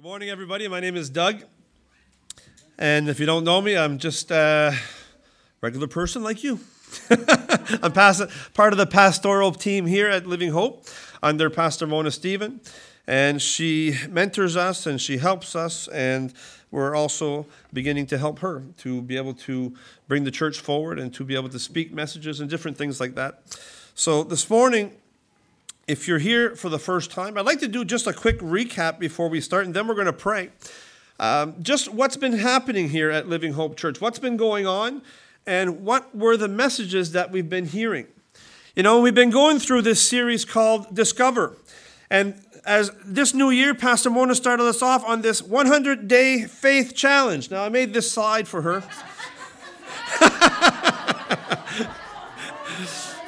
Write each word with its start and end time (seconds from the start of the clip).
Good 0.00 0.06
morning, 0.06 0.30
everybody. 0.30 0.66
My 0.66 0.80
name 0.80 0.96
is 0.96 1.10
Doug. 1.10 1.42
And 2.78 3.10
if 3.10 3.20
you 3.20 3.26
don't 3.26 3.44
know 3.44 3.60
me, 3.60 3.76
I'm 3.76 3.98
just 3.98 4.30
a 4.30 4.74
regular 5.60 5.88
person 5.88 6.22
like 6.22 6.42
you. 6.42 6.58
I'm 7.82 7.92
past, 7.92 8.22
part 8.54 8.72
of 8.72 8.78
the 8.78 8.86
pastoral 8.86 9.52
team 9.52 9.84
here 9.84 10.08
at 10.08 10.26
Living 10.26 10.52
Hope 10.52 10.86
under 11.22 11.50
Pastor 11.50 11.86
Mona 11.86 12.10
Stephen. 12.10 12.62
And 13.06 13.42
she 13.42 13.94
mentors 14.08 14.56
us 14.56 14.86
and 14.86 14.98
she 14.98 15.18
helps 15.18 15.54
us. 15.54 15.86
And 15.88 16.32
we're 16.70 16.96
also 16.96 17.44
beginning 17.70 18.06
to 18.06 18.16
help 18.16 18.38
her 18.38 18.62
to 18.78 19.02
be 19.02 19.18
able 19.18 19.34
to 19.34 19.74
bring 20.08 20.24
the 20.24 20.30
church 20.30 20.60
forward 20.60 20.98
and 20.98 21.12
to 21.12 21.24
be 21.24 21.34
able 21.34 21.50
to 21.50 21.58
speak 21.58 21.92
messages 21.92 22.40
and 22.40 22.48
different 22.48 22.78
things 22.78 23.00
like 23.00 23.16
that. 23.16 23.42
So 23.94 24.24
this 24.24 24.48
morning, 24.48 24.92
if 25.90 26.06
you're 26.06 26.20
here 26.20 26.54
for 26.54 26.68
the 26.68 26.78
first 26.78 27.10
time, 27.10 27.36
I'd 27.36 27.44
like 27.44 27.58
to 27.58 27.68
do 27.68 27.84
just 27.84 28.06
a 28.06 28.12
quick 28.12 28.38
recap 28.38 29.00
before 29.00 29.28
we 29.28 29.40
start, 29.40 29.66
and 29.66 29.74
then 29.74 29.88
we're 29.88 29.96
going 29.96 30.06
to 30.06 30.12
pray. 30.12 30.50
Um, 31.18 31.56
just 31.60 31.92
what's 31.92 32.16
been 32.16 32.34
happening 32.34 32.90
here 32.90 33.10
at 33.10 33.28
Living 33.28 33.54
Hope 33.54 33.76
Church, 33.76 34.00
what's 34.00 34.20
been 34.20 34.36
going 34.36 34.68
on, 34.68 35.02
and 35.48 35.84
what 35.84 36.14
were 36.16 36.36
the 36.36 36.46
messages 36.46 37.10
that 37.10 37.32
we've 37.32 37.50
been 37.50 37.66
hearing. 37.66 38.06
You 38.76 38.84
know, 38.84 39.00
we've 39.00 39.16
been 39.16 39.30
going 39.30 39.58
through 39.58 39.82
this 39.82 40.00
series 40.00 40.44
called 40.44 40.94
Discover. 40.94 41.56
And 42.08 42.40
as 42.64 42.92
this 43.04 43.34
new 43.34 43.50
year, 43.50 43.74
Pastor 43.74 44.10
Mona 44.10 44.36
started 44.36 44.66
us 44.66 44.82
off 44.82 45.04
on 45.04 45.22
this 45.22 45.42
100 45.42 46.06
day 46.06 46.44
faith 46.44 46.94
challenge. 46.94 47.50
Now, 47.50 47.64
I 47.64 47.68
made 47.68 47.94
this 47.94 48.12
slide 48.12 48.46
for 48.46 48.62
her. 48.62 48.84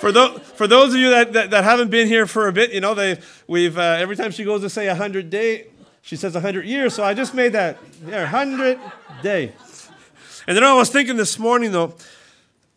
For 0.03 0.11
those, 0.11 0.41
for 0.41 0.67
those 0.67 0.93
of 0.95 0.99
you 0.99 1.11
that, 1.11 1.33
that, 1.33 1.51
that, 1.51 1.63
haven't 1.63 1.89
been 1.89 2.09
here 2.09 2.27
for 2.27 2.49
a 2.49 2.53
bit, 2.53 2.73
you 2.73 2.81
know, 2.81 2.93
they, 2.93 3.21
we've, 3.47 3.79
uh, 3.79 3.83
every 4.01 4.17
time 4.17 4.33
she 4.33 4.43
goes 4.43 4.61
to 4.63 4.69
say 4.69 4.89
100 4.89 5.31
day, 5.31 5.69
she 6.03 6.17
says 6.17 6.35
100 6.35 6.67
years. 6.67 6.93
So 6.93 7.05
I 7.05 7.15
just 7.15 7.35
made 7.35 7.53
that, 7.53 7.79
yeah, 8.05 8.23
100 8.23 8.81
day. 9.23 9.53
And 10.49 10.57
then 10.57 10.65
I 10.65 10.75
was 10.75 10.91
thinking 10.91 11.17
this 11.17 11.39
morning, 11.39 11.71
though, 11.71 11.95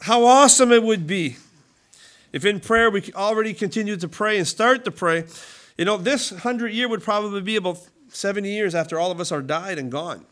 how 0.02 0.24
awesome 0.24 0.72
it 0.72 0.84
would 0.84 1.08
be 1.08 1.38
if 2.32 2.46
in 2.46 2.60
prayer 2.60 2.92
we 2.92 3.02
already 3.16 3.56
continued 3.56 4.02
to 4.02 4.08
pray 4.08 4.38
and 4.38 4.48
start 4.48 4.86
to 4.86 4.92
pray. 4.92 5.24
You 5.80 5.86
know, 5.86 5.98
this 5.98 6.32
100 6.32 6.74
year 6.74 6.88
would 6.88 7.02
probably 7.02 7.42
be 7.42 7.56
about 7.56 7.80
70 8.10 8.48
years 8.48 8.76
after 8.76 9.00
all 9.00 9.10
of 9.10 9.20
us 9.20 9.32
are 9.32 9.42
died 9.42 9.80
and 9.80 9.92
gone. 9.92 10.28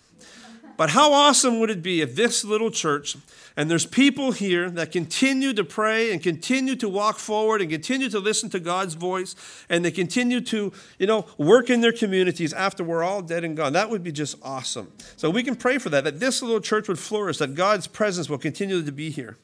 But 0.75 0.89
how 0.89 1.13
awesome 1.13 1.59
would 1.59 1.69
it 1.69 1.83
be 1.83 2.02
if 2.02 2.16
this 2.16 2.43
little 2.43 2.71
church 2.71 3.16
and 3.55 3.69
there's 3.69 3.85
people 3.85 4.31
here 4.31 4.69
that 4.71 4.91
continue 4.91 5.53
to 5.53 5.63
pray 5.63 6.11
and 6.11 6.21
continue 6.21 6.75
to 6.77 6.89
walk 6.89 7.19
forward 7.19 7.61
and 7.61 7.69
continue 7.69 8.09
to 8.09 8.19
listen 8.19 8.49
to 8.49 8.59
God's 8.59 8.95
voice 8.95 9.35
and 9.69 9.85
they 9.85 9.91
continue 9.91 10.41
to, 10.41 10.73
you 10.97 11.05
know, 11.05 11.25
work 11.38 11.69
in 11.69 11.81
their 11.81 11.91
communities 11.91 12.53
after 12.53 12.83
we're 12.83 13.03
all 13.03 13.21
dead 13.21 13.43
and 13.43 13.55
gone. 13.55 13.73
That 13.73 13.91
would 13.91 14.03
be 14.03 14.11
just 14.11 14.35
awesome. 14.41 14.91
So 15.15 15.30
we 15.30 15.43
can 15.43 15.55
pray 15.55 15.77
for 15.77 15.89
that, 15.89 16.03
that 16.05 16.19
this 16.19 16.41
little 16.41 16.61
church 16.61 16.87
would 16.87 16.99
flourish, 16.99 17.37
that 17.37 17.53
God's 17.53 17.85
presence 17.85 18.30
will 18.30 18.39
continue 18.39 18.83
to 18.83 18.91
be 18.91 19.11
here. 19.11 19.37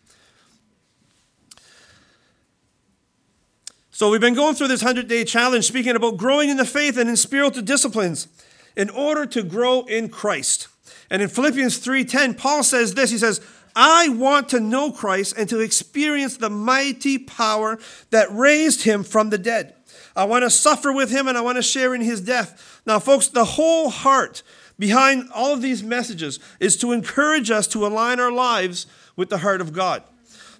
So 3.92 4.10
we've 4.10 4.22
been 4.22 4.34
going 4.34 4.56
through 4.56 4.70
this 4.70 4.82
100 4.82 5.08
day 5.08 5.26
challenge 5.26 5.66
speaking 5.66 5.96
about 5.96 6.18
growing 6.18 6.50
in 6.50 6.58
the 6.58 6.66
faith 6.66 6.98
and 6.98 7.10
in 7.10 7.18
spiritual 7.18 7.64
disciplines 7.64 8.30
in 8.76 8.90
order 8.90 9.26
to 9.26 9.44
grow 9.44 9.82
in 9.82 10.08
Christ. 10.08 10.70
And 11.10 11.22
in 11.22 11.30
Philippians 11.30 11.80
3:10, 11.80 12.38
Paul 12.38 12.64
says 12.64 12.94
this. 12.94 13.12
He 13.12 13.18
says, 13.18 13.42
I 13.76 14.10
want 14.10 14.50
to 14.50 14.60
know 14.60 14.92
Christ 14.92 15.36
and 15.38 15.48
to 15.50 15.60
experience 15.60 16.38
the 16.38 16.50
mighty 16.50 17.18
power 17.18 17.80
that 18.10 18.34
raised 18.34 18.84
him 18.84 19.04
from 19.04 19.30
the 19.30 19.38
dead. 19.38 19.76
I 20.16 20.26
want 20.26 20.44
to 20.44 20.50
suffer 20.50 20.92
with 20.92 21.12
him 21.12 21.28
and 21.28 21.38
I 21.38 21.42
want 21.42 21.58
to 21.58 21.62
share 21.62 21.96
in 21.96 22.02
his 22.02 22.22
death. 22.22 22.82
Now, 22.86 23.00
folks, 23.00 23.28
the 23.28 23.46
whole 23.46 23.90
heart 23.90 24.44
behind 24.78 25.30
all 25.34 25.54
of 25.54 25.62
these 25.62 25.84
messages 25.84 26.40
is 26.60 26.78
to 26.78 26.92
encourage 26.92 27.52
us 27.52 27.68
to 27.68 27.86
align 27.86 28.20
our 28.20 28.32
lives 28.32 28.88
with 29.16 29.30
the 29.30 29.40
heart 29.40 29.62
of 29.62 29.74
God. 29.74 30.04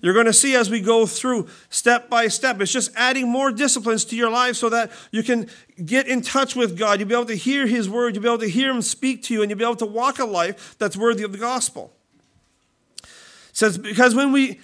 You're 0.02 0.14
going 0.14 0.26
to 0.28 0.34
see 0.34 0.56
as 0.56 0.70
we 0.70 0.80
go 0.82 1.06
through 1.06 1.48
step 1.70 2.10
by 2.10 2.28
step. 2.28 2.62
It's 2.62 2.72
just 2.72 2.92
adding 2.96 3.28
more 3.30 3.52
disciplines 3.52 4.06
to 4.06 4.16
your 4.16 4.30
life 4.30 4.56
so 4.56 4.70
that 4.70 4.92
you 5.12 5.24
can 5.24 5.50
get 5.84 6.08
in 6.08 6.22
touch 6.22 6.56
with 6.56 6.78
God. 6.78 7.00
You'll 7.00 7.10
be 7.10 7.16
able 7.16 7.26
to 7.26 7.36
hear 7.36 7.68
His 7.68 7.90
word. 7.90 8.16
You'll 8.16 8.24
be 8.24 8.30
able 8.30 8.40
to 8.40 8.50
hear 8.50 8.72
Him 8.72 8.82
speak 8.82 9.24
to 9.24 9.34
you, 9.34 9.42
and 9.42 9.50
you'll 9.50 9.60
be 9.60 9.66
able 9.66 9.76
to 9.78 9.86
walk 9.86 10.20
a 10.20 10.26
life 10.26 10.76
that's 10.78 10.96
worthy 10.96 11.24
of 11.24 11.32
the 11.32 11.38
gospel 11.38 11.94
says 13.60 13.78
because 13.78 14.16
when 14.16 14.32
we 14.32 14.60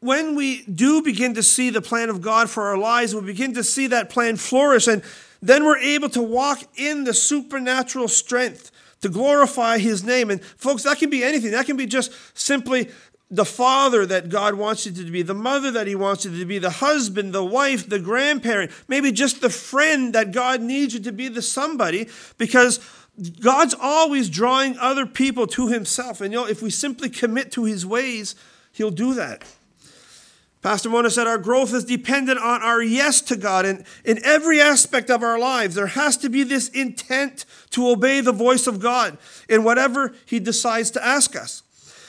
when 0.00 0.34
we 0.34 0.62
do 0.64 1.00
begin 1.00 1.32
to 1.34 1.42
see 1.42 1.70
the 1.70 1.80
plan 1.80 2.10
of 2.10 2.20
God 2.20 2.50
for 2.50 2.64
our 2.64 2.76
lives, 2.76 3.14
we 3.14 3.22
begin 3.22 3.54
to 3.54 3.64
see 3.64 3.86
that 3.86 4.10
plan 4.10 4.36
flourish, 4.36 4.86
and 4.86 5.02
then 5.40 5.64
we're 5.64 5.78
able 5.78 6.10
to 6.10 6.22
walk 6.22 6.62
in 6.76 7.04
the 7.04 7.14
supernatural 7.14 8.06
strength 8.08 8.70
to 9.00 9.08
glorify 9.08 9.78
His 9.78 10.04
name. 10.04 10.30
And 10.30 10.44
folks, 10.44 10.82
that 10.82 10.98
can 10.98 11.08
be 11.08 11.24
anything. 11.24 11.52
That 11.52 11.64
can 11.64 11.78
be 11.78 11.86
just 11.86 12.12
simply 12.38 12.90
the 13.34 13.44
father 13.44 14.06
that 14.06 14.28
God 14.28 14.54
wants 14.54 14.86
you 14.86 14.92
to 14.92 15.10
be, 15.10 15.22
the 15.22 15.34
mother 15.34 15.70
that 15.72 15.86
He 15.86 15.94
wants 15.94 16.24
you 16.24 16.38
to 16.38 16.44
be, 16.44 16.58
the 16.58 16.70
husband, 16.70 17.32
the 17.32 17.44
wife, 17.44 17.88
the 17.88 17.98
grandparent, 17.98 18.70
maybe 18.86 19.10
just 19.10 19.40
the 19.40 19.50
friend 19.50 20.12
that 20.14 20.32
God 20.32 20.62
needs 20.62 20.94
you 20.94 21.00
to 21.00 21.12
be, 21.12 21.28
the 21.28 21.42
somebody, 21.42 22.08
because 22.38 22.80
God's 23.40 23.74
always 23.80 24.28
drawing 24.28 24.78
other 24.78 25.06
people 25.06 25.46
to 25.48 25.68
himself. 25.68 26.20
And 26.20 26.32
you 26.32 26.40
know, 26.40 26.46
if 26.46 26.62
we 26.62 26.70
simply 26.70 27.08
commit 27.08 27.52
to 27.52 27.64
his 27.64 27.86
ways, 27.86 28.34
he'll 28.72 28.90
do 28.90 29.14
that. 29.14 29.44
Pastor 30.62 30.88
Mona 30.88 31.10
said 31.10 31.26
our 31.26 31.36
growth 31.36 31.74
is 31.74 31.84
dependent 31.84 32.38
on 32.38 32.62
our 32.62 32.82
yes 32.82 33.20
to 33.22 33.36
God. 33.36 33.66
And 33.66 33.84
in 34.04 34.24
every 34.24 34.60
aspect 34.60 35.10
of 35.10 35.22
our 35.22 35.38
lives, 35.38 35.74
there 35.74 35.88
has 35.88 36.16
to 36.18 36.30
be 36.30 36.42
this 36.42 36.68
intent 36.70 37.44
to 37.70 37.88
obey 37.90 38.20
the 38.20 38.32
voice 38.32 38.66
of 38.66 38.80
God 38.80 39.18
in 39.48 39.62
whatever 39.62 40.14
he 40.24 40.40
decides 40.40 40.90
to 40.92 41.04
ask 41.04 41.36
us. 41.36 41.63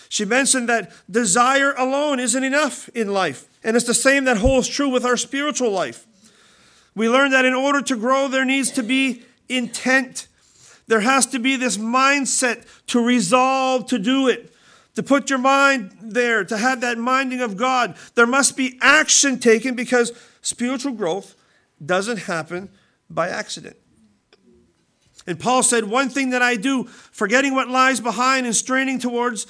She 0.10 0.26
mentioned 0.26 0.70
that 0.70 0.92
desire 1.10 1.74
alone 1.74 2.20
isn't 2.20 2.44
enough 2.44 2.90
in 2.90 3.14
life. 3.14 3.48
And 3.64 3.76
it's 3.76 3.86
the 3.86 3.94
same 3.94 4.26
that 4.26 4.38
holds 4.38 4.68
true 4.68 4.90
with 4.90 5.06
our 5.06 5.18
spiritual 5.18 5.72
life. 5.72 6.06
We 6.96 7.10
learned 7.10 7.34
that 7.34 7.46
in 7.46 7.54
order 7.54 7.82
to 7.82 7.96
grow, 7.96 8.28
there 8.28 8.46
needs 8.46 8.72
to 8.72 8.84
be 8.84 9.24
intent 9.50 10.28
there 10.88 11.02
has 11.02 11.26
to 11.28 11.40
be 11.40 11.56
this 11.56 11.78
mindset 11.78 12.66
to 12.88 13.04
resolve 13.04 13.88
to 13.88 14.00
do 14.00 14.28
it, 14.28 14.54
to 14.96 15.04
put 15.04 15.30
your 15.30 15.40
mind 15.40 15.96
there, 16.02 16.44
to 16.44 16.58
have 16.58 16.82
that 16.82 16.98
minding 16.98 17.42
of 17.42 17.58
God. 17.58 17.96
There 18.14 18.28
must 18.28 18.56
be 18.56 18.78
action 18.82 19.40
taken 19.40 19.76
because 19.76 20.12
spiritual 20.42 20.94
growth 20.94 21.36
doesn't 21.84 22.18
happen 22.18 22.70
by 23.10 23.30
accident. 23.30 23.78
And 25.28 25.40
Paul 25.40 25.64
said, 25.64 25.86
One 25.86 26.10
thing 26.10 26.30
that 26.30 26.44
I 26.44 26.56
do, 26.56 26.84
forgetting 26.84 27.56
what 27.56 27.68
lies 27.68 28.00
behind 28.00 28.46
and 28.46 28.56
straining 28.56 29.00
towards, 29.00 29.48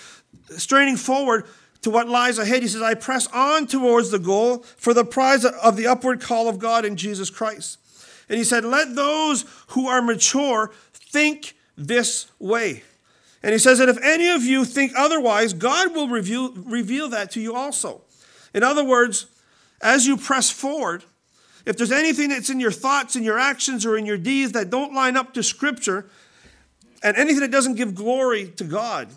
straining 0.57 0.97
forward 0.97 1.45
to 1.81 1.89
what 1.91 2.09
lies 2.09 2.39
ahead, 2.39 2.63
he 2.63 2.67
says, 2.67 2.81
I 2.81 2.95
press 2.95 3.27
on 3.27 3.67
towards 3.67 4.09
the 4.09 4.19
goal 4.19 4.59
for 4.77 4.93
the 4.93 5.05
prize 5.05 5.45
of 5.45 5.77
the 5.77 5.87
upward 5.87 6.19
call 6.19 6.47
of 6.47 6.57
God 6.57 6.83
in 6.83 6.95
Jesus 6.97 7.29
Christ. 7.29 7.77
And 8.27 8.37
he 8.37 8.43
said, 8.43 8.65
Let 8.65 8.95
those 8.95 9.45
who 9.67 9.87
are 9.87 10.01
mature 10.01 10.71
think 10.93 11.55
this 11.77 12.27
way. 12.39 12.83
And 13.43 13.53
he 13.53 13.59
says 13.59 13.77
that 13.77 13.89
if 13.89 14.01
any 14.03 14.29
of 14.29 14.43
you 14.43 14.65
think 14.65 14.93
otherwise, 14.97 15.53
God 15.53 15.93
will 15.93 16.07
reveal, 16.07 16.51
reveal 16.53 17.09
that 17.09 17.29
to 17.31 17.39
you 17.39 17.55
also. 17.55 18.01
In 18.55 18.63
other 18.63 18.83
words, 18.83 19.27
as 19.81 20.07
you 20.07 20.17
press 20.17 20.49
forward, 20.49 21.03
if 21.65 21.77
there's 21.77 21.91
anything 21.91 22.29
that's 22.29 22.49
in 22.49 22.59
your 22.59 22.71
thoughts, 22.71 23.15
in 23.15 23.23
your 23.23 23.37
actions, 23.37 23.85
or 23.85 23.97
in 23.97 24.05
your 24.07 24.17
deeds 24.17 24.53
that 24.53 24.71
don't 24.71 24.93
line 24.93 25.15
up 25.15 25.35
to 25.35 25.43
Scripture, 25.43 26.07
and 27.03 27.15
anything 27.17 27.41
that 27.41 27.51
doesn't 27.51 27.75
give 27.75 27.93
glory 27.93 28.47
to 28.57 28.63
God, 28.63 29.09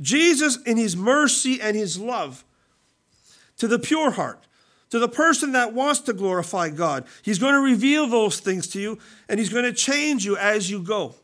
Jesus, 0.00 0.56
in 0.62 0.76
his 0.76 0.96
mercy 0.96 1.60
and 1.60 1.76
his 1.76 1.98
love 1.98 2.44
to 3.58 3.68
the 3.68 3.78
pure 3.78 4.10
heart, 4.10 4.44
to 4.90 4.98
the 4.98 5.08
person 5.08 5.52
that 5.52 5.72
wants 5.72 6.00
to 6.00 6.12
glorify 6.12 6.68
God. 6.68 7.04
He's 7.22 7.38
going 7.38 7.54
to 7.54 7.60
reveal 7.60 8.06
those 8.06 8.40
things 8.40 8.66
to 8.68 8.80
you, 8.80 8.98
and 9.28 9.38
He's 9.38 9.48
going 9.48 9.64
to 9.64 9.72
change 9.72 10.24
you 10.24 10.36
as 10.36 10.70
you 10.70 10.80
go 10.82 11.14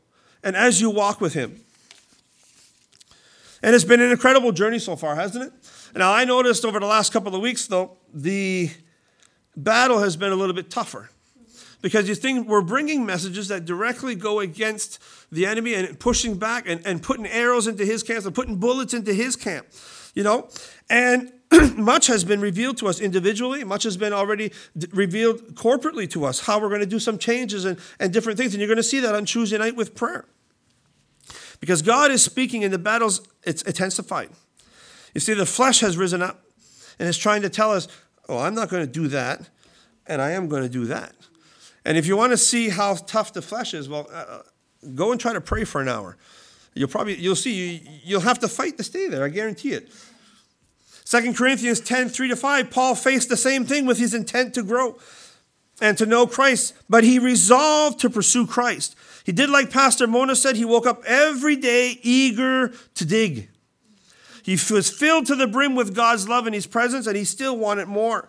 and 0.43 0.56
as 0.56 0.81
you 0.81 0.88
walk 0.88 1.20
with 1.20 1.35
Him. 1.35 1.61
And 3.62 3.75
it's 3.75 3.85
been 3.85 4.00
an 4.00 4.11
incredible 4.11 4.53
journey 4.53 4.79
so 4.79 4.94
far, 4.97 5.17
hasn't 5.17 5.44
it? 5.44 5.53
Now, 5.97 6.12
I 6.12 6.25
noticed 6.25 6.64
over 6.64 6.79
the 6.79 6.87
last 6.87 7.12
couple 7.12 7.35
of 7.35 7.41
weeks, 7.41 7.67
though, 7.67 7.97
the 8.14 8.71
battle 9.56 9.99
has 9.99 10.17
been 10.17 10.31
a 10.31 10.37
little 10.37 10.55
bit 10.55 10.71
tougher 10.71 11.11
because 11.81 12.09
you 12.09 12.15
think 12.15 12.49
we're 12.49 12.63
bringing 12.63 13.07
messages 13.07 13.49
that 13.49 13.65
directly 13.65 14.15
go 14.15 14.41
against 14.41 14.99
the 15.31 15.47
enemy 15.47 15.75
and 15.75 15.99
pushing 15.99 16.37
back 16.37 16.69
and, 16.69 16.85
and 16.87 17.03
putting 17.03 17.27
arrows 17.27 17.67
into 17.67 17.85
his 17.85 18.03
camp 18.03 18.25
and 18.25 18.35
putting 18.35 18.57
bullets 18.57 18.95
into 18.95 19.15
his 19.15 19.37
camp, 19.37 19.67
you 20.15 20.23
know? 20.23 20.49
And 20.91 21.33
much 21.77 22.09
has 22.09 22.25
been 22.25 22.41
revealed 22.41 22.77
to 22.79 22.89
us 22.89 23.01
individually. 23.01 23.65
Much 23.65 23.85
has 23.85 23.97
been 23.97 24.13
already 24.13 24.53
d- 24.77 24.89
revealed 24.93 25.55
corporately 25.55 26.11
to 26.11 26.25
us, 26.25 26.41
how 26.41 26.61
we're 26.61 26.69
going 26.69 26.81
to 26.81 26.87
do 26.87 26.99
some 26.99 27.19
changes 27.19 27.65
and, 27.65 27.79
and 27.99 28.13
different 28.13 28.39
things. 28.39 28.55
And 28.55 28.61
you're 28.61 28.69
going 28.69 28.77
to 28.77 28.83
see 28.83 29.01
that 29.01 29.15
on 29.15 29.25
Tuesday 29.25 29.59
night 29.59 29.77
with 29.77 29.95
prayer. 29.95 30.27
Because 31.61 31.83
God 31.83 32.11
is 32.11 32.23
speaking 32.23 32.63
in 32.63 32.71
the 32.71 32.79
battles, 32.79 33.27
it's 33.45 33.63
intensified. 33.63 34.31
You 35.15 35.21
see, 35.21 35.35
the 35.35 35.47
flesh 35.47 35.81
has 35.81 35.97
risen 35.97 36.23
up 36.23 36.43
and 36.99 37.09
is 37.09 37.19
trying 37.19 37.43
to 37.43 37.49
tell 37.49 37.73
us, 37.73 37.89
oh, 38.29 38.39
I'm 38.39 38.55
not 38.55 38.69
going 38.69 38.85
to 38.85 38.93
do 38.93 39.09
that, 39.09 39.49
and 40.07 40.21
I 40.21 40.33
am 40.33 40.49
going 40.49 40.63
to 40.63 40.69
do 40.69 40.85
that. 40.87 41.15
And 41.88 41.96
if 41.96 42.06
you 42.06 42.19
want 42.19 42.32
to 42.32 42.37
see 42.37 42.69
how 42.69 42.96
tough 42.96 43.32
the 43.32 43.40
flesh 43.40 43.73
is, 43.73 43.88
well, 43.88 44.11
uh, 44.12 44.40
go 44.94 45.11
and 45.11 45.19
try 45.19 45.32
to 45.32 45.40
pray 45.40 45.64
for 45.64 45.81
an 45.81 45.88
hour. 45.88 46.19
You'll 46.75 46.88
probably 46.88 47.17
you'll 47.17 47.35
see 47.35 47.55
you, 47.55 47.81
you'll 48.05 48.20
have 48.20 48.38
to 48.40 48.49
fight 48.49 48.76
to 48.76 48.85
stay 48.85 49.08
there. 49.08 49.25
I 49.25 49.31
guarantee 49.31 49.73
it. 49.73 49.88
2 51.06 51.32
Corinthians 51.32 51.81
10, 51.81 52.11
3 52.11 52.29
to 52.29 52.37
5, 52.37 52.70
Paul 52.70 52.94
faced 52.94 53.31
the 53.31 53.38
same 53.38 53.64
thing 53.64 53.87
with 53.87 53.96
his 53.96 54.12
intent 54.12 54.52
to 54.52 54.62
grow 54.62 54.99
and 55.81 55.96
to 55.96 56.05
know 56.05 56.26
Christ, 56.26 56.75
but 56.90 57.05
he 57.05 57.19
resolved 57.19 58.00
to 58.00 58.11
pursue 58.11 58.46
Christ. 58.46 58.94
He 59.25 59.32
did 59.32 59.49
like 59.49 59.70
Pastor 59.70 60.06
Mona 60.06 60.37
said, 60.37 60.56
he 60.56 60.67
woke 60.67 60.87
up 60.87 61.02
every 61.06 61.56
day 61.56 61.99
eager 62.02 62.69
to 62.96 63.05
dig. 63.06 63.49
He 64.43 64.58
was 64.70 64.90
filled 64.90 65.25
to 65.29 65.35
the 65.35 65.46
brim 65.46 65.75
with 65.75 65.94
God's 65.94 66.29
love 66.29 66.44
and 66.44 66.55
his 66.55 66.67
presence, 66.67 67.06
and 67.06 67.17
he 67.17 67.25
still 67.25 67.56
wanted 67.56 67.88
more. 67.88 68.29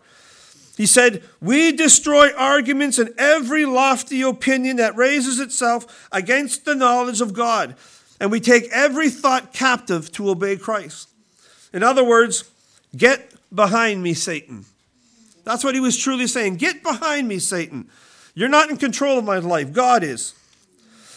He 0.80 0.86
said, 0.86 1.24
We 1.42 1.74
destroy 1.74 2.34
arguments 2.38 3.00
and 3.00 3.14
every 3.18 3.66
lofty 3.66 4.22
opinion 4.22 4.78
that 4.78 4.96
raises 4.96 5.38
itself 5.38 6.08
against 6.10 6.64
the 6.64 6.74
knowledge 6.74 7.20
of 7.20 7.34
God, 7.34 7.76
and 8.18 8.32
we 8.32 8.40
take 8.40 8.72
every 8.72 9.10
thought 9.10 9.52
captive 9.52 10.10
to 10.14 10.30
obey 10.30 10.56
Christ. 10.56 11.10
In 11.74 11.84
other 11.84 12.02
words, 12.02 12.50
get 12.96 13.34
behind 13.54 14.02
me, 14.02 14.14
Satan. 14.14 14.64
That's 15.44 15.66
what 15.66 15.76
he 15.76 15.82
was 15.82 15.98
truly 15.98 16.28
saying. 16.28 16.56
Get 16.56 16.82
behind 16.82 17.28
me, 17.28 17.40
Satan. 17.40 17.90
You're 18.34 18.48
not 18.48 18.70
in 18.70 18.78
control 18.78 19.20
of 19.20 19.26
my 19.26 19.40
life, 19.40 19.74
God 19.74 20.02
is. 20.02 20.34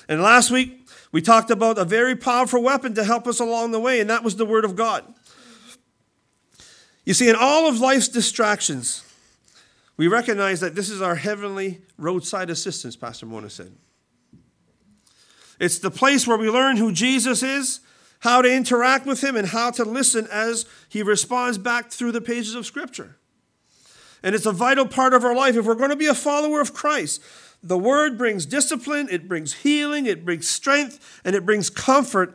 And 0.09 0.20
last 0.20 0.50
week, 0.50 0.88
we 1.12 1.23
talked 1.23 1.53
about 1.53 1.79
a 1.79 1.85
very 1.85 2.17
powerful 2.17 2.61
weapon 2.61 2.94
to 2.94 3.05
help 3.05 3.29
us 3.29 3.38
along 3.38 3.70
the 3.70 3.79
way, 3.79 4.00
and 4.00 4.11
that 4.11 4.25
was 4.25 4.35
the 4.35 4.44
Word 4.44 4.64
of 4.64 4.75
God. 4.75 5.05
You 7.05 7.14
see, 7.14 7.29
in 7.29 7.37
all 7.37 7.69
of 7.69 7.79
life's 7.79 8.09
distractions, 8.09 9.05
we 9.96 10.08
recognize 10.08 10.60
that 10.60 10.74
this 10.74 10.88
is 10.88 11.02
our 11.02 11.14
heavenly 11.14 11.82
roadside 11.98 12.50
assistance, 12.50 12.96
Pastor 12.96 13.26
Mona 13.26 13.50
said. 13.50 13.72
It's 15.60 15.78
the 15.78 15.90
place 15.90 16.26
where 16.26 16.38
we 16.38 16.50
learn 16.50 16.76
who 16.76 16.92
Jesus 16.92 17.42
is, 17.42 17.80
how 18.20 18.42
to 18.42 18.52
interact 18.52 19.06
with 19.06 19.22
him, 19.22 19.36
and 19.36 19.48
how 19.48 19.70
to 19.72 19.84
listen 19.84 20.26
as 20.30 20.66
he 20.88 21.02
responds 21.02 21.58
back 21.58 21.90
through 21.90 22.12
the 22.12 22.20
pages 22.20 22.54
of 22.54 22.66
Scripture. 22.66 23.16
And 24.22 24.34
it's 24.34 24.46
a 24.46 24.52
vital 24.52 24.86
part 24.86 25.14
of 25.14 25.24
our 25.24 25.34
life. 25.34 25.56
If 25.56 25.66
we're 25.66 25.74
going 25.74 25.90
to 25.90 25.96
be 25.96 26.06
a 26.06 26.14
follower 26.14 26.60
of 26.60 26.72
Christ, 26.72 27.22
the 27.62 27.78
word 27.78 28.18
brings 28.18 28.46
discipline, 28.46 29.08
it 29.10 29.28
brings 29.28 29.54
healing, 29.54 30.06
it 30.06 30.24
brings 30.24 30.48
strength, 30.48 31.20
and 31.24 31.36
it 31.36 31.46
brings 31.46 31.70
comfort 31.70 32.34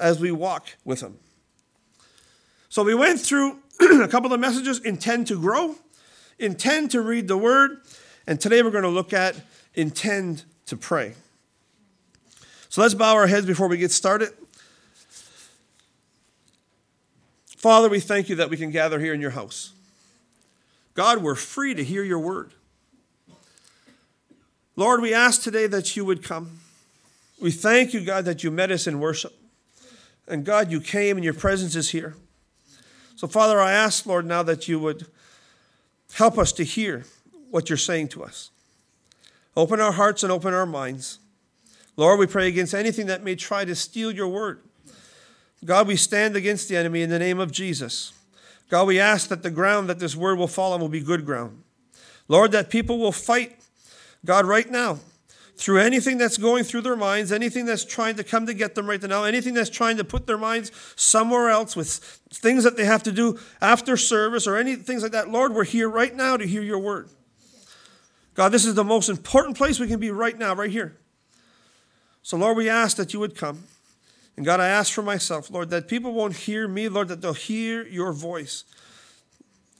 as 0.00 0.18
we 0.18 0.30
walk 0.30 0.76
with 0.84 1.02
Him. 1.02 1.18
So 2.68 2.82
we 2.82 2.94
went 2.94 3.20
through 3.20 3.58
a 3.80 4.08
couple 4.08 4.32
of 4.32 4.40
messages 4.40 4.80
intend 4.80 5.26
to 5.26 5.38
grow, 5.38 5.76
intend 6.38 6.90
to 6.92 7.00
read 7.00 7.28
the 7.28 7.36
word, 7.36 7.78
and 8.26 8.40
today 8.40 8.62
we're 8.62 8.70
going 8.70 8.84
to 8.84 8.88
look 8.88 9.12
at 9.12 9.36
intend 9.74 10.44
to 10.66 10.76
pray. 10.76 11.14
So 12.68 12.80
let's 12.80 12.94
bow 12.94 13.14
our 13.14 13.26
heads 13.26 13.46
before 13.46 13.68
we 13.68 13.76
get 13.76 13.90
started. 13.90 14.30
Father, 17.56 17.88
we 17.88 18.00
thank 18.00 18.28
you 18.28 18.36
that 18.36 18.50
we 18.50 18.56
can 18.56 18.70
gather 18.70 18.98
here 18.98 19.14
in 19.14 19.20
your 19.20 19.30
house. 19.30 19.72
God, 20.94 21.22
we're 21.22 21.34
free 21.34 21.74
to 21.74 21.84
hear 21.84 22.02
your 22.02 22.18
word. 22.18 22.52
Lord, 24.74 25.00
we 25.00 25.14
ask 25.14 25.42
today 25.42 25.66
that 25.66 25.94
you 25.96 26.04
would 26.04 26.22
come. 26.22 26.60
We 27.40 27.50
thank 27.50 27.92
you, 27.92 28.04
God, 28.04 28.24
that 28.24 28.42
you 28.42 28.50
met 28.50 28.70
us 28.70 28.86
in 28.86 29.00
worship. 29.00 29.34
And 30.26 30.44
God, 30.44 30.70
you 30.70 30.80
came 30.80 31.16
and 31.16 31.24
your 31.24 31.34
presence 31.34 31.76
is 31.76 31.90
here. 31.90 32.14
So, 33.16 33.26
Father, 33.26 33.60
I 33.60 33.72
ask, 33.72 34.06
Lord, 34.06 34.26
now 34.26 34.42
that 34.42 34.66
you 34.66 34.80
would 34.80 35.06
help 36.14 36.38
us 36.38 36.52
to 36.52 36.64
hear 36.64 37.04
what 37.50 37.68
you're 37.68 37.76
saying 37.76 38.08
to 38.08 38.24
us. 38.24 38.50
Open 39.56 39.80
our 39.80 39.92
hearts 39.92 40.22
and 40.22 40.32
open 40.32 40.54
our 40.54 40.66
minds. 40.66 41.18
Lord, 41.96 42.18
we 42.18 42.26
pray 42.26 42.48
against 42.48 42.74
anything 42.74 43.06
that 43.06 43.22
may 43.22 43.34
try 43.34 43.64
to 43.64 43.74
steal 43.74 44.10
your 44.10 44.28
word. 44.28 44.60
God, 45.64 45.86
we 45.86 45.96
stand 45.96 46.36
against 46.36 46.68
the 46.68 46.76
enemy 46.76 47.02
in 47.02 47.10
the 47.10 47.18
name 47.18 47.38
of 47.38 47.52
Jesus. 47.52 48.12
God, 48.70 48.86
we 48.86 48.98
ask 48.98 49.28
that 49.28 49.42
the 49.42 49.50
ground 49.50 49.88
that 49.88 49.98
this 49.98 50.16
word 50.16 50.38
will 50.38 50.48
fall 50.48 50.72
on 50.72 50.80
will 50.80 50.88
be 50.88 51.00
good 51.00 51.26
ground. 51.26 51.62
Lord, 52.28 52.52
that 52.52 52.70
people 52.70 52.98
will 52.98 53.12
fight 53.12 53.58
God, 54.24 54.46
right 54.46 54.70
now, 54.70 55.00
through 55.62 55.78
anything 55.78 56.18
that's 56.18 56.38
going 56.38 56.64
through 56.64 56.80
their 56.80 56.96
minds, 56.96 57.30
anything 57.30 57.66
that's 57.66 57.84
trying 57.84 58.16
to 58.16 58.24
come 58.24 58.46
to 58.46 58.52
get 58.52 58.74
them 58.74 58.90
right 58.90 59.00
now, 59.00 59.22
anything 59.22 59.54
that's 59.54 59.70
trying 59.70 59.96
to 59.96 60.02
put 60.02 60.26
their 60.26 60.36
minds 60.36 60.72
somewhere 60.96 61.50
else 61.50 61.76
with 61.76 61.88
things 62.32 62.64
that 62.64 62.76
they 62.76 62.84
have 62.84 63.04
to 63.04 63.12
do 63.12 63.38
after 63.60 63.96
service 63.96 64.48
or 64.48 64.56
any 64.56 64.74
things 64.74 65.04
like 65.04 65.12
that. 65.12 65.30
Lord, 65.30 65.54
we're 65.54 65.62
here 65.62 65.88
right 65.88 66.12
now 66.16 66.36
to 66.36 66.44
hear 66.44 66.62
your 66.62 66.80
word. 66.80 67.10
God, 68.34 68.48
this 68.48 68.64
is 68.64 68.74
the 68.74 68.82
most 68.82 69.08
important 69.08 69.56
place 69.56 69.78
we 69.78 69.86
can 69.86 70.00
be 70.00 70.10
right 70.10 70.36
now, 70.36 70.52
right 70.52 70.68
here. 70.70 70.96
So, 72.22 72.36
Lord, 72.36 72.56
we 72.56 72.68
ask 72.68 72.96
that 72.96 73.12
you 73.12 73.20
would 73.20 73.36
come. 73.36 73.62
And 74.36 74.44
God, 74.44 74.58
I 74.58 74.66
ask 74.66 74.92
for 74.92 75.02
myself, 75.02 75.48
Lord, 75.48 75.70
that 75.70 75.86
people 75.86 76.12
won't 76.12 76.34
hear 76.34 76.66
me, 76.66 76.88
Lord, 76.88 77.06
that 77.06 77.20
they'll 77.20 77.34
hear 77.34 77.86
your 77.86 78.12
voice. 78.12 78.64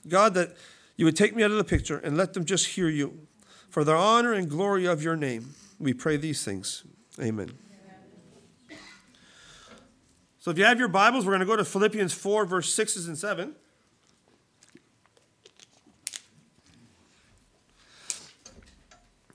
God, 0.07 0.33
that 0.35 0.55
you 0.95 1.03
would 1.03 1.17
take 1.17 1.35
me 1.35 1.43
out 1.43 1.51
of 1.51 1.57
the 1.57 1.63
picture 1.65 1.97
and 1.97 2.15
let 2.15 2.33
them 2.33 2.45
just 2.45 2.67
hear 2.67 2.87
you. 2.87 3.27
For 3.69 3.83
the 3.83 3.93
honor 3.93 4.31
and 4.31 4.49
glory 4.49 4.85
of 4.85 5.03
your 5.03 5.17
name, 5.17 5.55
we 5.79 5.93
pray 5.93 6.17
these 6.17 6.43
things. 6.43 6.83
Amen. 7.21 7.51
So 10.39 10.51
if 10.51 10.57
you 10.57 10.65
have 10.65 10.77
your 10.77 10.89
Bibles, 10.89 11.25
we're 11.25 11.31
going 11.31 11.39
to 11.39 11.45
go 11.45 11.55
to 11.55 11.63
Philippians 11.63 12.13
4, 12.13 12.45
verse 12.45 12.73
6 12.73 13.07
and 13.07 13.17
7. 13.17 13.55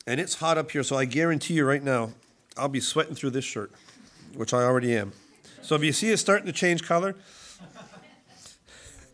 And 0.07 0.21
it's 0.21 0.35
hot 0.35 0.59
up 0.59 0.71
here, 0.71 0.83
so 0.83 0.97
I 0.97 1.07
guarantee 1.07 1.55
you 1.55 1.65
right 1.65 1.83
now, 1.83 2.11
I'll 2.59 2.69
be 2.69 2.81
sweating 2.81 3.15
through 3.15 3.31
this 3.31 3.45
shirt, 3.45 3.73
which 4.35 4.53
I 4.53 4.65
already 4.65 4.95
am. 4.97 5.13
So 5.63 5.75
if 5.75 5.83
you 5.83 5.93
see 5.93 6.11
it 6.11 6.19
starting 6.19 6.47
to 6.47 6.53
change 6.53 6.83
color, 6.83 7.15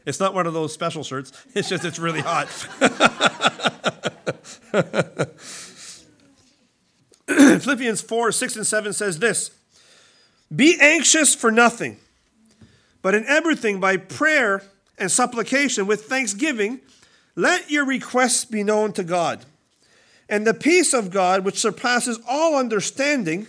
it's 0.06 0.20
not 0.20 0.34
one 0.34 0.46
of 0.46 0.52
those 0.52 0.72
special 0.72 1.04
shirts. 1.04 1.32
It's 1.54 1.68
just 1.68 1.84
it's 1.84 1.98
really 1.98 2.20
hot. 2.20 2.48
Philippians 7.26 8.02
4 8.02 8.32
6 8.32 8.56
and 8.56 8.66
7 8.66 8.92
says 8.92 9.18
this 9.18 9.50
Be 10.54 10.76
anxious 10.80 11.34
for 11.34 11.50
nothing, 11.50 11.98
but 13.02 13.14
in 13.14 13.24
everything 13.26 13.80
by 13.80 13.96
prayer 13.96 14.62
and 14.98 15.10
supplication 15.10 15.86
with 15.86 16.04
thanksgiving, 16.04 16.80
let 17.36 17.70
your 17.70 17.84
requests 17.84 18.44
be 18.44 18.62
known 18.62 18.92
to 18.92 19.02
God. 19.04 19.44
And 20.28 20.46
the 20.46 20.54
peace 20.54 20.94
of 20.94 21.10
God, 21.10 21.44
which 21.44 21.58
surpasses 21.58 22.18
all 22.28 22.56
understanding, 22.56 23.46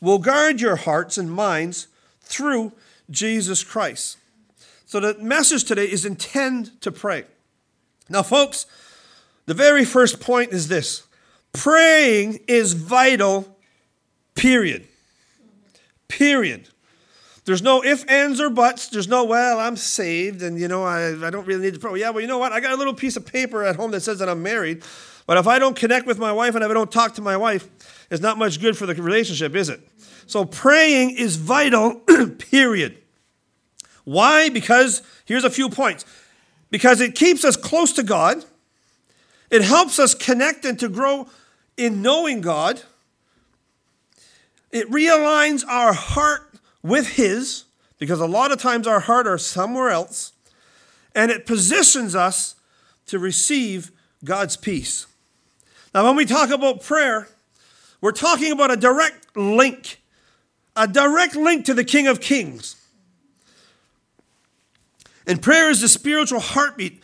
will 0.00 0.18
guard 0.18 0.60
your 0.60 0.76
hearts 0.76 1.18
and 1.18 1.30
minds 1.30 1.86
through 2.22 2.72
Jesus 3.10 3.62
Christ. 3.62 4.16
So 4.86 4.98
the 4.98 5.14
message 5.18 5.64
today 5.64 5.84
is 5.84 6.04
intend 6.04 6.80
to 6.80 6.90
pray. 6.90 7.24
Now, 8.08 8.22
folks, 8.22 8.66
the 9.46 9.54
very 9.54 9.84
first 9.84 10.20
point 10.20 10.52
is 10.52 10.68
this 10.68 11.04
praying 11.52 12.40
is 12.48 12.72
vital, 12.72 13.56
period. 14.34 14.86
Period. 16.08 16.68
There's 17.44 17.62
no 17.62 17.82
if, 17.82 18.08
ands, 18.10 18.40
or 18.40 18.50
buts. 18.50 18.88
There's 18.88 19.08
no, 19.08 19.24
well, 19.24 19.58
I'm 19.58 19.76
saved 19.76 20.42
and, 20.42 20.58
you 20.58 20.68
know, 20.68 20.84
I, 20.84 21.26
I 21.26 21.30
don't 21.30 21.46
really 21.46 21.62
need 21.62 21.74
to 21.74 21.80
pray. 21.80 21.98
Yeah, 21.98 22.10
well, 22.10 22.20
you 22.20 22.26
know 22.26 22.38
what? 22.38 22.52
I 22.52 22.60
got 22.60 22.72
a 22.72 22.76
little 22.76 22.94
piece 22.94 23.16
of 23.16 23.26
paper 23.26 23.64
at 23.64 23.76
home 23.76 23.90
that 23.92 24.00
says 24.00 24.18
that 24.18 24.28
I'm 24.28 24.42
married. 24.42 24.82
But 25.26 25.36
if 25.36 25.46
I 25.46 25.58
don't 25.58 25.76
connect 25.76 26.06
with 26.06 26.18
my 26.18 26.32
wife 26.32 26.54
and 26.54 26.64
if 26.64 26.70
I 26.70 26.74
don't 26.74 26.90
talk 26.92 27.14
to 27.14 27.22
my 27.22 27.36
wife, 27.36 27.68
it's 28.10 28.22
not 28.22 28.38
much 28.38 28.60
good 28.60 28.76
for 28.76 28.86
the 28.86 28.94
relationship, 28.94 29.54
is 29.54 29.68
it? 29.68 29.80
So 30.26 30.44
praying 30.44 31.10
is 31.10 31.36
vital, 31.36 31.94
period. 32.38 32.98
Why? 34.04 34.48
Because 34.48 35.02
here's 35.24 35.44
a 35.44 35.50
few 35.50 35.68
points. 35.68 36.04
Because 36.70 37.00
it 37.00 37.14
keeps 37.14 37.44
us 37.44 37.56
close 37.56 37.92
to 37.94 38.02
God. 38.02 38.44
It 39.50 39.62
helps 39.62 39.98
us 39.98 40.14
connect 40.14 40.64
and 40.64 40.78
to 40.78 40.88
grow 40.88 41.28
in 41.80 42.02
knowing 42.02 42.42
God. 42.42 42.82
It 44.70 44.90
realigns 44.90 45.64
our 45.66 45.94
heart 45.94 46.42
with 46.82 47.14
His, 47.14 47.64
because 47.98 48.20
a 48.20 48.26
lot 48.26 48.52
of 48.52 48.60
times 48.60 48.86
our 48.86 49.00
heart 49.00 49.26
are 49.26 49.38
somewhere 49.38 49.88
else. 49.88 50.32
And 51.14 51.30
it 51.30 51.46
positions 51.46 52.14
us 52.14 52.54
to 53.06 53.18
receive 53.18 53.90
God's 54.22 54.58
peace. 54.58 55.06
Now, 55.94 56.04
when 56.04 56.16
we 56.16 56.26
talk 56.26 56.50
about 56.50 56.84
prayer, 56.84 57.28
we're 58.02 58.12
talking 58.12 58.52
about 58.52 58.70
a 58.70 58.76
direct 58.76 59.34
link, 59.34 60.02
a 60.76 60.86
direct 60.86 61.34
link 61.34 61.64
to 61.64 61.74
the 61.74 61.82
King 61.82 62.06
of 62.06 62.20
Kings. 62.20 62.76
And 65.26 65.40
prayer 65.40 65.70
is 65.70 65.80
the 65.80 65.88
spiritual 65.88 66.40
heartbeat 66.40 67.02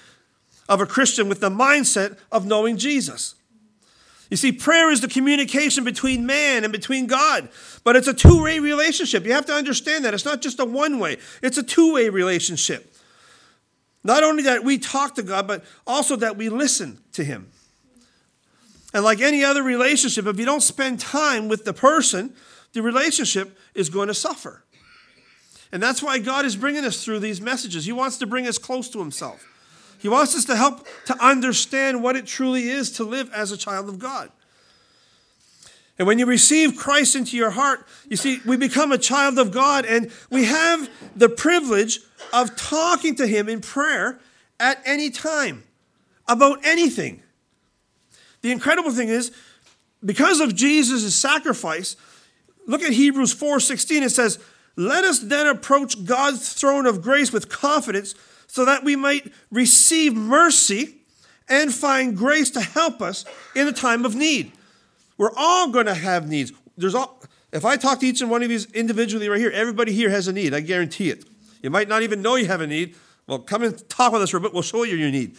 of 0.68 0.82
a 0.82 0.86
Christian 0.86 1.30
with 1.30 1.40
the 1.40 1.50
mindset 1.50 2.18
of 2.30 2.44
knowing 2.46 2.76
Jesus. 2.76 3.36
You 4.30 4.36
see, 4.36 4.50
prayer 4.50 4.90
is 4.90 5.00
the 5.00 5.08
communication 5.08 5.84
between 5.84 6.26
man 6.26 6.64
and 6.64 6.72
between 6.72 7.06
God, 7.06 7.48
but 7.84 7.94
it's 7.94 8.08
a 8.08 8.14
two 8.14 8.42
way 8.42 8.58
relationship. 8.58 9.24
You 9.24 9.32
have 9.32 9.46
to 9.46 9.52
understand 9.52 10.04
that. 10.04 10.14
It's 10.14 10.24
not 10.24 10.42
just 10.42 10.58
a 10.58 10.64
one 10.64 10.98
way, 10.98 11.18
it's 11.42 11.58
a 11.58 11.62
two 11.62 11.94
way 11.94 12.08
relationship. 12.08 12.92
Not 14.02 14.22
only 14.22 14.44
that 14.44 14.62
we 14.62 14.78
talk 14.78 15.16
to 15.16 15.22
God, 15.22 15.46
but 15.48 15.64
also 15.86 16.16
that 16.16 16.36
we 16.36 16.48
listen 16.48 16.98
to 17.12 17.24
Him. 17.24 17.50
And 18.94 19.04
like 19.04 19.20
any 19.20 19.44
other 19.44 19.62
relationship, 19.62 20.26
if 20.26 20.38
you 20.38 20.46
don't 20.46 20.62
spend 20.62 21.00
time 21.00 21.48
with 21.48 21.64
the 21.64 21.72
person, 21.72 22.32
the 22.72 22.82
relationship 22.82 23.58
is 23.74 23.90
going 23.90 24.08
to 24.08 24.14
suffer. 24.14 24.64
And 25.72 25.82
that's 25.82 26.02
why 26.02 26.18
God 26.18 26.44
is 26.44 26.54
bringing 26.56 26.84
us 26.84 27.04
through 27.04 27.18
these 27.18 27.40
messages. 27.40 27.84
He 27.84 27.92
wants 27.92 28.18
to 28.18 28.26
bring 28.26 28.46
us 28.46 28.58
close 28.58 28.88
to 28.90 28.98
Himself. 29.00 29.44
He 30.06 30.10
wants 30.10 30.36
us 30.36 30.44
to 30.44 30.54
help 30.54 30.86
to 31.06 31.20
understand 31.20 32.00
what 32.00 32.14
it 32.14 32.26
truly 32.26 32.68
is 32.68 32.92
to 32.92 33.02
live 33.02 33.28
as 33.34 33.50
a 33.50 33.56
child 33.56 33.88
of 33.88 33.98
God. 33.98 34.30
And 35.98 36.06
when 36.06 36.20
you 36.20 36.26
receive 36.26 36.76
Christ 36.76 37.16
into 37.16 37.36
your 37.36 37.50
heart, 37.50 37.84
you 38.08 38.16
see, 38.16 38.38
we 38.46 38.56
become 38.56 38.92
a 38.92 38.98
child 38.98 39.36
of 39.36 39.50
God 39.50 39.84
and 39.84 40.12
we 40.30 40.44
have 40.44 40.88
the 41.16 41.28
privilege 41.28 41.98
of 42.32 42.54
talking 42.54 43.16
to 43.16 43.26
Him 43.26 43.48
in 43.48 43.60
prayer 43.60 44.20
at 44.60 44.80
any 44.84 45.10
time 45.10 45.64
about 46.28 46.64
anything. 46.64 47.20
The 48.42 48.52
incredible 48.52 48.92
thing 48.92 49.08
is, 49.08 49.32
because 50.04 50.38
of 50.38 50.54
Jesus' 50.54 51.16
sacrifice, 51.16 51.96
look 52.64 52.80
at 52.80 52.92
Hebrews 52.92 53.34
4:16. 53.34 54.02
It 54.02 54.10
says, 54.10 54.38
Let 54.76 55.02
us 55.02 55.18
then 55.18 55.48
approach 55.48 56.04
God's 56.04 56.52
throne 56.52 56.86
of 56.86 57.02
grace 57.02 57.32
with 57.32 57.48
confidence 57.48 58.14
so 58.46 58.64
that 58.64 58.84
we 58.84 58.96
might 58.96 59.32
receive 59.50 60.14
mercy 60.14 60.96
and 61.48 61.72
find 61.72 62.16
grace 62.16 62.50
to 62.50 62.60
help 62.60 63.00
us 63.00 63.24
in 63.54 63.68
a 63.68 63.72
time 63.72 64.04
of 64.04 64.14
need. 64.14 64.52
We're 65.18 65.34
all 65.36 65.70
going 65.70 65.86
to 65.86 65.94
have 65.94 66.28
needs. 66.28 66.52
There's 66.76 66.94
all, 66.94 67.22
if 67.52 67.64
I 67.64 67.76
talk 67.76 68.00
to 68.00 68.06
each 68.06 68.20
and 68.20 68.30
one 68.30 68.42
of 68.42 68.48
these 68.48 68.70
individually 68.72 69.28
right 69.28 69.40
here, 69.40 69.50
everybody 69.50 69.92
here 69.92 70.10
has 70.10 70.28
a 70.28 70.32
need. 70.32 70.54
I 70.54 70.60
guarantee 70.60 71.10
it. 71.10 71.24
You 71.62 71.70
might 71.70 71.88
not 71.88 72.02
even 72.02 72.22
know 72.22 72.36
you 72.36 72.46
have 72.46 72.60
a 72.60 72.66
need. 72.66 72.94
Well, 73.26 73.38
come 73.38 73.62
and 73.62 73.88
talk 73.88 74.12
with 74.12 74.22
us 74.22 74.30
for 74.30 74.36
a 74.36 74.40
bit. 74.40 74.52
We'll 74.52 74.62
show 74.62 74.84
you 74.84 74.96
your 74.96 75.10
need. 75.10 75.36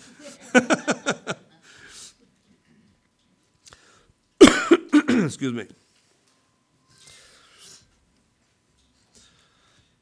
Excuse 5.26 5.54
me. 5.54 5.66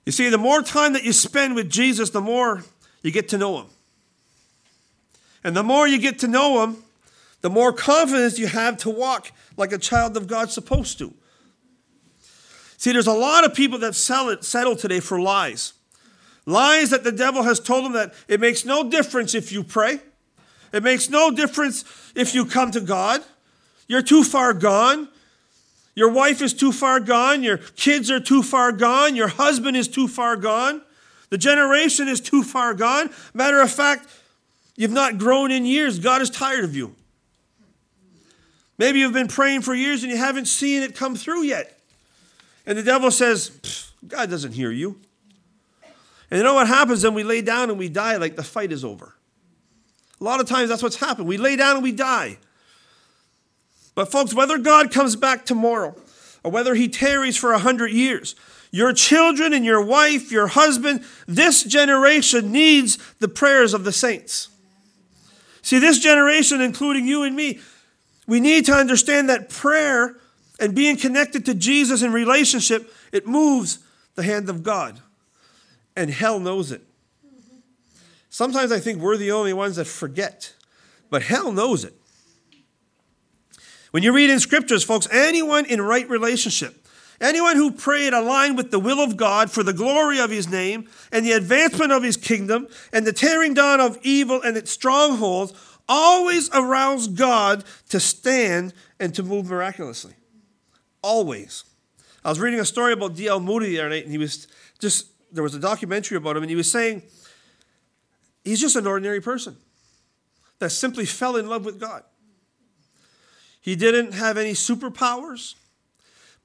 You 0.05 0.12
see, 0.12 0.29
the 0.29 0.38
more 0.38 0.62
time 0.62 0.93
that 0.93 1.03
you 1.03 1.13
spend 1.13 1.55
with 1.55 1.69
Jesus, 1.69 2.12
the 2.12 2.21
more 2.21 2.63
you 3.05 3.12
get 3.12 3.29
to 3.29 3.38
know 3.38 3.59
him. 3.59 3.67
And 5.43 5.55
the 5.55 5.62
more 5.62 5.88
you 5.88 6.00
get 6.00 6.17
to 6.19 6.27
know 6.27 6.63
him, 6.63 6.77
the 7.41 7.51
more 7.51 7.71
confidence 7.71 8.39
you 8.39 8.47
have 8.47 8.77
to 8.77 8.89
walk 8.89 9.31
like 9.55 9.71
a 9.71 9.77
child 9.77 10.17
of 10.17 10.25
God 10.25 10.50
supposed 10.50 10.97
to. 10.97 11.13
See, 12.77 12.91
there's 12.91 13.05
a 13.05 13.13
lot 13.13 13.45
of 13.45 13.53
people 13.53 13.77
that 13.79 13.93
sell 13.93 14.29
it, 14.29 14.43
settle 14.43 14.75
today 14.75 15.00
for 15.00 15.21
lies. 15.21 15.74
Lies 16.47 16.89
that 16.89 17.03
the 17.03 17.12
devil 17.12 17.43
has 17.43 17.59
told 17.59 17.85
them 17.85 17.93
that 17.93 18.15
it 18.27 18.39
makes 18.39 18.65
no 18.65 18.89
difference 18.89 19.35
if 19.35 19.51
you 19.51 19.63
pray. 19.63 20.00
It 20.74 20.81
makes 20.81 21.07
no 21.07 21.29
difference 21.29 21.85
if 22.15 22.33
you 22.33 22.43
come 22.43 22.71
to 22.71 22.81
God. 22.81 23.24
You're 23.88 24.01
too 24.01 24.24
far 24.24 24.51
gone. 24.51 25.09
Your 25.93 26.09
wife 26.09 26.41
is 26.41 26.55
too 26.55 26.71
far 26.71 27.00
gone. 27.00 27.43
Your 27.43 27.57
kids 27.57 28.09
are 28.09 28.19
too 28.19 28.41
far 28.41 28.71
gone. 28.71 29.15
Your 29.15 29.27
husband 29.27 29.77
is 29.77 29.88
too 29.88 30.07
far 30.07 30.35
gone. 30.35 30.81
The 31.29 31.38
generation 31.38 32.08
is 32.08 32.22
too 32.22 32.44
far 32.44 32.74
gone. 32.74 33.10
Matter 33.34 33.62
of 33.62 33.72
fact, 33.72 34.08
you've 34.75 34.91
not 34.91 35.17
grown 35.17 35.51
in 35.51 35.65
years. 35.65 36.00
God 36.00 36.22
is 36.22 36.29
tired 36.29 36.63
of 36.63 36.75
you. 36.75 36.96
Maybe 38.77 39.00
you've 39.00 39.13
been 39.13 39.27
praying 39.27 39.62
for 39.62 39.74
years 39.74 40.03
and 40.03 40.12
you 40.12 40.17
haven't 40.17 40.46
seen 40.46 40.84
it 40.84 40.96
come 40.96 41.15
through 41.15 41.44
yet. 41.44 41.79
And 42.65 42.77
the 42.77 42.84
devil 42.84 43.12
says, 43.12 43.91
God 44.08 44.29
doesn't 44.29 44.53
hear 44.53 44.72
you. 44.72 45.00
And 46.29 46.39
you 46.39 46.44
know 46.44 46.55
what 46.55 46.67
happens? 46.67 47.01
Then 47.03 47.13
we 47.13 47.24
lay 47.24 47.41
down 47.41 47.70
and 47.70 47.79
we 47.79 47.89
die 47.89 48.17
like 48.17 48.36
the 48.36 48.44
fight 48.44 48.72
is 48.72 48.84
over. 48.84 49.15
A 50.20 50.24
lot 50.24 50.39
of 50.39 50.48
times 50.48 50.70
that's 50.70 50.82
what's 50.82 50.96
happened. 50.98 51.27
We 51.27 51.38
lay 51.38 51.55
down 51.55 51.75
and 51.75 51.84
we 51.84 51.91
die. 51.91 52.38
But, 53.94 54.12
folks, 54.12 54.34
whether 54.34 54.58
God 54.58 54.91
comes 54.91 55.15
back 55.15 55.46
tomorrow 55.46 55.96
or 56.44 56.51
whether 56.51 56.75
he 56.75 56.89
tarries 56.89 57.38
for 57.38 57.53
a 57.53 57.60
hundred 57.60 57.91
years, 57.91 58.36
your 58.75 58.91
children 58.91 59.53
and 59.53 59.63
your 59.63 59.82
wife, 59.82 60.34
your 60.34 60.48
husband, 60.48 61.01
this 61.29 61.63
generation 61.63 62.51
needs 62.51 62.98
the 63.20 63.27
prayers 63.29 63.74
of 63.74 63.86
the 63.86 63.91
saints. 63.94 64.50
See, 65.62 65.79
this 65.79 65.98
generation, 65.98 66.60
including 66.60 67.08
you 67.08 67.24
and 67.24 67.34
me, 67.38 67.62
we 68.27 68.41
need 68.41 68.65
to 68.65 68.74
understand 68.74 69.29
that 69.29 69.50
prayer 69.50 70.17
and 70.60 70.75
being 70.75 70.98
connected 70.98 71.46
to 71.46 71.53
Jesus 71.53 72.01
in 72.01 72.12
relationship, 72.12 72.94
it 73.13 73.25
moves 73.25 73.79
the 74.15 74.24
hand 74.24 74.50
of 74.50 74.62
God. 74.62 75.00
And 75.96 76.10
hell 76.10 76.41
knows 76.41 76.74
it. 76.74 76.82
Sometimes 78.29 78.74
I 78.74 78.79
think 78.82 79.01
we're 79.01 79.15
the 79.15 79.32
only 79.32 79.53
ones 79.53 79.77
that 79.77 79.88
forget, 79.88 80.53
but 81.10 81.22
hell 81.22 81.53
knows 81.53 81.86
it. 81.86 81.94
When 83.91 84.03
you 84.03 84.12
read 84.12 84.29
in 84.29 84.41
scriptures, 84.41 84.84
folks, 84.84 85.08
anyone 85.13 85.63
in 85.63 85.82
right 85.82 86.10
relationship, 86.10 86.85
Anyone 87.22 87.55
who 87.55 87.72
prayed 87.72 88.13
aligned 88.13 88.57
with 88.57 88.72
the 88.72 88.79
will 88.79 89.00
of 89.00 89.15
God 89.15 89.50
for 89.50 89.63
the 89.63 89.74
glory 89.74 90.19
of 90.19 90.29
his 90.29 90.50
name 90.50 90.89
and 91.12 91.25
the 91.25 91.31
advancement 91.31 91.91
of 91.91 92.03
his 92.03 92.17
kingdom 92.17 92.67
and 92.91 93.07
the 93.07 93.13
tearing 93.13 93.53
down 93.53 93.79
of 93.79 93.98
evil 94.03 94.41
and 94.41 94.57
its 94.57 94.72
strongholds 94.72 95.53
always 95.88 96.50
aroused 96.53 97.15
God 97.15 97.63
to 97.89 98.00
stand 98.00 98.74
and 99.00 99.13
to 99.15 99.24
move 99.24 99.50
miraculously. 99.50 100.13
Always. 101.01 101.63
I 102.24 102.29
was 102.29 102.39
reading 102.39 102.60
a 102.60 102.65
story 102.65 102.93
about 102.93 103.15
D.L. 103.15 103.39
Moody 103.39 103.67
the 103.67 103.79
other 103.79 103.89
night, 103.89 104.03
and 104.03 104.12
he 104.12 104.17
was 104.17 104.48
just, 104.79 105.07
there 105.31 105.43
was 105.43 105.53
a 105.53 105.60
documentary 105.60 106.17
about 106.17 106.36
him, 106.36 106.43
and 106.43 106.50
he 106.50 106.55
was 106.55 106.69
saying 106.69 107.03
he's 108.43 108.60
just 108.60 108.75
an 108.75 108.88
ordinary 108.88 109.22
person 109.22 109.55
that 110.60 110.72
simply 110.72 111.05
fell 111.05 111.36
in 111.36 111.48
love 111.48 111.65
with 111.65 111.79
God. 111.79 112.03
He 113.62 113.75
didn't 113.75 114.13
have 114.13 114.38
any 114.38 114.53
superpowers. 114.53 115.55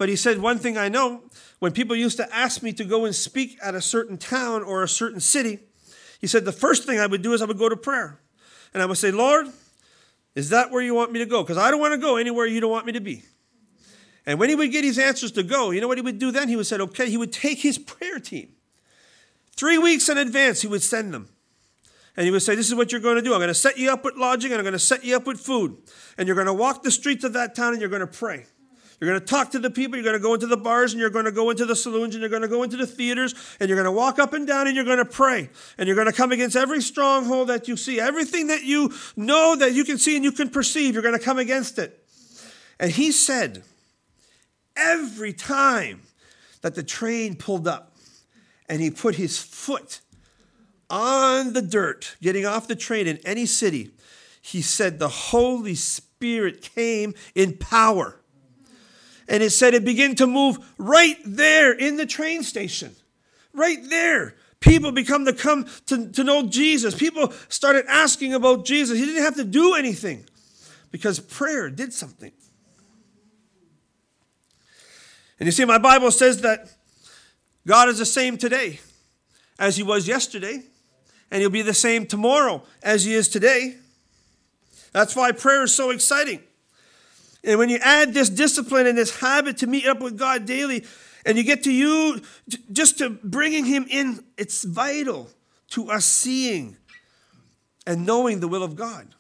But 0.01 0.09
he 0.09 0.17
said, 0.17 0.39
One 0.39 0.59
thing 0.59 0.79
I 0.79 0.89
know 0.89 1.25
when 1.59 1.73
people 1.73 1.95
used 1.95 2.17
to 2.17 2.35
ask 2.35 2.63
me 2.63 2.73
to 2.73 2.85
go 2.85 3.05
and 3.05 3.15
speak 3.15 3.59
at 3.63 3.75
a 3.75 3.83
certain 3.83 4.17
town 4.17 4.63
or 4.63 4.83
a 4.83 4.89
certain 4.89 5.21
city, 5.21 5.59
he 6.23 6.27
said, 6.27 6.47
The 6.47 6.53
first 6.53 6.87
thing 6.87 6.99
I 6.99 7.07
would 7.07 7.21
do 7.21 7.35
is 7.35 7.43
I 7.43 7.45
would 7.45 7.59
go 7.59 7.69
to 7.69 7.77
prayer. 7.77 8.19
And 8.73 8.83
I 8.83 8.87
would 8.87 8.97
say, 8.97 9.11
Lord, 9.11 9.49
is 10.35 10.49
that 10.49 10.71
where 10.71 10.81
you 10.81 10.95
want 10.95 11.13
me 11.13 11.19
to 11.19 11.27
go? 11.27 11.43
Because 11.43 11.59
I 11.59 11.71
don't 11.71 11.81
want 11.81 11.93
to 11.93 11.99
go 11.99 12.17
anywhere 12.17 12.47
you 12.47 12.63
don't 12.63 12.71
want 12.71 12.87
me 12.87 12.93
to 12.93 13.01
be. 13.01 13.25
And 14.25 14.41
when 14.41 14.49
he 14.49 14.55
would 14.55 14.73
get 14.73 14.85
his 14.85 14.99
answers 14.99 15.33
to 15.33 15.43
go, 15.43 15.71
you 15.71 15.83
know 15.83 15.89
what 15.89 15.99
he 15.99 16.03
would 16.03 16.19
do 16.19 16.31
then? 16.31 16.49
He 16.49 16.57
would 16.57 16.67
say, 16.67 16.79
okay, 16.79 17.11
he 17.11 17.19
would 17.19 17.33
take 17.33 17.59
his 17.59 17.77
prayer 17.77 18.19
team. 18.19 18.53
Three 19.55 19.77
weeks 19.77 20.09
in 20.09 20.17
advance, 20.17 20.63
he 20.63 20.67
would 20.67 20.83
send 20.83 21.13
them. 21.13 21.29
And 22.17 22.25
he 22.25 22.31
would 22.31 22.41
say, 22.41 22.55
This 22.55 22.69
is 22.69 22.75
what 22.75 22.91
you're 22.91 23.03
going 23.03 23.17
to 23.17 23.23
do. 23.23 23.35
I'm 23.35 23.39
going 23.39 23.49
to 23.49 23.55
set 23.55 23.77
you 23.77 23.93
up 23.93 24.03
with 24.03 24.17
lodging 24.17 24.51
and 24.51 24.61
I'm 24.61 24.65
going 24.65 24.73
to 24.73 24.79
set 24.79 25.05
you 25.05 25.15
up 25.15 25.27
with 25.27 25.39
food. 25.39 25.77
And 26.17 26.27
you're 26.27 26.37
going 26.37 26.47
to 26.47 26.55
walk 26.55 26.85
the 26.85 26.91
streets 26.91 27.23
of 27.23 27.35
that 27.35 27.55
town 27.55 27.75
and 27.75 27.83
you're 27.83 27.91
going 27.91 28.01
to 28.01 28.07
pray. 28.07 28.47
You're 29.01 29.09
going 29.09 29.21
to 29.21 29.27
talk 29.27 29.51
to 29.53 29.59
the 29.59 29.71
people. 29.71 29.97
You're 29.97 30.05
going 30.05 30.19
to 30.19 30.23
go 30.23 30.35
into 30.35 30.47
the 30.47 30.59
bars 30.59 30.93
and 30.93 31.01
you're 31.01 31.09
going 31.09 31.25
to 31.25 31.33
go 31.33 31.49
into 31.49 31.65
the 31.65 31.75
saloons 31.75 32.15
and 32.15 32.21
you're 32.21 32.29
going 32.29 32.43
to 32.43 32.49
go 32.49 32.63
into 32.63 32.77
the 32.77 32.87
theaters 32.87 33.35
and 33.59 33.69
you're 33.69 33.77
going 33.77 33.87
to 33.87 33.93
walk 33.93 34.19
up 34.19 34.35
and 34.35 34.47
down 34.47 34.67
and 34.67 34.77
you're 34.77 34.85
going 34.85 34.99
to 34.99 35.07
pray. 35.07 35.49
And 35.79 35.87
you're 35.87 35.97
going 35.97 36.07
to 36.07 36.13
come 36.13 36.33
against 36.33 36.55
every 36.55 36.83
stronghold 36.83 37.49
that 37.49 37.67
you 37.67 37.79
see. 37.79 37.99
Everything 37.99 38.49
that 38.49 38.63
you 38.63 38.93
know 39.17 39.57
that 39.57 39.73
you 39.73 39.85
can 39.85 39.97
see 39.97 40.17
and 40.17 40.25
you 40.25 40.33
can 40.33 40.51
perceive, 40.51 40.93
you're 40.93 41.03
going 41.03 41.19
to 41.19 41.25
come 41.25 41.39
against 41.39 41.79
it. 41.79 42.05
And 42.79 42.91
he 42.93 43.11
said, 43.11 43.63
every 44.77 45.33
time 45.33 46.03
that 46.61 46.75
the 46.75 46.83
train 46.83 47.37
pulled 47.37 47.67
up 47.67 47.97
and 48.69 48.83
he 48.83 48.91
put 48.91 49.15
his 49.15 49.39
foot 49.39 50.01
on 50.91 51.55
the 51.55 51.63
dirt, 51.63 52.17
getting 52.21 52.45
off 52.45 52.69
the 52.69 52.77
train 52.77 53.07
in 53.07 53.17
any 53.25 53.47
city, 53.47 53.93
he 54.43 54.61
said 54.61 54.99
the 54.99 55.09
Holy 55.09 55.75
Spirit 55.75 56.61
came 56.61 57.15
in 57.35 57.57
power 57.57 58.20
and 59.31 59.45
it 59.45 59.51
said 59.51 59.73
it 59.75 59.85
began 59.85 60.17
to 60.17 60.27
move 60.27 60.59
right 60.77 61.17
there 61.25 61.73
in 61.73 61.97
the 61.97 62.05
train 62.05 62.43
station. 62.43 62.95
Right 63.55 63.79
there. 63.89 64.35
People 64.59 64.93
become 64.93 65.25
to 65.25 65.33
come 65.33 65.67
to, 65.87 66.11
to 66.11 66.25
know 66.25 66.49
Jesus. 66.49 66.95
People 66.95 67.33
started 67.49 67.87
asking 67.89 68.35
about 68.35 68.67
Jesus. 68.67 68.99
He 68.99 69.07
didn't 69.07 69.23
have 69.23 69.37
to 69.37 69.45
do 69.45 69.75
anything 69.75 70.27
because 70.91 71.21
prayer 71.21 71.71
did 71.71 71.95
something. 71.95 72.33
And 75.39 75.47
you 75.47 75.53
see, 75.53 75.65
my 75.65 75.79
Bible 75.79 76.11
says 76.11 76.43
that 76.43 76.69
God 77.67 77.89
is 77.89 77.99
the 77.99 78.07
same 78.07 78.37
today 78.37 78.81
as 79.59 79.77
he 79.77 79.83
was 79.83 80.09
yesterday, 80.09 80.63
and 81.31 81.41
he'll 81.41 81.51
be 81.51 81.63
the 81.63 81.73
same 81.73 82.05
tomorrow 82.05 82.63
as 82.83 83.05
he 83.05 83.15
is 83.15 83.29
today. 83.29 83.77
That's 84.93 85.15
why 85.15 85.33
prayer 85.33 85.63
is 85.63 85.75
so 85.75 85.91
exciting. 85.91 86.43
And 87.45 87.59
when 87.59 87.69
you 87.69 87.79
add 87.83 88.13
this 88.13 88.29
discipline 88.29 88.87
and 88.87 88.99
this 88.99 89.21
habit 89.21 89.59
to 89.59 89.67
meet 89.67 89.87
up 89.87 90.01
with 90.01 90.19
God 90.19 90.45
daily, 90.45 90.85
and 91.25 91.37
you 91.39 91.45
get 91.45 91.63
to 91.65 91.73
you 91.73 92.21
just 92.73 92.99
to 92.99 93.11
bringing 93.11 93.65
Him 93.65 93.87
in, 93.89 94.25
it's 94.37 94.65
vital 94.65 95.31
to 95.69 95.91
us 95.91 96.05
seeing 96.05 96.77
and 97.87 98.07
knowing 98.07 98.41
the 98.41 98.49
will 98.49 98.63
of 98.63 98.77
God. 98.77 99.15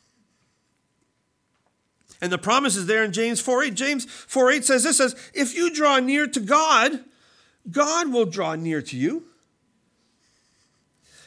And 2.20 2.30
the 2.30 2.38
promise 2.38 2.76
is 2.76 2.86
there 2.86 3.02
in 3.02 3.12
James 3.12 3.40
4 3.40 3.64
8. 3.64 3.74
James 3.74 4.04
4 4.04 4.50
8 4.50 4.64
says 4.64 4.84
this 4.84 4.98
says, 4.98 5.16
If 5.32 5.54
you 5.54 5.72
draw 5.72 5.98
near 5.98 6.26
to 6.26 6.40
God, 6.40 7.04
God 7.70 8.12
will 8.12 8.26
draw 8.26 8.54
near 8.54 8.82
to 8.82 8.96
you. 8.96 9.24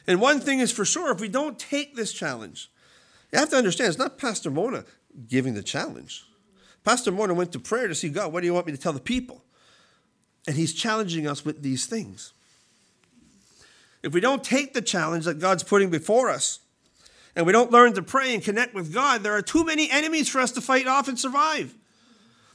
And 0.05 0.19
one 0.19 0.39
thing 0.39 0.59
is 0.59 0.71
for 0.71 0.85
sure, 0.85 1.11
if 1.11 1.21
we 1.21 1.29
don't 1.29 1.57
take 1.57 1.95
this 1.95 2.11
challenge, 2.11 2.69
you 3.31 3.39
have 3.39 3.49
to 3.49 3.55
understand 3.55 3.89
it's 3.89 3.97
not 3.97 4.17
Pastor 4.17 4.51
Mona 4.51 4.83
giving 5.27 5.53
the 5.53 5.63
challenge. 5.63 6.25
Pastor 6.83 7.11
Mona 7.11 7.33
went 7.33 7.51
to 7.53 7.59
prayer 7.59 7.87
to 7.87 7.95
see 7.95 8.09
God, 8.09 8.33
what 8.33 8.41
do 8.41 8.47
you 8.47 8.53
want 8.53 8.65
me 8.65 8.73
to 8.73 8.77
tell 8.77 8.93
the 8.93 8.99
people? 8.99 9.43
And 10.47 10.55
he's 10.55 10.73
challenging 10.73 11.27
us 11.27 11.45
with 11.45 11.61
these 11.61 11.85
things. 11.85 12.33
If 14.01 14.13
we 14.13 14.19
don't 14.19 14.43
take 14.43 14.73
the 14.73 14.81
challenge 14.81 15.25
that 15.25 15.39
God's 15.39 15.63
putting 15.63 15.89
before 15.89 16.29
us, 16.29 16.59
and 17.35 17.45
we 17.45 17.53
don't 17.53 17.71
learn 17.71 17.93
to 17.93 18.03
pray 18.03 18.33
and 18.33 18.43
connect 18.43 18.73
with 18.73 18.93
God, 18.93 19.23
there 19.23 19.33
are 19.33 19.41
too 19.41 19.65
many 19.65 19.89
enemies 19.89 20.29
for 20.29 20.39
us 20.39 20.51
to 20.51 20.61
fight 20.61 20.87
off 20.87 21.07
and 21.07 21.17
survive. 21.17 21.73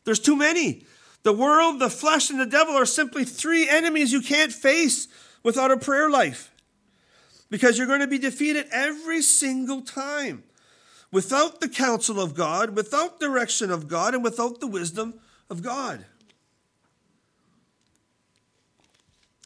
There's 0.05 0.21
too 0.21 0.37
many. 0.37 0.85
The 1.23 1.33
world, 1.33 1.81
the 1.81 1.91
flesh, 1.91 2.31
and 2.31 2.39
the 2.39 2.47
devil 2.47 2.75
are 2.75 2.87
simply 2.87 3.25
three 3.25 3.69
enemies 3.69 4.13
you 4.13 4.21
can't 4.21 4.53
face 4.53 5.09
without 5.43 5.73
a 5.73 5.77
prayer 5.77 6.09
life 6.09 6.53
because 7.51 7.77
you're 7.77 7.87
going 7.87 8.01
to 8.01 8.07
be 8.07 8.19
defeated 8.19 8.67
every 8.71 9.23
single 9.23 9.81
time 9.81 10.45
without 11.11 11.61
the 11.61 11.69
counsel 11.69 12.21
of 12.21 12.35
God, 12.35 12.77
without 12.77 13.21
direction 13.21 13.71
of 13.71 13.89
God, 13.89 14.15
and 14.15 14.23
without 14.23 14.61
the 14.61 14.67
wisdom 14.67 15.15
of 15.51 15.63
God. 15.63 16.05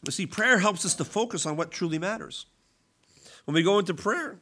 You 0.04 0.10
see, 0.10 0.26
prayer 0.26 0.58
helps 0.58 0.84
us 0.84 0.94
to 0.94 1.04
focus 1.04 1.46
on 1.46 1.56
what 1.56 1.70
truly 1.70 1.98
matters. 1.98 2.46
When 3.44 3.54
we 3.54 3.62
go 3.62 3.78
into 3.78 3.94
prayer, 3.94 4.38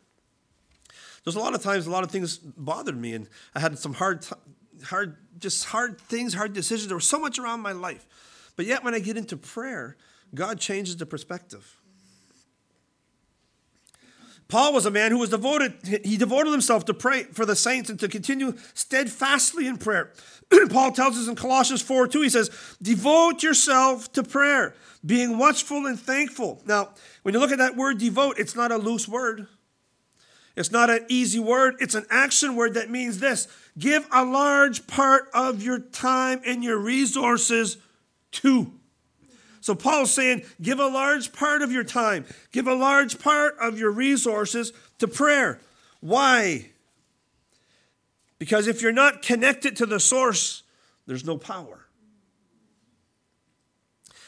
there's 1.24 1.36
a 1.36 1.40
lot 1.40 1.54
of 1.54 1.62
times 1.62 1.86
a 1.86 1.90
lot 1.90 2.04
of 2.04 2.10
things 2.10 2.38
bothered 2.38 2.96
me, 2.96 3.12
and 3.12 3.28
I 3.54 3.60
had 3.60 3.78
some 3.78 3.94
hard, 3.94 4.26
hard, 4.84 5.16
just 5.38 5.66
hard 5.66 6.00
things, 6.00 6.32
hard 6.32 6.54
decisions. 6.54 6.88
There 6.88 6.96
was 6.96 7.06
so 7.06 7.18
much 7.18 7.38
around 7.38 7.60
my 7.60 7.72
life, 7.72 8.06
but 8.56 8.64
yet 8.64 8.82
when 8.82 8.94
I 8.94 9.00
get 9.00 9.18
into 9.18 9.36
prayer, 9.36 9.96
God 10.34 10.58
changes 10.58 10.96
the 10.96 11.06
perspective. 11.06 11.76
Paul 14.50 14.72
was 14.72 14.84
a 14.84 14.90
man 14.90 15.12
who 15.12 15.18
was 15.18 15.30
devoted, 15.30 15.74
he 16.04 16.16
devoted 16.16 16.50
himself 16.50 16.84
to 16.86 16.94
pray 16.94 17.22
for 17.24 17.46
the 17.46 17.56
saints 17.56 17.88
and 17.88 17.98
to 18.00 18.08
continue 18.08 18.56
steadfastly 18.74 19.66
in 19.66 19.78
prayer. 19.78 20.12
Paul 20.70 20.92
tells 20.92 21.16
us 21.16 21.28
in 21.28 21.36
Colossians 21.36 21.82
4 21.82 22.08
2, 22.08 22.22
he 22.22 22.28
says, 22.28 22.50
Devote 22.82 23.42
yourself 23.42 24.12
to 24.12 24.22
prayer, 24.22 24.74
being 25.06 25.38
watchful 25.38 25.86
and 25.86 25.98
thankful. 25.98 26.60
Now, 26.66 26.90
when 27.22 27.34
you 27.34 27.40
look 27.40 27.52
at 27.52 27.58
that 27.58 27.76
word 27.76 27.98
devote, 27.98 28.38
it's 28.38 28.56
not 28.56 28.72
a 28.72 28.76
loose 28.76 29.08
word. 29.08 29.46
It's 30.56 30.72
not 30.72 30.90
an 30.90 31.06
easy 31.08 31.38
word. 31.38 31.76
It's 31.78 31.94
an 31.94 32.04
action 32.10 32.56
word 32.56 32.74
that 32.74 32.90
means 32.90 33.18
this 33.18 33.46
give 33.78 34.06
a 34.10 34.24
large 34.24 34.86
part 34.86 35.30
of 35.32 35.62
your 35.62 35.78
time 35.78 36.40
and 36.44 36.64
your 36.64 36.76
resources 36.76 37.78
to. 38.32 38.72
So 39.60 39.74
Paul's 39.74 40.10
saying, 40.10 40.42
give 40.60 40.80
a 40.80 40.86
large 40.86 41.32
part 41.32 41.62
of 41.62 41.70
your 41.70 41.84
time, 41.84 42.24
give 42.50 42.66
a 42.66 42.74
large 42.74 43.18
part 43.18 43.56
of 43.60 43.78
your 43.78 43.90
resources 43.90 44.72
to 44.98 45.06
prayer. 45.06 45.60
Why? 46.00 46.70
Because 48.38 48.66
if 48.66 48.80
you're 48.80 48.90
not 48.90 49.20
connected 49.20 49.76
to 49.76 49.86
the 49.86 50.00
source, 50.00 50.62
there's 51.06 51.26
no 51.26 51.36
power. 51.36 51.86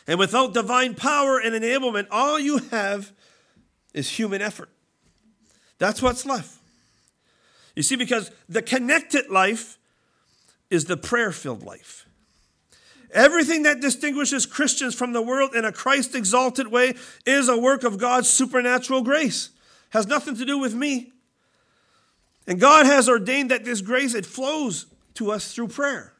And 0.07 0.19
without 0.19 0.53
divine 0.53 0.95
power 0.95 1.39
and 1.39 1.55
enablement, 1.55 2.09
all 2.11 2.39
you 2.39 2.59
have 2.71 3.13
is 3.95 4.11
human 4.11 4.43
effort. 4.43 4.69
That's 5.79 6.03
what's 6.03 6.27
left. 6.27 6.59
You 7.75 7.83
see, 7.83 7.97
because 7.97 8.31
the 8.49 8.63
connected 8.63 9.31
life 9.31 9.79
is 10.69 10.85
the 10.85 10.97
prayer 10.97 11.33
filled 11.33 11.63
life. 11.63 12.07
Everything 13.13 13.65
that 13.65 13.81
distinguishes 13.81 14.47
Christians 14.47 14.95
from 14.95 15.13
the 15.13 15.21
world 15.21 15.55
in 15.55 15.65
a 15.65 15.73
Christ 15.73 16.15
exalted 16.15 16.69
way 16.69 16.95
is 17.27 17.49
a 17.49 17.59
work 17.59 17.85
of 17.85 17.99
God's 17.99 18.29
supernatural 18.29 19.03
grace. 19.03 19.51
Has 19.91 20.07
nothing 20.07 20.35
to 20.37 20.45
do 20.45 20.59
with 20.59 20.75
me. 20.75 21.13
And 22.47 22.59
God 22.59 22.87
has 22.87 23.09
ordained 23.09 23.51
that 23.51 23.65
this 23.65 23.83
grace 23.83 24.15
it 24.15 24.25
flows 24.25 24.87
to 25.15 25.31
us 25.31 25.53
through 25.53 25.69
prayer. 25.69 26.15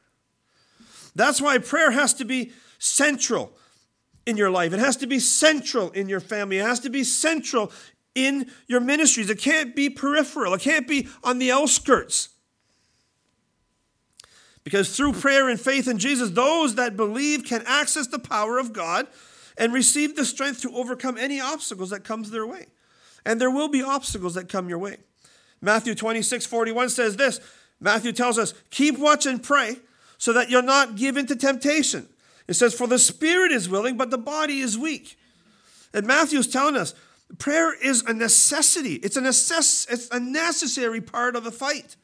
That's 1.15 1.41
why 1.41 1.57
prayer 1.57 1.91
has 1.91 2.13
to 2.15 2.25
be 2.25 2.51
central 2.77 3.53
in 4.25 4.37
your 4.37 4.51
life. 4.51 4.73
It 4.73 4.79
has 4.79 4.97
to 4.97 5.07
be 5.07 5.19
central 5.19 5.89
in 5.91 6.07
your 6.07 6.19
family. 6.19 6.59
It 6.59 6.65
has 6.65 6.79
to 6.81 6.89
be 6.89 7.03
central 7.03 7.71
in 8.15 8.49
your 8.67 8.79
ministries. 8.79 9.29
It 9.29 9.39
can't 9.39 9.75
be 9.75 9.89
peripheral. 9.89 10.53
It 10.53 10.61
can't 10.61 10.87
be 10.87 11.07
on 11.23 11.39
the 11.39 11.51
outskirts. 11.51 12.29
Because 14.63 14.95
through 14.95 15.13
prayer 15.13 15.49
and 15.49 15.59
faith 15.59 15.87
in 15.87 15.97
Jesus, 15.97 16.29
those 16.29 16.75
that 16.75 16.95
believe 16.95 17.43
can 17.43 17.63
access 17.65 18.07
the 18.07 18.19
power 18.19 18.57
of 18.57 18.71
God 18.71 19.07
and 19.57 19.73
receive 19.73 20.15
the 20.15 20.25
strength 20.25 20.61
to 20.61 20.75
overcome 20.75 21.17
any 21.17 21.39
obstacles 21.39 21.89
that 21.89 22.03
comes 22.03 22.31
their 22.31 22.47
way. 22.47 22.67
And 23.25 23.39
there 23.39 23.51
will 23.51 23.67
be 23.67 23.83
obstacles 23.83 24.35
that 24.35 24.49
come 24.49 24.69
your 24.69 24.79
way. 24.79 24.97
Matthew 25.61 25.95
26, 25.95 26.45
41 26.45 26.89
says 26.89 27.15
this. 27.15 27.39
Matthew 27.79 28.13
tells 28.13 28.37
us, 28.37 28.53
keep 28.69 28.97
watch 28.97 29.25
and 29.25 29.41
pray 29.41 29.77
so 30.17 30.33
that 30.33 30.49
you're 30.49 30.61
not 30.61 30.95
given 30.95 31.25
to 31.27 31.35
temptation. 31.35 32.07
It 32.47 32.53
says, 32.53 32.73
for 32.73 32.87
the 32.87 32.99
spirit 32.99 33.51
is 33.51 33.69
willing, 33.69 33.97
but 33.97 34.09
the 34.09 34.17
body 34.17 34.59
is 34.59 34.77
weak. 34.77 35.17
And 35.93 36.07
Matthew's 36.07 36.47
telling 36.47 36.75
us, 36.75 36.93
prayer 37.37 37.73
is 37.73 38.01
a 38.03 38.13
necessity. 38.13 38.95
It's 38.95 39.17
a, 39.17 39.21
necess- 39.21 39.91
it's 39.91 40.09
a 40.11 40.19
necessary 40.19 41.01
part 41.01 41.35
of 41.35 41.43
the 41.43 41.51
fight 41.51 41.95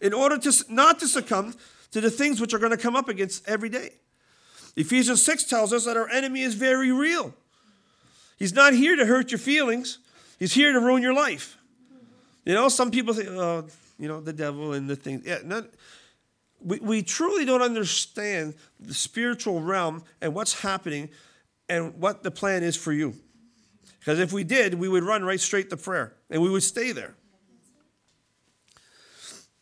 in 0.00 0.12
order 0.12 0.38
to 0.38 0.64
not 0.68 0.98
to 1.00 1.08
succumb 1.08 1.54
to 1.92 2.00
the 2.00 2.10
things 2.10 2.40
which 2.40 2.52
are 2.52 2.58
going 2.58 2.72
to 2.72 2.76
come 2.76 2.96
up 2.96 3.08
against 3.08 3.48
every 3.48 3.68
day. 3.68 3.90
Ephesians 4.76 5.22
6 5.22 5.44
tells 5.44 5.72
us 5.72 5.84
that 5.84 5.96
our 5.96 6.08
enemy 6.08 6.42
is 6.42 6.54
very 6.54 6.90
real. 6.90 7.34
He's 8.38 8.54
not 8.54 8.72
here 8.72 8.96
to 8.96 9.06
hurt 9.06 9.30
your 9.30 9.38
feelings, 9.38 9.98
he's 10.38 10.54
here 10.54 10.72
to 10.72 10.80
ruin 10.80 11.02
your 11.02 11.14
life. 11.14 11.56
You 12.44 12.54
know, 12.54 12.68
some 12.68 12.90
people 12.90 13.14
say, 13.14 13.28
oh, 13.28 13.66
you 13.98 14.08
know, 14.08 14.20
the 14.20 14.32
devil 14.32 14.72
and 14.72 14.90
the 14.90 14.96
things. 14.96 15.24
Yeah, 15.24 15.38
not, 15.44 15.66
we, 16.60 16.80
we 16.80 17.02
truly 17.02 17.44
don't 17.44 17.62
understand 17.62 18.54
the 18.80 18.94
spiritual 18.94 19.60
realm 19.60 20.02
and 20.20 20.34
what's 20.34 20.60
happening 20.60 21.08
and 21.68 22.00
what 22.00 22.24
the 22.24 22.30
plan 22.30 22.64
is 22.64 22.74
for 22.74 22.92
you. 22.92 23.14
Because 24.00 24.18
if 24.18 24.32
we 24.32 24.42
did, 24.42 24.74
we 24.74 24.88
would 24.88 25.04
run 25.04 25.22
right 25.24 25.38
straight 25.38 25.70
to 25.70 25.76
prayer 25.76 26.14
and 26.30 26.42
we 26.42 26.50
would 26.50 26.64
stay 26.64 26.90
there. 26.90 27.14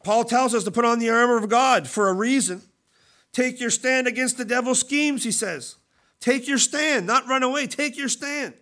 Paul 0.03 0.25
tells 0.25 0.55
us 0.55 0.65
to 0.65 0.71
put 0.71 0.85
on 0.85 0.99
the 0.99 1.11
armor 1.11 1.37
of 1.37 1.49
God 1.49 1.87
for 1.87 2.09
a 2.09 2.15
reason. 2.15 2.63
Take 3.33 3.61
your 3.61 3.71
stand 3.71 4.07
against 4.07 4.39
the 4.39 4.45
devil's 4.45 4.81
schemes, 4.81 5.25
he 5.25 5.33
says. 5.33 5.77
Take 6.21 6.49
your 6.49 6.59
stand, 6.59 7.07
not 7.07 7.27
run 7.29 7.43
away. 7.43 7.67
Take 7.67 7.97
your 7.97 8.09
stand. 8.09 8.55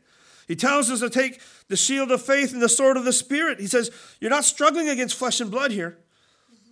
He 0.46 0.56
tells 0.56 0.90
us 0.90 1.00
to 1.00 1.10
take 1.10 1.40
the 1.68 1.76
shield 1.76 2.10
of 2.10 2.22
faith 2.22 2.52
and 2.52 2.62
the 2.62 2.68
sword 2.68 2.96
of 2.96 3.04
the 3.04 3.12
Spirit. 3.12 3.60
He 3.60 3.66
says, 3.66 3.90
You're 4.20 4.30
not 4.30 4.44
struggling 4.44 4.88
against 4.88 5.16
flesh 5.16 5.40
and 5.40 5.50
blood 5.50 5.70
here. 5.70 5.98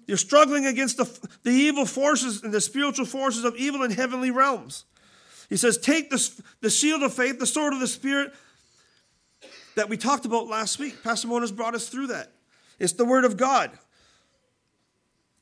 You're 0.07 0.17
struggling 0.17 0.67
against 0.67 0.97
the, 0.97 1.29
the 1.43 1.51
evil 1.51 1.85
forces 1.85 2.43
and 2.43 2.55
the 2.55 2.61
spiritual 2.61 3.07
forces 3.07 3.45
of 3.45 3.57
evil 3.57 3.83
in 3.83 3.91
heavenly 3.91 4.31
realms. 4.31 4.85
He 5.49 5.57
says, 5.57 5.79
Take 5.79 6.11
the, 6.11 6.43
the 6.61 6.71
shield 6.71 7.03
of 7.03 7.13
faith, 7.13 7.39
the 7.39 7.47
sword 7.47 7.73
of 7.73 7.81
the 7.81 7.89
Spirit 7.89 8.33
that 9.75 9.89
we 9.89 9.97
talked 9.97 10.25
about 10.25 10.47
last 10.47 10.79
week. 10.79 11.03
Pastor 11.03 11.29
Mona's 11.29 11.53
brought 11.53 11.75
us 11.75 11.89
through 11.89 12.09
that. 12.09 12.33
It's 12.79 12.95
the 12.95 13.05
Word 13.05 13.25
of 13.25 13.37
God 13.37 13.71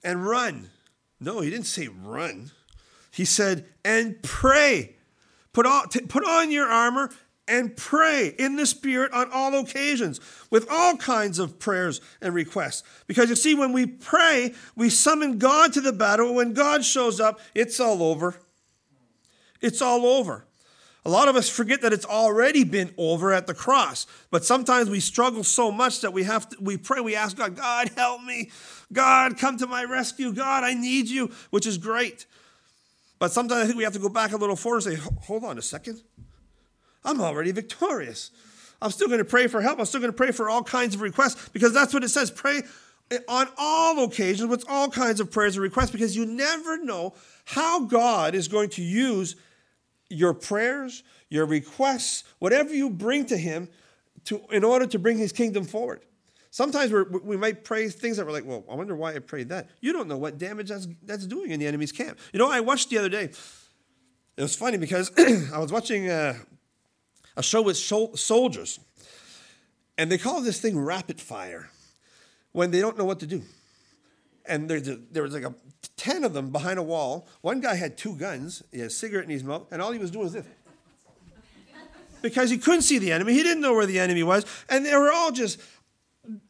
and 0.05 0.27
run. 0.27 0.71
No, 1.19 1.41
he 1.41 1.51
didn't 1.51 1.67
say 1.67 1.89
run. 1.89 2.51
He 3.11 3.25
said, 3.25 3.67
and 3.85 4.23
pray. 4.23 4.97
Put 5.53 5.67
on, 5.67 5.89
put 5.89 6.25
on 6.27 6.51
your 6.51 6.67
armor 6.67 7.11
and 7.47 7.77
pray 7.77 8.35
in 8.39 8.57
the 8.57 8.67
Spirit 8.67 9.13
on 9.13 9.31
all 9.33 9.55
occasions 9.59 10.21
with 10.51 10.67
all 10.71 10.97
kinds 10.97 11.39
of 11.39 11.59
prayers 11.59 12.01
and 12.21 12.35
requests. 12.35 12.83
Because 13.07 13.29
you 13.29 13.37
see, 13.37 13.55
when 13.55 13.73
we 13.73 13.87
pray, 13.87 14.55
we 14.75 14.91
summon 14.91 15.39
God 15.39 15.73
to 15.75 15.81
the 15.81 15.93
battle. 15.93 16.35
When 16.35 16.55
God 16.55 16.85
shows 16.85 17.21
up, 17.21 17.41
it's 17.55 17.79
all 17.81 18.03
over. 18.03 18.37
It's 19.61 19.81
all 19.81 20.07
over. 20.07 20.47
A 21.07 21.11
lot 21.11 21.29
of 21.29 21.37
us 21.37 21.51
forget 21.51 21.83
that 21.83 21.93
it's 21.93 22.07
already 22.07 22.65
been 22.65 22.95
over 22.97 23.33
at 23.33 23.47
the 23.47 23.53
cross, 23.53 24.07
but 24.31 24.45
sometimes 24.45 24.89
we 24.89 25.01
struggle 25.01 25.45
so 25.45 25.71
much 25.71 26.01
that 26.01 26.15
we 26.15 26.23
have 26.23 26.49
to, 26.49 26.57
we 26.59 26.79
pray, 26.79 27.01
we 27.01 27.15
ask 27.15 27.37
God, 27.37 27.57
God, 27.57 27.91
help 27.95 28.23
me. 28.23 28.51
God, 28.91 29.37
come 29.37 29.59
to 29.59 29.67
my 29.67 29.85
rescue. 29.85 30.33
God, 30.33 30.65
I 30.65 30.73
need 30.73 31.09
you, 31.09 31.31
which 31.51 31.67
is 31.67 31.77
great. 31.77 32.25
But 33.19 33.33
sometimes 33.33 33.63
I 33.63 33.67
think 33.67 33.77
we 33.77 33.85
have 33.85 33.93
to 33.93 33.99
go 33.99 34.09
back 34.09 34.33
a 34.33 34.37
little 34.37 34.57
forward 34.57 34.87
and 34.87 34.97
say, 34.97 35.11
hold 35.23 35.45
on 35.45 35.59
a 35.59 35.63
second. 35.63 36.01
I'm 37.05 37.21
already 37.21 37.53
victorious. 37.53 38.31
I'm 38.81 38.91
still 38.91 39.09
going 39.09 39.19
to 39.19 39.25
pray 39.25 39.47
for 39.47 39.61
help. 39.61 39.79
I'm 39.79 39.85
still 39.85 40.01
going 40.01 40.13
to 40.13 40.17
pray 40.17 40.31
for 40.31 40.49
all 40.49 40.63
kinds 40.63 40.95
of 40.95 41.03
requests 41.03 41.49
because 41.51 41.75
that's 41.75 41.93
what 41.93 42.03
it 42.03 42.09
says. 42.09 42.31
Pray 42.31 42.63
eh, 43.11 43.19
on 43.29 43.49
all 43.59 44.05
occasions 44.05 44.49
with 44.49 44.65
all 44.69 44.89
kinds 44.89 45.21
of 45.21 45.31
prayers 45.31 45.57
and 45.57 45.63
requests 45.63 45.91
because 45.91 46.17
you 46.17 46.25
never 46.25 46.83
know 46.83 47.15
how 47.45 47.81
God 47.81 48.35
is 48.35 48.49
going 48.49 48.71
to 48.71 48.83
use 48.83 49.37
your 50.15 50.35
prayers, 50.35 51.03
your 51.29 51.47
requests, 51.47 52.25
whatever 52.39 52.73
you 52.73 52.91
bring 52.91 53.27
to 53.27 53.37
Him 53.37 53.69
to, 54.25 54.41
in 54.51 54.65
order 54.65 54.87
to 54.87 54.99
bring 54.99 55.19
His 55.19 55.33
kingdom 55.33 55.65
forward. 55.65 56.05
Sometimes 56.51 56.93
we 57.25 57.37
might 57.37 57.65
pray 57.65 57.89
things 57.89 58.17
that 58.17 58.25
we're 58.25 58.33
like, 58.33 58.47
well, 58.47 58.65
I 58.71 58.77
wonder 58.77 58.95
why 58.95 59.15
I 59.15 59.19
prayed 59.19 59.49
that. 59.49 59.71
You 59.81 59.93
don't 59.93 60.07
know 60.07 60.17
what 60.17 60.39
damage 60.39 60.69
that's, 60.69 60.87
that's 61.03 61.27
doing 61.27 61.51
in 61.51 61.59
the 61.59 61.67
enemy's 61.67 61.91
camp. 61.91 62.17
You 62.33 62.39
know, 62.39 62.49
I 62.49 62.61
watched 62.61 62.91
the 62.91 62.99
other 62.99 63.09
day. 63.09 63.31
It 64.37 64.43
was 64.43 64.55
funny 64.55 64.79
because 64.79 65.11
I 65.53 65.59
was 65.59 65.73
watching 65.73 66.09
a, 66.09 66.37
a 67.37 67.43
show 67.43 67.63
with 67.63 67.77
soldiers, 67.77 68.79
and 69.99 70.11
they 70.13 70.19
call 70.19 70.43
this 70.43 70.61
thing 70.61 70.79
rapid 70.79 71.21
fire 71.21 71.71
when 72.53 72.71
they 72.71 72.81
don't 72.81 72.97
know 72.97 73.05
what 73.05 73.19
to 73.21 73.27
do. 73.27 73.43
And 74.47 74.69
there, 74.69 74.81
there 74.81 75.23
was 75.23 75.33
like 75.33 75.45
a 75.45 75.55
10 75.97 76.25
of 76.25 76.35
them 76.35 76.51
behind 76.51 76.79
a 76.79 76.83
wall. 76.83 77.27
One 77.41 77.61
guy 77.61 77.75
had 77.75 77.97
two 77.97 78.15
guns, 78.17 78.63
he 78.73 78.79
had 78.79 78.89
a 78.89 78.91
cigarette 78.91 79.25
in 79.25 79.31
his 79.31 79.45
mouth, 79.45 79.73
and 79.73 79.81
all 79.81 79.93
he 79.93 79.99
was 79.99 80.11
doing 80.11 80.25
was 80.25 80.33
this 80.35 80.47
because 82.25 82.49
he 82.49 82.57
couldn't 82.57 82.83
see 82.83 82.99
the 82.99 83.13
enemy. 83.13 83.35
He 83.35 83.43
didn't 83.43 83.61
know 83.61 83.75
where 83.75 83.85
the 83.85 83.99
enemy 83.99 84.23
was. 84.23 84.47
And 84.71 84.87
they 84.87 84.97
were 84.97 85.13
all 85.13 85.31
just 85.31 85.61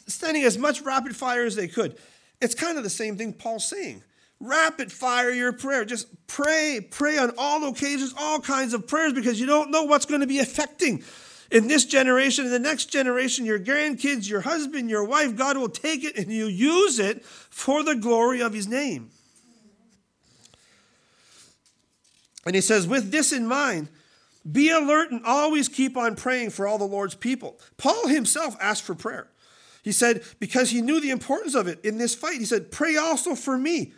sending 0.06 0.44
as 0.44 0.56
much 0.56 0.80
rapid 0.82 1.16
fire 1.16 1.44
as 1.44 1.56
they 1.56 1.66
could. 1.66 1.98
It's 2.40 2.54
kind 2.54 2.78
of 2.78 2.84
the 2.84 2.90
same 2.90 3.16
thing 3.16 3.32
Paul's 3.32 3.66
saying. 3.66 4.04
Rapid 4.38 4.92
fire 4.92 5.30
your 5.30 5.52
prayer. 5.52 5.84
Just 5.84 6.06
pray, 6.28 6.86
pray 6.88 7.18
on 7.18 7.32
all 7.36 7.68
occasions, 7.68 8.14
all 8.16 8.38
kinds 8.38 8.72
of 8.72 8.86
prayers 8.86 9.14
because 9.14 9.40
you 9.40 9.46
don't 9.46 9.72
know 9.72 9.82
what's 9.82 10.06
going 10.06 10.20
to 10.20 10.28
be 10.28 10.38
affecting 10.38 11.02
in 11.54 11.68
this 11.68 11.84
generation, 11.84 12.44
in 12.44 12.50
the 12.50 12.58
next 12.58 12.86
generation, 12.86 13.46
your 13.46 13.60
grandkids, 13.60 14.28
your 14.28 14.40
husband, 14.40 14.90
your 14.90 15.04
wife, 15.04 15.36
God 15.36 15.56
will 15.56 15.68
take 15.68 16.02
it 16.02 16.18
and 16.18 16.32
you 16.32 16.46
use 16.46 16.98
it 16.98 17.24
for 17.24 17.84
the 17.84 17.94
glory 17.94 18.42
of 18.42 18.52
his 18.52 18.66
name. 18.66 19.10
And 22.44 22.56
he 22.56 22.60
says, 22.60 22.88
with 22.88 23.12
this 23.12 23.32
in 23.32 23.46
mind, 23.46 23.88
be 24.50 24.68
alert 24.68 25.12
and 25.12 25.24
always 25.24 25.68
keep 25.68 25.96
on 25.96 26.16
praying 26.16 26.50
for 26.50 26.66
all 26.66 26.76
the 26.76 26.84
Lord's 26.84 27.14
people. 27.14 27.60
Paul 27.76 28.08
himself 28.08 28.56
asked 28.60 28.82
for 28.82 28.96
prayer. 28.96 29.28
He 29.84 29.92
said, 29.92 30.24
because 30.40 30.70
he 30.70 30.82
knew 30.82 31.00
the 31.00 31.10
importance 31.10 31.54
of 31.54 31.68
it 31.68 31.84
in 31.84 31.98
this 31.98 32.16
fight, 32.16 32.38
he 32.38 32.46
said, 32.46 32.72
Pray 32.72 32.96
also 32.96 33.36
for 33.36 33.56
me, 33.56 33.92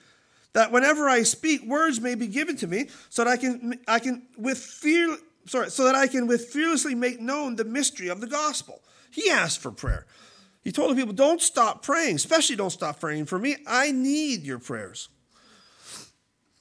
that 0.53 0.73
whenever 0.73 1.09
I 1.09 1.23
speak, 1.23 1.65
words 1.65 2.01
may 2.01 2.15
be 2.15 2.27
given 2.27 2.57
to 2.57 2.67
me, 2.67 2.89
so 3.09 3.25
that 3.25 3.31
I 3.31 3.37
can, 3.39 3.81
I 3.89 3.99
can 3.99 4.27
with 4.37 4.59
fear, 4.59 5.17
sorry, 5.47 5.71
so 5.71 5.85
that 5.85 5.95
I 5.95 6.07
can 6.07 6.27
with 6.27 6.47
fearlessly 6.47 6.95
make 6.95 7.21
known 7.21 7.57
the 7.57 7.65
mystery 7.65 8.09
of 8.09 8.21
the 8.21 8.27
gospel. 8.27 8.83
He 9.11 9.31
asked 9.31 9.61
for 9.61 9.71
prayer. 9.71 10.07
He 10.63 10.73
told 10.73 10.91
the 10.91 10.97
people, 10.97 11.15
don't 11.15 11.41
stop 11.41 11.85
praying, 11.85 12.17
especially 12.17 12.57
don't 12.57 12.71
stop 12.71 12.99
praying 12.99 13.27
for 13.27 13.39
me. 13.39 13.57
I 13.67 13.93
need 13.93 14.43
your 14.43 14.59
prayers. 14.59 15.09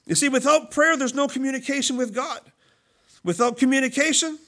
You 0.06 0.14
see, 0.14 0.28
without 0.28 0.70
prayer, 0.70 0.96
there's 0.96 1.14
no 1.14 1.26
communication 1.26 1.96
with 1.96 2.14
God. 2.14 2.40
Without 3.24 3.58
communication, 3.58 4.38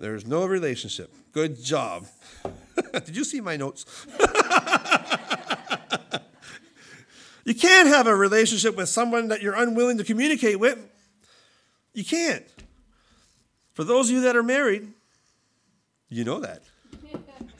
there's 0.00 0.26
no 0.26 0.44
relationship. 0.46 1.14
Good 1.30 1.62
job. 1.62 2.08
Did 2.92 3.16
you 3.16 3.22
see 3.22 3.40
my 3.40 3.56
notes? 3.56 3.86
you 7.44 7.54
can't 7.54 7.86
have 7.86 8.08
a 8.08 8.16
relationship 8.16 8.76
with 8.76 8.88
someone 8.88 9.28
that 9.28 9.42
you're 9.42 9.54
unwilling 9.54 9.98
to 9.98 10.04
communicate 10.04 10.58
with. 10.58 10.78
You 11.94 12.04
can't. 12.04 12.44
For 13.74 13.84
those 13.84 14.08
of 14.08 14.14
you 14.14 14.20
that 14.22 14.36
are 14.36 14.42
married, 14.42 14.88
you 16.08 16.24
know 16.24 16.40
that. 16.40 16.62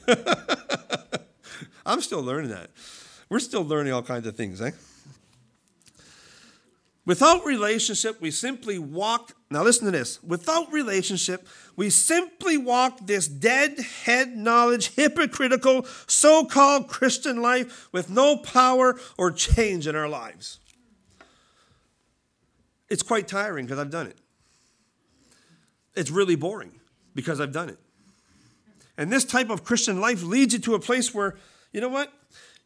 I'm 1.85 2.01
still 2.01 2.21
learning 2.21 2.51
that. 2.51 2.69
We're 3.29 3.39
still 3.39 3.63
learning 3.63 3.93
all 3.93 4.03
kinds 4.03 4.27
of 4.27 4.35
things, 4.35 4.61
eh? 4.61 4.71
Without 7.05 7.45
relationship, 7.45 8.21
we 8.21 8.31
simply 8.31 8.79
walk. 8.79 9.33
Now, 9.49 9.63
listen 9.63 9.85
to 9.85 9.91
this. 9.91 10.23
Without 10.23 10.71
relationship, 10.71 11.47
we 11.75 11.89
simply 11.89 12.57
walk 12.57 13.05
this 13.05 13.27
dead 13.27 13.77
head 14.05 14.37
knowledge, 14.37 14.95
hypocritical, 14.95 15.85
so 16.07 16.45
called 16.45 16.87
Christian 16.87 17.41
life 17.41 17.89
with 17.91 18.09
no 18.09 18.37
power 18.37 18.97
or 19.17 19.31
change 19.31 19.85
in 19.85 19.95
our 19.95 20.07
lives. 20.07 20.59
It's 22.89 23.03
quite 23.03 23.27
tiring 23.27 23.65
because 23.65 23.79
I've 23.79 23.91
done 23.91 24.07
it. 24.07 24.17
It's 25.95 26.09
really 26.09 26.35
boring 26.35 26.79
because 27.15 27.39
I've 27.39 27.51
done 27.51 27.69
it. 27.69 27.79
And 28.97 29.11
this 29.11 29.25
type 29.25 29.49
of 29.49 29.63
Christian 29.63 29.99
life 29.99 30.23
leads 30.23 30.53
you 30.53 30.59
to 30.59 30.75
a 30.75 30.79
place 30.79 31.13
where, 31.13 31.35
you 31.71 31.81
know 31.81 31.89
what? 31.89 32.11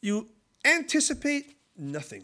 You 0.02 0.28
anticipate 0.66 1.56
nothing. 1.78 2.24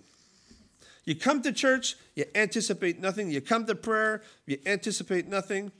You 1.05 1.15
come 1.15 1.41
to 1.41 1.51
church, 1.51 1.95
you 2.15 2.25
anticipate 2.35 2.99
nothing. 2.99 3.29
You 3.29 3.41
come 3.41 3.65
to 3.65 3.75
prayer, 3.75 4.21
you 4.45 4.57
anticipate 4.65 5.27
nothing. 5.27 5.71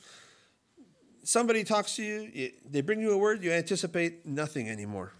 Somebody 1.23 1.63
talks 1.63 1.95
to 1.95 2.03
you, 2.03 2.29
you, 2.33 2.51
they 2.69 2.81
bring 2.81 2.99
you 2.99 3.11
a 3.11 3.17
word, 3.17 3.43
you 3.43 3.51
anticipate 3.51 4.25
nothing 4.25 4.69
anymore. 4.69 5.13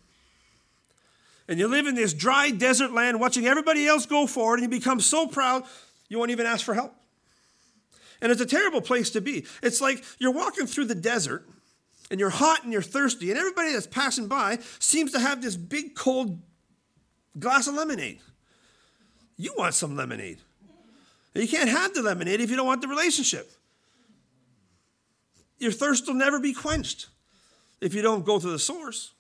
And 1.48 1.60
you 1.60 1.68
live 1.68 1.88
in 1.88 1.96
this 1.96 2.14
dry 2.14 2.52
desert 2.52 2.92
land 2.92 3.20
watching 3.20 3.48
everybody 3.48 3.88
else 3.88 4.06
go 4.06 4.28
forward, 4.28 4.60
and 4.60 4.64
you 4.64 4.80
become 4.80 5.00
so 5.00 5.28
proud 5.28 5.64
you 6.10 6.18
won't 6.18 6.32
even 6.32 6.46
ask 6.46 6.66
for 6.66 6.74
help. 6.74 6.94
And 8.22 8.32
it's 8.32 8.42
a 8.42 8.46
terrible 8.46 8.82
place 8.82 9.10
to 9.12 9.22
be. 9.22 9.46
It's 9.62 9.82
like 9.82 10.04
you're 10.20 10.32
walking 10.32 10.66
through 10.66 10.86
the 10.86 10.96
desert 10.96 11.48
and 12.12 12.20
you're 12.20 12.30
hot 12.30 12.64
and 12.64 12.72
you're 12.72 12.82
thirsty, 12.82 13.32
and 13.32 13.40
everybody 13.40 13.74
that's 13.74 13.88
passing 13.88 14.28
by 14.28 14.60
seems 14.80 15.12
to 15.14 15.20
have 15.20 15.42
this 15.42 15.56
big 15.56 15.96
cold 15.96 16.40
glass 17.40 17.68
of 17.68 17.76
lemonade. 17.76 18.20
You 19.38 19.54
want 19.58 19.74
some 19.74 19.96
lemonade. 19.96 20.40
You 21.34 21.48
can't 21.48 21.70
have 21.70 21.94
the 21.94 22.04
lemonade 22.04 22.40
if 22.40 22.50
you 22.50 22.56
don't 22.56 22.68
want 22.68 22.82
the 22.82 22.88
relationship. 22.88 23.52
Your 25.58 25.72
thirst 25.72 26.08
will 26.08 26.14
never 26.14 26.40
be 26.40 26.54
quenched 26.54 27.08
if 27.82 27.94
you 27.94 28.02
don't 28.02 28.26
go 28.26 28.40
to 28.40 28.48
the 28.48 28.60
source. 28.60 29.12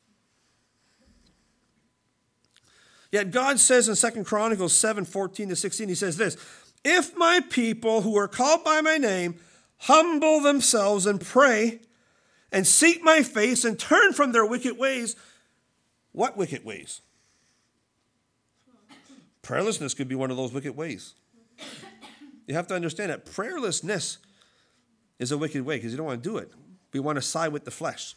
Yet 3.11 3.31
God 3.31 3.59
says 3.59 3.87
in 3.89 3.95
Second 3.95 4.25
Chronicles 4.25 4.75
7 4.75 5.05
14 5.05 5.49
to 5.49 5.55
16, 5.55 5.89
He 5.89 5.95
says 5.95 6.17
this 6.17 6.35
If 6.83 7.15
my 7.17 7.39
people 7.49 8.01
who 8.01 8.17
are 8.17 8.27
called 8.27 8.63
by 8.63 8.81
my 8.81 8.97
name 8.97 9.35
humble 9.77 10.41
themselves 10.41 11.05
and 11.05 11.19
pray 11.19 11.79
and 12.51 12.67
seek 12.67 13.03
my 13.03 13.23
face 13.23 13.65
and 13.65 13.79
turn 13.79 14.13
from 14.13 14.31
their 14.31 14.45
wicked 14.45 14.77
ways, 14.77 15.15
what 16.11 16.37
wicked 16.37 16.63
ways? 16.63 17.01
Prayerlessness 19.41 19.95
could 19.95 20.07
be 20.07 20.15
one 20.15 20.31
of 20.31 20.37
those 20.37 20.53
wicked 20.53 20.75
ways. 20.75 21.15
You 22.47 22.55
have 22.55 22.67
to 22.67 22.75
understand 22.75 23.11
that 23.11 23.25
prayerlessness 23.25 24.17
is 25.19 25.31
a 25.31 25.37
wicked 25.37 25.65
way 25.65 25.77
because 25.77 25.91
you 25.91 25.97
don't 25.97 26.05
want 26.05 26.23
to 26.23 26.29
do 26.29 26.37
it. 26.37 26.51
We 26.93 26.99
want 26.99 27.17
to 27.17 27.21
side 27.21 27.51
with 27.51 27.65
the 27.65 27.71
flesh. 27.71 28.15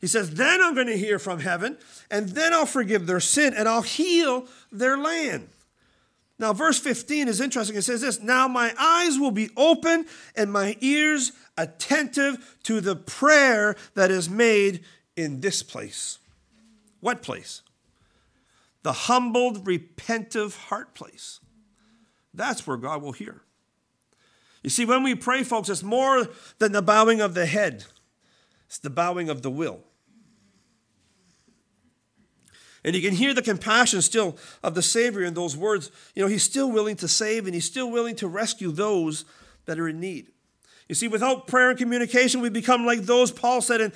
He 0.00 0.06
says, 0.06 0.34
Then 0.34 0.62
I'm 0.62 0.74
going 0.74 0.86
to 0.86 0.96
hear 0.96 1.18
from 1.18 1.40
heaven, 1.40 1.76
and 2.10 2.30
then 2.30 2.52
I'll 2.54 2.66
forgive 2.66 3.06
their 3.06 3.20
sin, 3.20 3.52
and 3.54 3.68
I'll 3.68 3.82
heal 3.82 4.46
their 4.72 4.96
land. 4.96 5.48
Now, 6.40 6.52
verse 6.52 6.78
15 6.78 7.28
is 7.28 7.40
interesting. 7.40 7.76
It 7.76 7.82
says 7.82 8.00
this 8.00 8.20
Now 8.20 8.48
my 8.48 8.74
eyes 8.76 9.18
will 9.18 9.30
be 9.30 9.50
open, 9.56 10.06
and 10.34 10.52
my 10.52 10.76
ears 10.80 11.30
attentive 11.56 12.58
to 12.64 12.80
the 12.80 12.96
prayer 12.96 13.76
that 13.94 14.10
is 14.10 14.28
made 14.28 14.82
in 15.16 15.40
this 15.40 15.62
place. 15.62 16.18
What 17.00 17.22
place? 17.22 17.62
the 18.82 18.92
humbled, 18.92 19.64
repentive 19.64 20.56
heart 20.56 20.94
place. 20.94 21.40
That's 22.32 22.66
where 22.66 22.76
God 22.76 23.02
will 23.02 23.12
hear. 23.12 23.42
You 24.62 24.70
see, 24.70 24.84
when 24.84 25.02
we 25.02 25.14
pray, 25.14 25.42
folks, 25.42 25.68
it's 25.68 25.82
more 25.82 26.28
than 26.58 26.72
the 26.72 26.82
bowing 26.82 27.20
of 27.20 27.34
the 27.34 27.46
head, 27.46 27.84
it's 28.66 28.78
the 28.78 28.90
bowing 28.90 29.28
of 29.28 29.42
the 29.42 29.50
will. 29.50 29.80
And 32.84 32.96
you 32.96 33.02
can 33.02 33.14
hear 33.14 33.34
the 33.34 33.42
compassion 33.42 34.00
still 34.00 34.36
of 34.62 34.74
the 34.74 34.82
Savior 34.82 35.22
in 35.22 35.34
those 35.34 35.56
words. 35.56 35.90
You 36.14 36.22
know, 36.22 36.28
He's 36.28 36.42
still 36.42 36.70
willing 36.70 36.96
to 36.96 37.08
save 37.08 37.46
and 37.46 37.54
He's 37.54 37.66
still 37.66 37.90
willing 37.90 38.16
to 38.16 38.28
rescue 38.28 38.72
those 38.72 39.24
that 39.66 39.78
are 39.78 39.88
in 39.88 40.00
need. 40.00 40.28
You 40.88 40.94
see, 40.94 41.08
without 41.08 41.46
prayer 41.46 41.70
and 41.70 41.78
communication, 41.78 42.40
we 42.40 42.48
become 42.48 42.84
like 42.84 43.02
those 43.02 43.30
Paul 43.30 43.60
said 43.60 43.80
in 43.80 43.92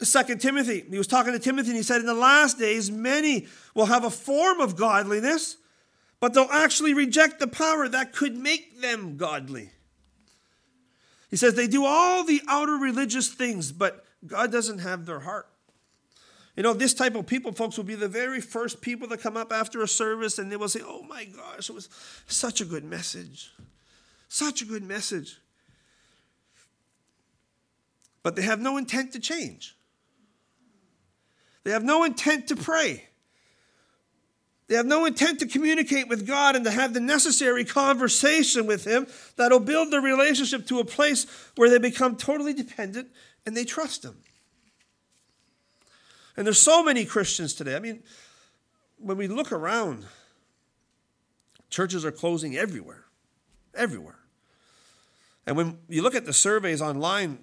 Second 0.00 0.40
Timothy. 0.40 0.84
He 0.88 0.98
was 0.98 1.06
talking 1.06 1.32
to 1.32 1.38
Timothy 1.38 1.70
and 1.70 1.76
he 1.76 1.82
said, 1.82 2.00
In 2.00 2.06
the 2.06 2.14
last 2.14 2.58
days, 2.58 2.90
many 2.90 3.46
will 3.74 3.86
have 3.86 4.04
a 4.04 4.10
form 4.10 4.60
of 4.60 4.76
godliness, 4.76 5.56
but 6.20 6.32
they'll 6.32 6.48
actually 6.50 6.94
reject 6.94 7.40
the 7.40 7.46
power 7.46 7.88
that 7.88 8.12
could 8.12 8.36
make 8.36 8.80
them 8.80 9.16
godly. 9.16 9.70
He 11.30 11.36
says 11.36 11.54
they 11.54 11.66
do 11.66 11.84
all 11.84 12.24
the 12.24 12.40
outer 12.48 12.74
religious 12.74 13.28
things, 13.28 13.72
but 13.72 14.04
God 14.24 14.52
doesn't 14.52 14.78
have 14.78 15.04
their 15.04 15.20
heart. 15.20 15.48
You 16.56 16.62
know, 16.62 16.72
this 16.72 16.94
type 16.94 17.16
of 17.16 17.26
people, 17.26 17.52
folks, 17.52 17.76
will 17.76 17.84
be 17.84 17.96
the 17.96 18.08
very 18.08 18.40
first 18.40 18.80
people 18.80 19.08
that 19.08 19.20
come 19.20 19.36
up 19.36 19.52
after 19.52 19.82
a 19.82 19.88
service 19.88 20.38
and 20.38 20.50
they 20.52 20.56
will 20.56 20.68
say, 20.68 20.80
Oh 20.84 21.02
my 21.02 21.24
gosh, 21.24 21.68
it 21.68 21.74
was 21.74 21.88
such 22.26 22.60
a 22.60 22.64
good 22.64 22.84
message. 22.84 23.52
Such 24.28 24.62
a 24.62 24.64
good 24.64 24.82
message. 24.82 25.38
But 28.22 28.36
they 28.36 28.42
have 28.42 28.60
no 28.60 28.76
intent 28.76 29.12
to 29.12 29.20
change. 29.20 29.76
They 31.64 31.72
have 31.72 31.84
no 31.84 32.04
intent 32.04 32.48
to 32.48 32.56
pray. 32.56 33.04
They 34.66 34.76
have 34.76 34.86
no 34.86 35.04
intent 35.04 35.40
to 35.40 35.46
communicate 35.46 36.08
with 36.08 36.26
God 36.26 36.56
and 36.56 36.64
to 36.64 36.70
have 36.70 36.94
the 36.94 37.00
necessary 37.00 37.64
conversation 37.64 38.66
with 38.66 38.84
Him 38.84 39.06
that'll 39.36 39.60
build 39.60 39.90
the 39.90 40.00
relationship 40.00 40.66
to 40.68 40.80
a 40.80 40.84
place 40.84 41.26
where 41.56 41.68
they 41.68 41.78
become 41.78 42.16
totally 42.16 42.54
dependent 42.54 43.08
and 43.44 43.56
they 43.56 43.64
trust 43.64 44.04
Him. 44.04 44.16
And 46.36 46.46
there's 46.46 46.60
so 46.60 46.82
many 46.82 47.04
Christians 47.04 47.54
today. 47.54 47.76
I 47.76 47.78
mean, 47.78 48.02
when 48.98 49.16
we 49.16 49.28
look 49.28 49.52
around, 49.52 50.04
churches 51.70 52.04
are 52.04 52.12
closing 52.12 52.56
everywhere, 52.56 53.04
everywhere. 53.74 54.18
And 55.46 55.56
when 55.56 55.78
you 55.88 56.02
look 56.02 56.14
at 56.14 56.24
the 56.24 56.32
surveys 56.32 56.80
online 56.80 57.38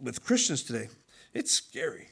with 0.00 0.24
Christians 0.24 0.62
today, 0.62 0.88
it's 1.34 1.52
scary. 1.52 2.08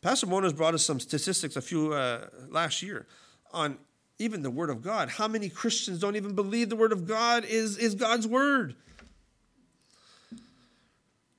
Pastor 0.00 0.26
Mona's 0.26 0.52
brought 0.52 0.74
us 0.74 0.84
some 0.84 1.00
statistics 1.00 1.56
a 1.56 1.60
few 1.60 1.92
uh, 1.92 2.28
last 2.48 2.82
year 2.82 3.06
on 3.52 3.78
even 4.18 4.42
the 4.42 4.50
Word 4.50 4.70
of 4.70 4.82
God. 4.82 5.08
How 5.08 5.28
many 5.28 5.48
Christians 5.48 6.00
don't 6.00 6.16
even 6.16 6.34
believe 6.34 6.68
the 6.68 6.76
Word 6.76 6.92
of 6.92 7.06
God 7.06 7.44
is, 7.44 7.76
is 7.76 7.94
God's 7.94 8.26
Word? 8.26 8.74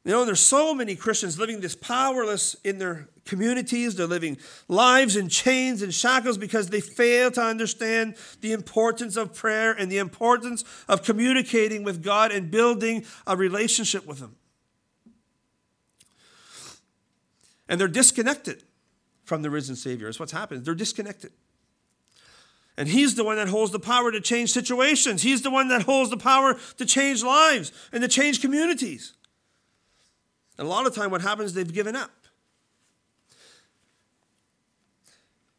You 0.08 0.14
know, 0.14 0.24
there's 0.24 0.40
so 0.40 0.74
many 0.74 0.96
Christians 0.96 1.38
living 1.38 1.60
this 1.60 1.76
powerless 1.76 2.56
in 2.64 2.78
their 2.78 3.10
communities. 3.26 3.96
They're 3.96 4.08
living 4.08 4.38
lives 4.70 5.18
in 5.18 5.28
chains 5.28 5.82
and 5.82 5.94
shackles 5.94 6.38
because 6.38 6.70
they 6.70 6.80
fail 6.80 7.30
to 7.32 7.42
understand 7.42 8.16
the 8.40 8.54
importance 8.54 9.18
of 9.18 9.36
prayer 9.36 9.74
and 9.74 9.92
the 9.92 9.98
importance 9.98 10.64
of 10.88 11.04
communicating 11.04 11.84
with 11.84 12.02
God 12.02 12.32
and 12.32 12.50
building 12.50 13.04
a 13.28 13.36
relationship 13.36 14.08
with 14.08 14.20
Him. 14.20 14.38
And 17.68 17.78
they're 17.78 17.90
disconnected 17.90 18.64
from 19.26 19.42
the 19.42 19.50
risen 19.50 19.76
Savior. 19.76 20.08
Is 20.08 20.22
what's 20.22 20.32
happened. 20.32 20.64
They're 20.64 20.74
disconnected. 20.74 21.34
And 22.78 22.88
He's 22.88 23.16
the 23.16 23.26
one 23.26 23.36
that 23.36 23.50
holds 23.50 23.74
the 23.74 23.80
power 23.80 24.10
to 24.14 24.22
change 24.22 24.52
situations. 24.52 25.24
He's 25.24 25.42
the 25.42 25.52
one 25.52 25.68
that 25.68 25.82
holds 25.82 26.12
the 26.12 26.16
power 26.16 26.58
to 26.78 26.86
change 26.86 27.24
lives 27.24 27.74
and 27.92 28.02
to 28.04 28.08
change 28.08 28.40
communities. 28.40 29.12
And 30.58 30.68
a 30.68 30.70
lot 30.70 30.88
of 30.88 30.96
time, 30.96 31.12
what 31.12 31.22
happens, 31.22 31.54
they've 31.54 31.72
given 31.72 31.96
up. 31.96 32.12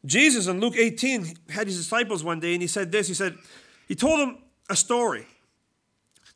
Jesus 0.05 0.47
in 0.47 0.59
Luke 0.59 0.75
18 0.77 1.35
had 1.49 1.67
his 1.67 1.77
disciples 1.77 2.23
one 2.23 2.39
day 2.39 2.53
and 2.53 2.61
he 2.61 2.67
said 2.67 2.91
this. 2.91 3.07
He 3.07 3.13
said, 3.13 3.37
He 3.87 3.95
told 3.95 4.19
them 4.19 4.37
a 4.69 4.75
story 4.75 5.25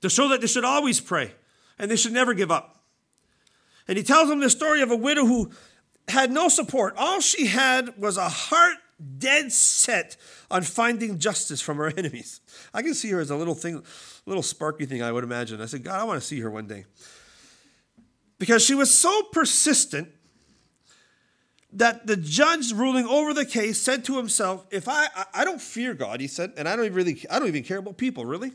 to 0.02 0.10
show 0.10 0.28
that 0.30 0.42
they 0.42 0.48
should 0.48 0.66
always 0.66 1.00
pray 1.00 1.32
and 1.80 1.90
they 1.90 1.96
should 1.96 2.12
never 2.12 2.34
give 2.34 2.52
up. 2.52 2.82
And 3.88 3.98
he 3.98 4.04
tells 4.04 4.30
them 4.30 4.40
the 4.40 4.50
story 4.50 4.82
of 4.82 4.92
a 4.92 4.96
widow 4.96 5.26
who 5.26 5.52
had 6.08 6.32
no 6.32 6.50
support. 6.50 6.94
All 6.98 7.22
she 7.22 7.48
had 7.48 7.98
was 7.98 8.18
a 8.18 8.28
heart 8.28 8.76
dead 9.18 9.52
set 9.52 10.18
on 10.52 10.64
finding 10.64 11.20
justice 11.20 11.62
from 11.62 11.78
her 11.78 11.92
enemies. 11.98 12.42
I 12.74 12.82
can 12.82 12.94
see 12.94 13.10
her 13.12 13.20
as 13.20 13.30
a 13.30 13.36
little 13.36 13.56
thing, 13.56 13.84
little 14.26 14.44
sparky 14.44 14.86
thing, 14.86 15.02
I 15.02 15.12
would 15.12 15.24
imagine. 15.24 15.62
I 15.62 15.66
said, 15.66 15.84
God, 15.84 16.00
I 16.00 16.04
want 16.04 16.22
to 16.22 16.26
see 16.26 16.40
her 16.42 16.50
one 16.50 16.68
day. 16.68 16.86
Because 18.44 18.62
she 18.62 18.76
was 18.76 18.94
so 18.94 19.24
persistent 19.32 20.10
that 21.72 22.06
the 22.06 22.18
judge 22.18 22.74
ruling 22.74 23.08
over 23.08 23.34
the 23.34 23.46
case 23.46 23.80
said 23.80 24.04
to 24.04 24.18
himself, 24.18 24.66
if 24.70 24.90
I, 24.90 25.08
I 25.34 25.46
don't 25.46 25.62
fear 25.62 25.94
God, 25.94 26.20
he 26.20 26.28
said, 26.28 26.52
and 26.58 26.68
I 26.68 26.76
don't 26.76 26.84
even 26.84 26.98
really, 26.98 27.26
I 27.32 27.40
don't 27.40 27.48
even 27.48 27.64
care 27.64 27.78
about 27.78 27.96
people, 27.96 28.26
really. 28.26 28.52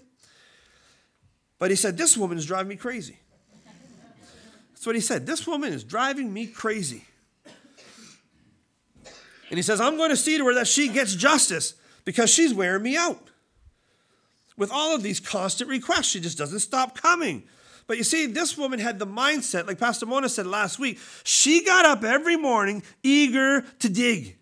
But 1.59 1.71
he 1.71 1.75
said, 1.75 1.97
this 1.97 2.19
woman 2.19 2.37
is 2.37 2.45
driving 2.45 2.69
me 2.69 2.77
crazy. 2.77 3.19
That's 4.75 4.85
what 4.85 4.95
he 4.95 5.01
said. 5.01 5.25
This 5.25 5.47
woman 5.47 5.73
is 5.73 5.85
driving 5.85 6.31
me 6.35 6.47
crazy. 6.49 7.07
And 9.49 9.57
he 9.57 9.63
says, 9.63 9.81
I'm 9.81 9.97
going 9.97 10.11
to 10.11 10.19
see 10.19 10.37
to 10.37 10.45
her 10.45 10.53
that 10.53 10.69
she 10.69 10.89
gets 10.89 11.15
justice 11.15 11.73
because 12.05 12.29
she's 12.29 12.53
wearing 12.53 12.83
me 12.83 12.95
out. 12.95 13.31
With 14.59 14.71
all 14.71 14.95
of 14.95 15.03
these 15.03 15.19
constant 15.19 15.71
requests, 15.71 16.09
she 16.09 16.21
just 16.21 16.37
doesn't 16.37 16.61
stop 16.61 16.95
coming. 16.95 17.45
But 17.89 17.97
you 17.97 18.05
see, 18.05 18.27
this 18.27 18.57
woman 18.57 18.79
had 18.79 18.99
the 18.99 19.07
mindset, 19.07 19.67
like 19.67 19.79
Pastor 19.79 20.05
Mona 20.05 20.29
said 20.29 20.47
last 20.47 20.79
week, 20.79 21.01
she 21.25 21.65
got 21.65 21.87
up 21.87 22.05
every 22.05 22.37
morning 22.37 22.83
eager 23.03 23.63
to 23.79 23.89
dig. 23.89 24.37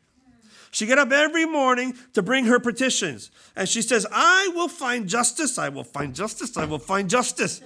She 0.72 0.84
got 0.84 0.98
up 0.98 1.12
every 1.12 1.46
morning 1.46 1.94
to 2.14 2.22
bring 2.22 2.46
her 2.46 2.58
petitions. 2.58 3.30
And 3.54 3.68
she 3.68 3.82
says, 3.82 4.04
I 4.12 4.50
will 4.54 4.68
find 4.68 5.08
justice, 5.08 5.58
I 5.58 5.68
will 5.68 5.84
find 5.84 6.12
justice, 6.12 6.56
I 6.56 6.64
will 6.64 6.80
find 6.80 7.08
justice. 7.08 7.62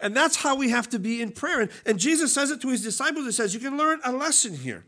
And 0.00 0.16
that's 0.16 0.36
how 0.36 0.56
we 0.56 0.70
have 0.70 0.88
to 0.88 0.98
be 0.98 1.20
in 1.20 1.30
prayer. 1.30 1.60
And, 1.60 1.70
and 1.84 1.98
Jesus 1.98 2.32
says 2.32 2.50
it 2.50 2.62
to 2.62 2.68
his 2.68 2.82
disciples. 2.82 3.26
He 3.26 3.32
says, 3.32 3.52
You 3.52 3.60
can 3.60 3.76
learn 3.76 4.00
a 4.02 4.12
lesson 4.12 4.56
here 4.56 4.86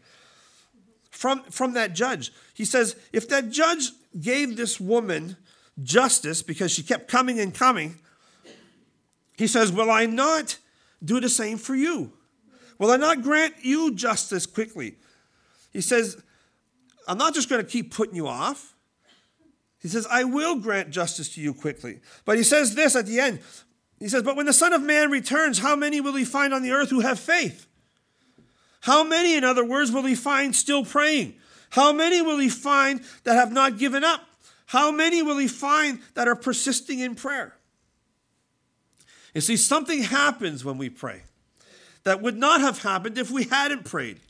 from, 1.11 1.43
from 1.45 1.75
that 1.75 1.95
judge. 1.95 2.33
He 2.55 2.65
says, 2.65 2.97
If 3.13 3.29
that 3.29 3.51
judge 3.51 3.91
gave 4.19 4.57
this 4.57 4.81
woman 4.81 5.37
justice 5.83 6.43
because 6.43 6.73
she 6.73 6.83
kept 6.83 7.09
coming 7.09 7.39
and 7.39 7.55
coming, 7.55 7.99
he 9.43 9.49
says, 9.49 9.73
Will 9.73 9.91
I 9.91 10.07
not 10.07 10.57
do 11.05 11.19
the 11.19 11.29
same 11.29 11.59
for 11.59 11.75
you? 11.75 12.13
Will 12.79 12.93
I 12.93 12.97
not 12.97 13.23
grant 13.23 13.55
you 13.63 13.93
justice 13.93 14.47
quickly? 14.47 14.95
He 15.73 15.81
says, 15.81 16.23
I'm 17.09 17.19
not 17.19 17.35
just 17.35 17.49
going 17.49 17.61
to 17.61 17.69
keep 17.69 17.93
putting 17.93 18.15
you 18.15 18.29
off. 18.29 18.77
He 19.81 19.89
says, 19.89 20.07
I 20.09 20.23
will 20.23 20.61
grant 20.61 20.91
justice 20.91 21.35
to 21.35 21.41
you 21.41 21.55
quickly. 21.55 21.99
But 22.25 22.37
he 22.37 22.45
says 22.45 22.77
this 22.77 22.95
at 22.95 23.07
the 23.07 23.19
end 23.19 23.41
he 23.99 24.09
says, 24.09 24.23
But 24.23 24.37
when 24.37 24.47
the 24.47 24.53
Son 24.53 24.73
of 24.73 24.81
Man 24.81 25.11
returns, 25.11 25.59
how 25.59 25.75
many 25.75 26.01
will 26.01 26.15
he 26.15 26.25
find 26.25 26.55
on 26.55 26.63
the 26.63 26.71
earth 26.71 26.91
who 26.91 27.01
have 27.01 27.19
faith? 27.19 27.67
How 28.83 29.03
many, 29.03 29.37
in 29.37 29.43
other 29.43 29.65
words, 29.65 29.91
will 29.91 30.05
he 30.05 30.15
find 30.15 30.55
still 30.55 30.85
praying? 30.85 31.35
How 31.71 31.93
many 31.93 32.23
will 32.23 32.39
he 32.39 32.49
find 32.49 33.03
that 33.25 33.35
have 33.35 33.51
not 33.51 33.77
given 33.77 34.05
up? 34.05 34.21
How 34.67 34.93
many 34.93 35.21
will 35.21 35.39
he 35.39 35.49
find 35.49 35.99
that 36.15 36.29
are 36.29 36.37
persisting 36.37 37.01
in 37.01 37.17
prayer? 37.17 37.57
You 39.35 39.41
see, 39.41 39.57
something 39.57 40.03
happens 40.03 40.65
when 40.65 40.79
we 40.79 40.91
pray 40.91 41.23
that 42.05 42.21
would 42.21 42.37
not 42.37 42.61
have 42.61 42.83
happened 42.83 43.17
if 43.19 43.31
we 43.31 43.45
hadn't 43.45 43.85
prayed. 43.85 44.21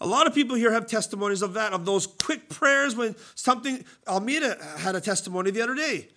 A 0.00 0.06
lot 0.06 0.26
of 0.26 0.34
people 0.34 0.56
here 0.56 0.72
have 0.72 0.86
testimonies 0.86 1.42
of 1.42 1.54
that, 1.54 1.72
of 1.72 1.84
those 1.84 2.06
quick 2.06 2.48
prayers 2.48 2.94
when 2.94 3.16
something. 3.34 3.84
Almeida 4.06 4.56
had 4.78 4.94
a 4.94 5.00
testimony 5.00 5.50
the 5.50 5.62
other 5.62 5.74
day 5.74 6.08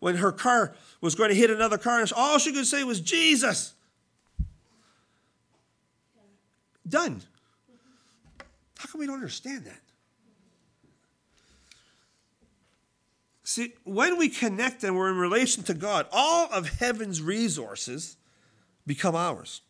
when 0.00 0.16
her 0.16 0.32
car 0.32 0.74
was 1.00 1.14
going 1.14 1.28
to 1.28 1.34
hit 1.34 1.50
another 1.50 1.78
car, 1.78 2.00
and 2.00 2.12
all 2.16 2.38
she 2.38 2.52
could 2.52 2.66
say 2.66 2.82
was, 2.82 3.00
Jesus. 3.00 3.74
Done. 6.88 7.22
How 8.78 8.90
come 8.90 9.00
we 9.00 9.06
don't 9.06 9.16
understand 9.16 9.66
that? 9.66 9.80
See, 13.50 13.72
when 13.82 14.16
we 14.16 14.28
connect 14.28 14.84
and 14.84 14.96
we're 14.96 15.10
in 15.10 15.16
relation 15.16 15.64
to 15.64 15.74
God, 15.74 16.06
all 16.12 16.48
of 16.52 16.68
heaven's 16.78 17.20
resources 17.20 18.16
become 18.86 19.16
ours. 19.16 19.62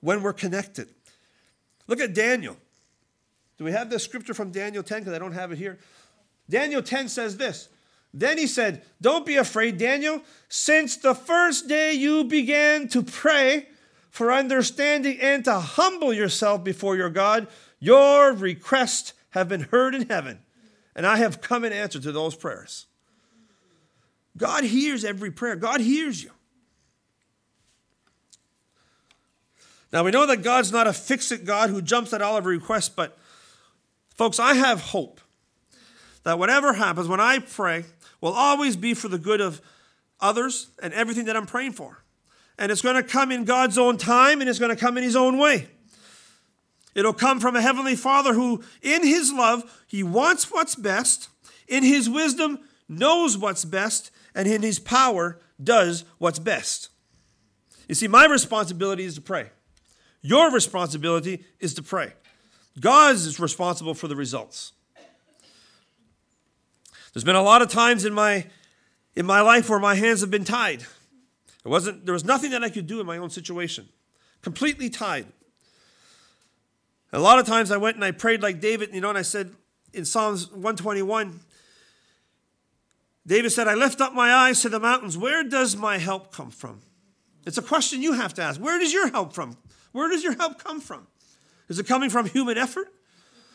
When 0.00 0.24
we're 0.24 0.32
connected. 0.32 0.88
Look 1.86 2.00
at 2.00 2.14
Daniel. 2.14 2.56
Do 3.58 3.64
we 3.64 3.70
have 3.70 3.90
the 3.90 4.00
scripture 4.00 4.34
from 4.34 4.50
Daniel 4.50 4.82
10? 4.82 5.02
Because 5.02 5.14
I 5.14 5.20
don't 5.20 5.34
have 5.34 5.52
it 5.52 5.58
here. 5.58 5.78
Daniel 6.48 6.82
10 6.82 7.08
says 7.08 7.36
this 7.36 7.68
then 8.12 8.38
he 8.38 8.48
said, 8.48 8.82
Don't 9.00 9.24
be 9.24 9.36
afraid, 9.36 9.78
Daniel. 9.78 10.22
Since 10.48 10.96
the 10.96 11.14
first 11.14 11.68
day 11.68 11.92
you 11.92 12.24
began 12.24 12.88
to 12.88 13.04
pray 13.04 13.68
for 14.10 14.32
understanding 14.32 15.16
and 15.20 15.44
to 15.44 15.60
humble 15.60 16.12
yourself 16.12 16.64
before 16.64 16.96
your 16.96 17.10
God, 17.10 17.46
your 17.78 18.32
requests 18.32 19.12
have 19.30 19.48
been 19.48 19.68
heard 19.70 19.94
in 19.94 20.08
heaven, 20.08 20.40
and 20.94 21.06
I 21.06 21.16
have 21.18 21.40
come 21.40 21.64
in 21.64 21.72
answer 21.72 22.00
to 22.00 22.12
those 22.12 22.34
prayers. 22.34 22.86
God 24.36 24.64
hears 24.64 25.04
every 25.04 25.30
prayer, 25.30 25.56
God 25.56 25.80
hears 25.80 26.22
you. 26.22 26.30
Now 29.92 30.04
we 30.04 30.10
know 30.10 30.26
that 30.26 30.42
God's 30.42 30.70
not 30.70 30.86
a 30.86 30.92
fix 30.92 31.32
it 31.32 31.44
God 31.44 31.70
who 31.70 31.82
jumps 31.82 32.12
at 32.12 32.22
all 32.22 32.36
of 32.36 32.44
our 32.44 32.50
requests, 32.50 32.88
but 32.88 33.18
folks, 34.16 34.38
I 34.38 34.54
have 34.54 34.80
hope 34.80 35.20
that 36.22 36.38
whatever 36.38 36.74
happens, 36.74 37.08
when 37.08 37.20
I 37.20 37.38
pray, 37.38 37.84
will 38.20 38.32
always 38.32 38.76
be 38.76 38.94
for 38.94 39.08
the 39.08 39.18
good 39.18 39.40
of 39.40 39.60
others 40.20 40.68
and 40.82 40.92
everything 40.92 41.24
that 41.24 41.36
I'm 41.36 41.46
praying 41.46 41.72
for. 41.72 42.02
And 42.58 42.70
it's 42.70 42.82
going 42.82 42.96
to 42.96 43.02
come 43.02 43.32
in 43.32 43.44
God's 43.44 43.78
own 43.78 43.96
time 43.96 44.40
and 44.40 44.50
it's 44.50 44.58
going 44.58 44.74
to 44.74 44.80
come 44.80 44.98
in 44.98 45.02
His 45.02 45.16
own 45.16 45.38
way. 45.38 45.68
It'll 46.94 47.12
come 47.12 47.40
from 47.40 47.56
a 47.56 47.62
Heavenly 47.62 47.96
Father 47.96 48.34
who, 48.34 48.62
in 48.82 49.04
His 49.06 49.32
love, 49.32 49.82
He 49.86 50.02
wants 50.02 50.50
what's 50.50 50.74
best, 50.74 51.28
in 51.68 51.82
His 51.82 52.10
wisdom, 52.10 52.58
knows 52.88 53.38
what's 53.38 53.64
best, 53.64 54.10
and 54.34 54.48
in 54.48 54.62
His 54.62 54.78
power, 54.78 55.38
does 55.62 56.04
what's 56.18 56.38
best. 56.38 56.88
You 57.88 57.94
see, 57.94 58.08
my 58.08 58.26
responsibility 58.26 59.04
is 59.04 59.14
to 59.16 59.20
pray. 59.20 59.50
Your 60.22 60.52
responsibility 60.52 61.44
is 61.58 61.74
to 61.74 61.82
pray. 61.82 62.12
God 62.78 63.14
is 63.14 63.40
responsible 63.40 63.94
for 63.94 64.06
the 64.06 64.16
results. 64.16 64.72
There's 67.12 67.24
been 67.24 67.36
a 67.36 67.42
lot 67.42 67.62
of 67.62 67.68
times 67.68 68.04
in 68.04 68.12
my 68.12 68.46
in 69.16 69.26
my 69.26 69.40
life 69.40 69.68
where 69.68 69.80
my 69.80 69.96
hands 69.96 70.20
have 70.20 70.30
been 70.30 70.44
tied. 70.44 70.82
It 70.82 71.68
wasn't 71.68 72.06
there 72.06 72.12
was 72.12 72.24
nothing 72.24 72.52
that 72.52 72.62
I 72.62 72.70
could 72.70 72.86
do 72.86 73.00
in 73.00 73.06
my 73.06 73.18
own 73.18 73.30
situation. 73.30 73.88
Completely 74.42 74.88
tied. 74.88 75.26
A 77.12 77.18
lot 77.18 77.38
of 77.38 77.46
times 77.46 77.70
I 77.70 77.76
went 77.76 77.96
and 77.96 78.04
I 78.04 78.12
prayed 78.12 78.42
like 78.42 78.60
David, 78.60 78.94
you 78.94 79.00
know, 79.00 79.08
and 79.08 79.18
I 79.18 79.22
said 79.22 79.52
in 79.92 80.04
Psalms 80.04 80.46
121, 80.50 81.40
David 83.26 83.50
said, 83.50 83.68
I 83.68 83.74
lift 83.74 84.00
up 84.00 84.14
my 84.14 84.32
eyes 84.32 84.62
to 84.62 84.68
the 84.68 84.80
mountains. 84.80 85.18
Where 85.18 85.42
does 85.42 85.76
my 85.76 85.98
help 85.98 86.32
come 86.32 86.50
from? 86.50 86.80
It's 87.46 87.58
a 87.58 87.62
question 87.62 88.02
you 88.02 88.12
have 88.12 88.34
to 88.34 88.42
ask. 88.42 88.60
Where 88.60 88.78
does 88.78 88.92
your 88.92 89.10
help 89.10 89.32
from? 89.32 89.56
Where 89.92 90.08
does 90.08 90.22
your 90.22 90.36
help 90.36 90.62
come 90.62 90.80
from? 90.80 91.06
Is 91.68 91.78
it 91.78 91.86
coming 91.86 92.10
from 92.10 92.26
human 92.26 92.58
effort? 92.58 92.88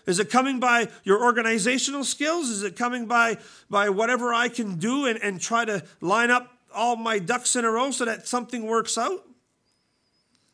Is 0.06 0.20
it 0.20 0.30
coming 0.30 0.60
by 0.60 0.90
your 1.04 1.24
organizational 1.24 2.04
skills? 2.04 2.50
Is 2.50 2.64
it 2.64 2.76
coming 2.76 3.06
by, 3.06 3.38
by 3.70 3.90
whatever 3.90 4.34
I 4.34 4.50
can 4.50 4.78
do 4.78 5.06
and, 5.08 5.20
and 5.22 5.42
try 5.42 5.66
to 5.66 5.84
line 6.00 6.30
up 6.30 6.52
all 6.74 6.96
my 6.96 7.20
ducks 7.20 7.56
in 7.56 7.66
a 7.66 7.72
row 7.72 7.92
so 7.92 8.06
that 8.06 8.28
something 8.28 8.66
works 8.66 8.98
out? 8.98 9.26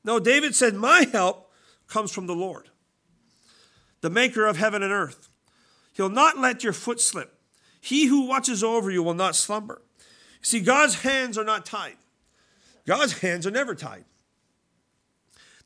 No, 0.04 0.20
David 0.20 0.56
said, 0.56 0.74
My 0.74 1.08
help 1.12 1.52
comes 1.88 2.12
from 2.12 2.28
the 2.28 2.36
Lord, 2.36 2.70
the 4.02 4.10
maker 4.10 4.46
of 4.46 4.58
heaven 4.58 4.84
and 4.84 4.92
earth. 4.92 5.30
He'll 5.94 6.10
not 6.10 6.38
let 6.38 6.64
your 6.64 6.74
foot 6.74 7.00
slip. 7.00 7.40
He 7.80 8.06
who 8.08 8.28
watches 8.28 8.64
over 8.64 8.92
you 8.92 9.02
will 9.02 9.14
not 9.14 9.36
slumber. 9.36 9.82
See, 10.42 10.60
God's 10.60 10.96
hands 11.02 11.38
are 11.38 11.44
not 11.44 11.66
tied. 11.66 11.98
God's 12.86 13.20
hands 13.20 13.46
are 13.48 13.52
never 13.52 13.76
tied. 13.76 14.06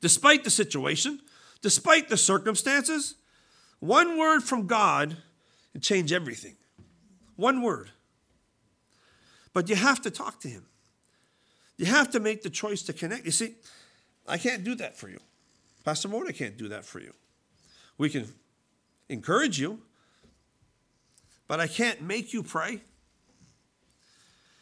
despite 0.05 0.43
the 0.43 0.51
situation, 0.51 1.19
despite 1.61 2.09
the 2.09 2.17
circumstances, 2.17 3.15
one 3.79 4.19
word 4.19 4.41
from 4.41 4.67
God 4.67 5.17
can 5.71 5.81
change 5.81 6.13
everything. 6.13 6.55
One 7.35 7.63
word. 7.63 7.89
But 9.51 9.67
you 9.67 9.75
have 9.75 9.99
to 10.03 10.11
talk 10.11 10.39
to 10.41 10.47
Him. 10.47 10.65
You 11.77 11.87
have 11.87 12.11
to 12.11 12.19
make 12.19 12.43
the 12.43 12.51
choice 12.51 12.83
to 12.83 12.93
connect. 12.93 13.25
You 13.25 13.31
see, 13.31 13.55
I 14.27 14.37
can't 14.37 14.63
do 14.63 14.75
that 14.75 14.95
for 14.95 15.09
you. 15.09 15.19
Pastor 15.83 16.07
Mona 16.07 16.33
can't 16.33 16.55
do 16.55 16.67
that 16.69 16.85
for 16.85 16.99
you. 16.99 17.13
We 17.97 18.09
can 18.09 18.27
encourage 19.09 19.59
you, 19.59 19.79
but 21.47 21.59
I 21.59 21.67
can't 21.67 22.01
make 22.01 22.33
you 22.33 22.43
pray. 22.43 22.81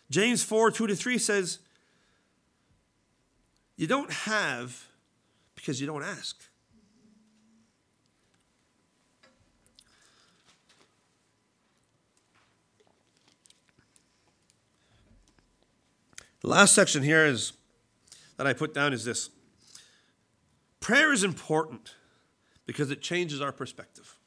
James 0.09 0.43
4 0.43 0.71
2 0.71 0.87
to 0.87 0.95
3 0.95 1.17
says, 1.17 1.59
You 3.75 3.87
don't 3.87 4.11
have 4.11 4.87
because 5.55 5.81
you 5.81 5.87
don't 5.87 6.03
ask. 6.03 6.43
The 16.41 16.49
last 16.49 16.75
section 16.75 17.03
here 17.03 17.25
is 17.25 17.53
that 18.35 18.45
I 18.45 18.51
put 18.51 18.73
down 18.73 18.91
is 18.91 19.05
this. 19.05 19.29
Prayer 20.81 21.13
is 21.13 21.23
important 21.23 21.95
because 22.65 22.91
it 22.91 23.01
changes 23.01 23.41
our 23.41 23.51
perspective. 23.51 24.17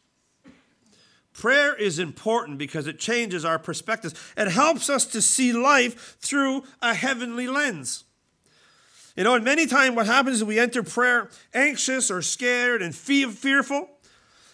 Prayer 1.33 1.75
is 1.75 1.99
important 1.99 2.57
because 2.57 2.87
it 2.87 2.99
changes 2.99 3.45
our 3.45 3.59
perspective. 3.59 4.35
It 4.39 4.49
helps 4.49 4.89
us 4.89 5.05
to 5.07 5.21
see 5.21 5.53
life 5.53 6.17
through 6.19 6.65
a 6.81 6.95
heavenly 6.95 7.47
lens. 7.47 8.05
You 9.17 9.25
know, 9.25 9.35
and 9.35 9.45
many 9.45 9.67
times 9.67 9.97
what 9.97 10.07
happens 10.07 10.37
is 10.37 10.45
we 10.45 10.59
enter 10.59 10.83
prayer 10.83 11.31
anxious 11.53 12.11
or 12.11 12.23
scared 12.23 12.81
and 12.81 12.95
fearful. 12.95 13.91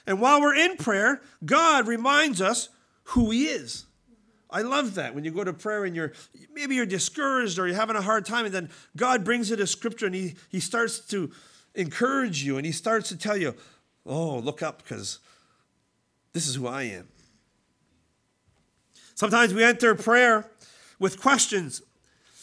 And 0.07 0.21
while 0.21 0.41
we're 0.41 0.57
in 0.57 0.77
prayer, 0.77 1.21
God 1.45 1.87
reminds 1.87 2.41
us 2.41 2.69
who 3.05 3.31
He 3.31 3.47
is. 3.47 3.87
I 4.51 4.63
love 4.63 4.97
that 4.97 5.15
when 5.15 5.25
you 5.25 5.31
go 5.31 5.45
to 5.45 5.53
prayer 5.53 5.85
and 5.85 5.97
you're 5.97 6.13
maybe 6.53 6.75
you're 6.75 6.85
discouraged 6.85 7.59
or 7.59 7.67
you're 7.67 7.77
having 7.77 7.97
a 7.97 8.03
hard 8.03 8.27
time, 8.27 8.45
and 8.45 8.55
then 8.55 8.71
God 8.97 9.25
brings 9.25 9.51
you 9.51 9.57
to 9.57 9.67
scripture 9.67 10.07
and 10.07 10.15
He 10.15 10.35
He 10.49 10.61
starts 10.61 10.99
to 11.09 11.31
encourage 11.75 12.43
you 12.43 12.57
and 12.57 12.67
He 12.67 12.73
starts 12.73 13.09
to 13.09 13.17
tell 13.17 13.37
you, 13.37 13.55
"Oh, 14.05 14.39
look 14.39 14.63
up 14.63 14.83
because 14.83 15.19
this 16.33 16.47
is 16.47 16.57
who 16.57 16.67
I 16.67 16.83
am." 16.85 17.09
Sometimes 19.15 19.55
we 19.55 19.63
enter 19.63 19.95
prayer 19.95 20.51
with 20.99 21.21
questions 21.21 21.83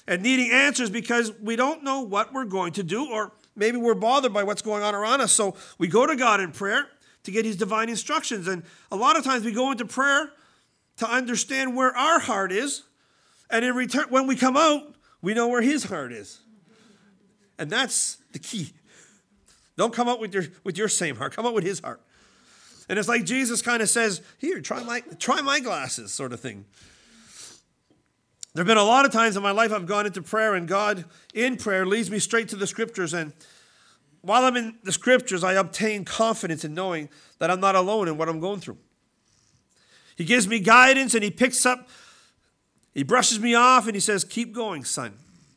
and 0.08 0.22
needing 0.22 0.52
answers 0.52 0.90
because 0.90 1.32
we 1.42 1.56
don't 1.56 1.84
know 1.84 2.02
what 2.02 2.34
we're 2.34 2.46
going 2.46 2.74
to 2.74 2.84
do, 2.84 3.06
or 3.06 3.32
maybe 3.56 3.78
we're 3.78 3.96
bothered 3.96 4.34
by 4.34 4.44
what's 4.44 4.62
going 4.62 4.84
on 4.84 4.96
around 4.96 5.22
us. 5.22 5.32
So 5.32 5.56
we 5.78 5.88
go 5.88 6.06
to 6.06 6.16
God 6.16 6.40
in 6.40 6.52
prayer 6.52 6.88
to 7.24 7.32
get 7.32 7.46
His 7.46 7.56
divine 7.56 7.90
instructions. 7.90 8.48
And 8.48 8.64
a 8.92 8.96
lot 8.96 9.18
of 9.18 9.24
times 9.24 9.44
we 9.44 9.52
go 9.52 9.72
into 9.72 9.86
prayer 9.86 10.32
to 10.98 11.10
understand 11.10 11.76
where 11.76 11.96
our 11.96 12.20
heart 12.20 12.52
is. 12.52 12.84
And 13.50 13.66
in 13.66 13.76
return, 13.76 14.06
when 14.10 14.28
we 14.28 14.36
come 14.36 14.56
out, 14.56 14.94
we 15.22 15.34
know 15.34 15.48
where 15.48 15.62
his 15.62 15.86
heart 15.86 16.12
is. 16.12 16.40
And 17.58 17.70
that's 17.70 18.18
the 18.32 18.40
key. 18.40 18.74
Don't 19.80 19.94
come 19.94 20.10
up 20.10 20.20
with 20.20 20.34
your, 20.34 20.44
with 20.66 20.78
your 20.78 20.90
same 20.90 21.16
heart, 21.16 21.34
come 21.34 21.46
up 21.46 21.54
with 21.54 21.64
his 21.64 21.80
heart. 21.80 22.02
And 22.90 23.00
it's 23.00 23.08
like 23.08 23.24
Jesus 23.24 23.62
kind 23.62 23.82
of 23.82 23.88
says, 23.88 24.22
Here, 24.38 24.60
try 24.60 24.84
my, 24.84 25.00
try 25.20 25.40
my 25.40 25.62
glasses, 25.62 26.12
sort 26.12 26.34
of 26.34 26.42
thing. 26.42 26.66
There 28.54 28.62
have 28.62 28.68
been 28.68 28.76
a 28.76 28.84
lot 28.84 29.06
of 29.06 29.14
times 29.14 29.38
in 29.38 29.42
my 29.42 29.52
life 29.52 29.72
I've 29.72 29.86
gone 29.86 30.06
into 30.06 30.22
prayer, 30.22 30.54
and 30.54 30.68
God, 30.68 31.06
in 31.34 31.56
prayer, 31.56 31.86
leads 31.86 32.12
me 32.12 32.20
straight 32.20 32.50
to 32.50 32.58
the 32.58 32.68
scriptures. 32.68 33.14
And 33.14 33.32
while 34.20 34.44
I'm 34.44 34.58
in 34.58 34.80
the 34.84 34.92
scriptures, 34.92 35.46
I 35.46 35.54
obtain 35.54 36.04
confidence 36.04 36.66
in 36.66 36.74
knowing 36.74 37.08
that 37.38 37.50
I'm 37.50 37.62
not 37.62 37.76
alone 37.76 38.10
in 38.10 38.18
what 38.18 38.28
I'm 38.28 38.42
going 38.42 38.60
through. 38.60 38.80
He 40.18 40.26
gives 40.26 40.46
me 40.46 40.60
guidance 40.60 41.14
and 41.14 41.24
he 41.24 41.32
picks 41.32 41.66
up, 41.66 41.88
he 42.94 43.04
brushes 43.04 43.40
me 43.40 43.56
off 43.56 43.86
and 43.86 43.96
he 43.96 44.02
says, 44.02 44.26
Keep 44.26 44.54
going, 44.54 44.84
son. 44.84 45.14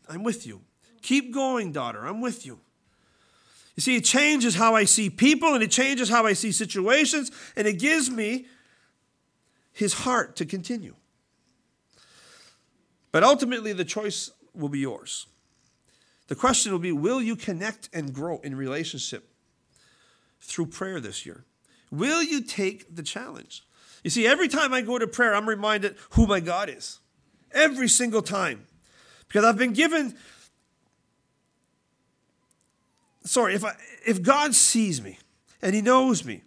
I'm 0.08 0.22
with 0.22 0.46
you. 0.46 0.60
Keep 1.02 1.34
going, 1.34 1.72
daughter. 1.72 2.06
I'm 2.06 2.20
with 2.20 2.46
you. 2.46 2.60
You 3.74 3.80
see, 3.80 3.96
it 3.96 4.04
changes 4.04 4.54
how 4.54 4.74
I 4.74 4.84
see 4.84 5.08
people 5.08 5.54
and 5.54 5.62
it 5.62 5.70
changes 5.70 6.08
how 6.08 6.26
I 6.26 6.34
see 6.34 6.52
situations 6.52 7.30
and 7.56 7.66
it 7.66 7.78
gives 7.78 8.10
me 8.10 8.46
his 9.72 9.94
heart 9.94 10.36
to 10.36 10.44
continue. 10.44 10.94
But 13.10 13.24
ultimately, 13.24 13.72
the 13.72 13.84
choice 13.84 14.30
will 14.54 14.68
be 14.68 14.80
yours. 14.80 15.26
The 16.28 16.34
question 16.34 16.72
will 16.72 16.78
be 16.78 16.92
Will 16.92 17.20
you 17.20 17.36
connect 17.36 17.88
and 17.92 18.12
grow 18.12 18.40
in 18.42 18.56
relationship 18.56 19.28
through 20.40 20.66
prayer 20.66 21.00
this 21.00 21.24
year? 21.26 21.44
Will 21.90 22.22
you 22.22 22.42
take 22.42 22.94
the 22.94 23.02
challenge? 23.02 23.64
You 24.02 24.10
see, 24.10 24.26
every 24.26 24.48
time 24.48 24.72
I 24.72 24.80
go 24.80 24.98
to 24.98 25.06
prayer, 25.06 25.34
I'm 25.34 25.48
reminded 25.48 25.96
who 26.10 26.26
my 26.26 26.40
God 26.40 26.68
is. 26.68 26.98
Every 27.52 27.88
single 27.88 28.22
time. 28.22 28.66
Because 29.28 29.44
I've 29.44 29.58
been 29.58 29.74
given 29.74 30.16
sorry, 33.24 33.54
if 33.54 33.64
I 33.64 33.74
if 34.06 34.22
God 34.22 34.54
sees 34.54 35.02
me 35.02 35.18
and 35.60 35.74
he 35.74 35.82
knows 35.82 36.24
me, 36.24 36.42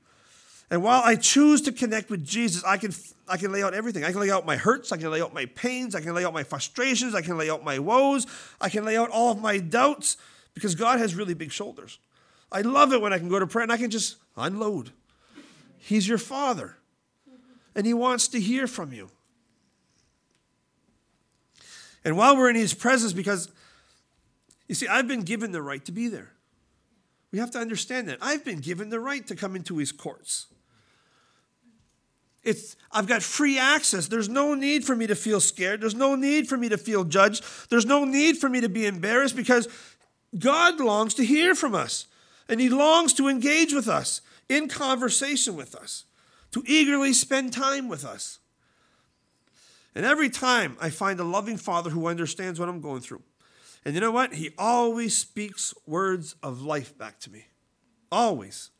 and 0.69 0.83
while 0.83 1.01
I 1.03 1.15
choose 1.15 1.61
to 1.63 1.71
connect 1.71 2.09
with 2.09 2.25
Jesus, 2.25 2.63
I 2.63 2.77
can 2.77 2.93
I 3.27 3.37
can 3.37 3.51
lay 3.51 3.63
out 3.63 3.73
everything. 3.73 4.03
I 4.03 4.11
can 4.11 4.21
lay 4.21 4.31
out 4.31 4.45
my 4.45 4.55
hurts, 4.55 4.91
I 4.91 4.97
can 4.97 5.09
lay 5.11 5.21
out 5.21 5.33
my 5.33 5.45
pains, 5.47 5.95
I 5.95 6.01
can 6.01 6.13
lay 6.13 6.25
out 6.25 6.33
my 6.33 6.43
frustrations, 6.43 7.15
I 7.15 7.21
can 7.21 7.37
lay 7.37 7.49
out 7.49 7.63
my 7.63 7.79
woes, 7.79 8.27
I 8.61 8.69
can 8.69 8.85
lay 8.85 8.97
out 8.97 9.09
all 9.09 9.31
of 9.31 9.41
my 9.41 9.57
doubts 9.57 10.17
because 10.53 10.75
God 10.75 10.99
has 10.99 11.15
really 11.15 11.33
big 11.33 11.51
shoulders. 11.51 11.99
I 12.51 12.61
love 12.61 12.93
it 12.93 13.01
when 13.01 13.13
I 13.13 13.17
can 13.17 13.29
go 13.29 13.39
to 13.39 13.47
prayer 13.47 13.63
and 13.63 13.71
I 13.71 13.77
can 13.77 13.89
just 13.89 14.17
unload. 14.37 14.91
He's 15.77 16.07
your 16.07 16.17
father 16.17 16.77
and 17.75 17.85
He 17.85 17.93
wants 17.93 18.27
to 18.29 18.39
hear 18.39 18.67
from 18.67 18.93
you. 18.93 19.09
And 22.03 22.17
while 22.17 22.37
we're 22.37 22.49
in 22.49 22.55
His 22.55 22.73
presence, 22.73 23.13
because 23.13 23.49
you 24.67 24.75
see, 24.75 24.87
I've 24.87 25.07
been 25.07 25.21
given 25.21 25.51
the 25.51 25.61
right 25.61 25.83
to 25.85 25.91
be 25.91 26.07
there. 26.07 26.31
We 27.31 27.39
have 27.39 27.51
to 27.51 27.59
understand 27.59 28.07
that. 28.07 28.19
I've 28.21 28.45
been 28.45 28.59
given 28.59 28.89
the 28.89 28.99
right 28.99 29.25
to 29.27 29.35
come 29.35 29.55
into 29.55 29.77
His 29.77 29.91
courts. 29.91 30.47
It's, 32.43 32.75
I've 32.91 33.07
got 33.07 33.23
free 33.23 33.57
access. 33.57 34.07
There's 34.07 34.29
no 34.29 34.53
need 34.53 34.85
for 34.85 34.95
me 34.95 35.07
to 35.07 35.15
feel 35.15 35.39
scared. 35.39 35.81
There's 35.81 35.95
no 35.95 36.15
need 36.15 36.47
for 36.47 36.57
me 36.57 36.69
to 36.69 36.77
feel 36.77 37.03
judged. 37.03 37.43
There's 37.69 37.87
no 37.87 38.05
need 38.05 38.37
for 38.37 38.47
me 38.47 38.61
to 38.61 38.69
be 38.69 38.85
embarrassed 38.85 39.35
because 39.35 39.67
God 40.37 40.79
longs 40.79 41.15
to 41.15 41.25
hear 41.25 41.55
from 41.55 41.73
us 41.73 42.05
and 42.47 42.61
He 42.61 42.69
longs 42.69 43.13
to 43.13 43.27
engage 43.27 43.73
with 43.73 43.87
us 43.87 44.21
in 44.47 44.67
conversation 44.67 45.55
with 45.55 45.75
us 45.75 46.05
to 46.51 46.63
eagerly 46.67 47.13
spend 47.13 47.51
time 47.51 47.89
with 47.89 48.05
us. 48.05 48.39
And 49.95 50.05
every 50.05 50.29
time 50.29 50.77
I 50.79 50.89
find 50.89 51.19
a 51.19 51.23
loving 51.23 51.57
father 51.57 51.89
who 51.89 52.07
understands 52.07 52.59
what 52.59 52.69
I'm 52.69 52.81
going 52.81 53.01
through. 53.01 53.23
And 53.85 53.93
you 53.93 54.01
know 54.01 54.11
what? 54.11 54.33
He 54.33 54.51
always 54.57 55.15
speaks 55.15 55.73
words 55.85 56.35
of 56.41 56.61
life 56.61 56.97
back 56.97 57.19
to 57.21 57.31
me. 57.31 57.45
Always. 58.11 58.71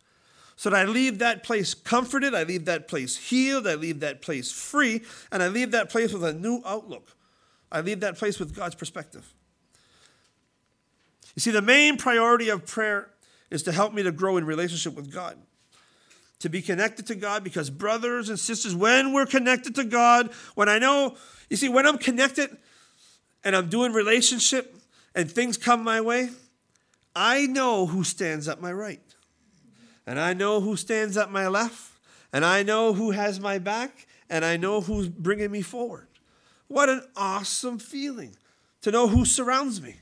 So 0.55 0.69
that 0.69 0.79
I 0.79 0.85
leave 0.85 1.19
that 1.19 1.43
place 1.43 1.73
comforted, 1.73 2.33
I 2.33 2.43
leave 2.43 2.65
that 2.65 2.87
place 2.87 3.17
healed, 3.17 3.67
I 3.67 3.75
leave 3.75 3.99
that 3.99 4.21
place 4.21 4.51
free, 4.51 5.01
and 5.31 5.43
I 5.43 5.49
leave 5.49 5.71
that 5.71 5.89
place 5.89 6.13
with 6.13 6.23
a 6.23 6.33
new 6.33 6.61
outlook. 6.65 7.15
I 7.71 7.81
leave 7.81 7.99
that 7.99 8.17
place 8.17 8.39
with 8.39 8.55
God's 8.55 8.75
perspective. 8.75 9.33
You 11.35 11.41
see, 11.41 11.51
the 11.51 11.61
main 11.61 11.97
priority 11.97 12.49
of 12.49 12.65
prayer 12.65 13.11
is 13.51 13.63
to 13.63 13.71
help 13.73 13.93
me 13.93 14.01
to 14.03 14.11
grow 14.11 14.37
in 14.37 14.45
relationship 14.45 14.95
with 14.95 15.11
God 15.11 15.37
to 16.39 16.49
be 16.49 16.61
connected 16.61 17.07
to 17.07 17.15
God 17.15 17.43
because, 17.43 17.69
brothers 17.69 18.29
and 18.29 18.39
sisters, 18.39 18.75
when 18.75 19.13
we're 19.13 19.25
connected 19.25 19.75
to 19.75 19.83
God, 19.83 20.31
when 20.55 20.69
I 20.69 20.79
know, 20.79 21.15
you 21.49 21.57
see, 21.57 21.69
when 21.69 21.85
I'm 21.85 21.97
connected 21.97 22.55
and 23.43 23.55
I'm 23.55 23.69
doing 23.69 23.93
relationship 23.93 24.75
and 25.15 25.31
things 25.31 25.57
come 25.57 25.83
my 25.83 26.01
way, 26.01 26.29
I 27.15 27.47
know 27.47 27.85
who 27.87 28.03
stands 28.03 28.47
at 28.49 28.61
my 28.61 28.73
right. 28.73 29.01
And 30.05 30.19
I 30.19 30.33
know 30.33 30.59
who 30.59 30.75
stands 30.75 31.15
at 31.17 31.31
my 31.31 31.47
left. 31.47 31.93
And 32.33 32.43
I 32.43 32.61
know 32.61 32.93
who 32.93 33.11
has 33.11 33.39
my 33.39 33.57
back. 33.57 34.07
And 34.29 34.43
I 34.43 34.57
know 34.57 34.81
who's 34.81 35.07
bringing 35.07 35.51
me 35.51 35.61
forward. 35.61 36.07
What 36.67 36.89
an 36.89 37.01
awesome 37.15 37.79
feeling 37.79 38.35
to 38.81 38.91
know 38.91 39.07
who 39.07 39.23
surrounds 39.23 39.81
me. 39.81 39.95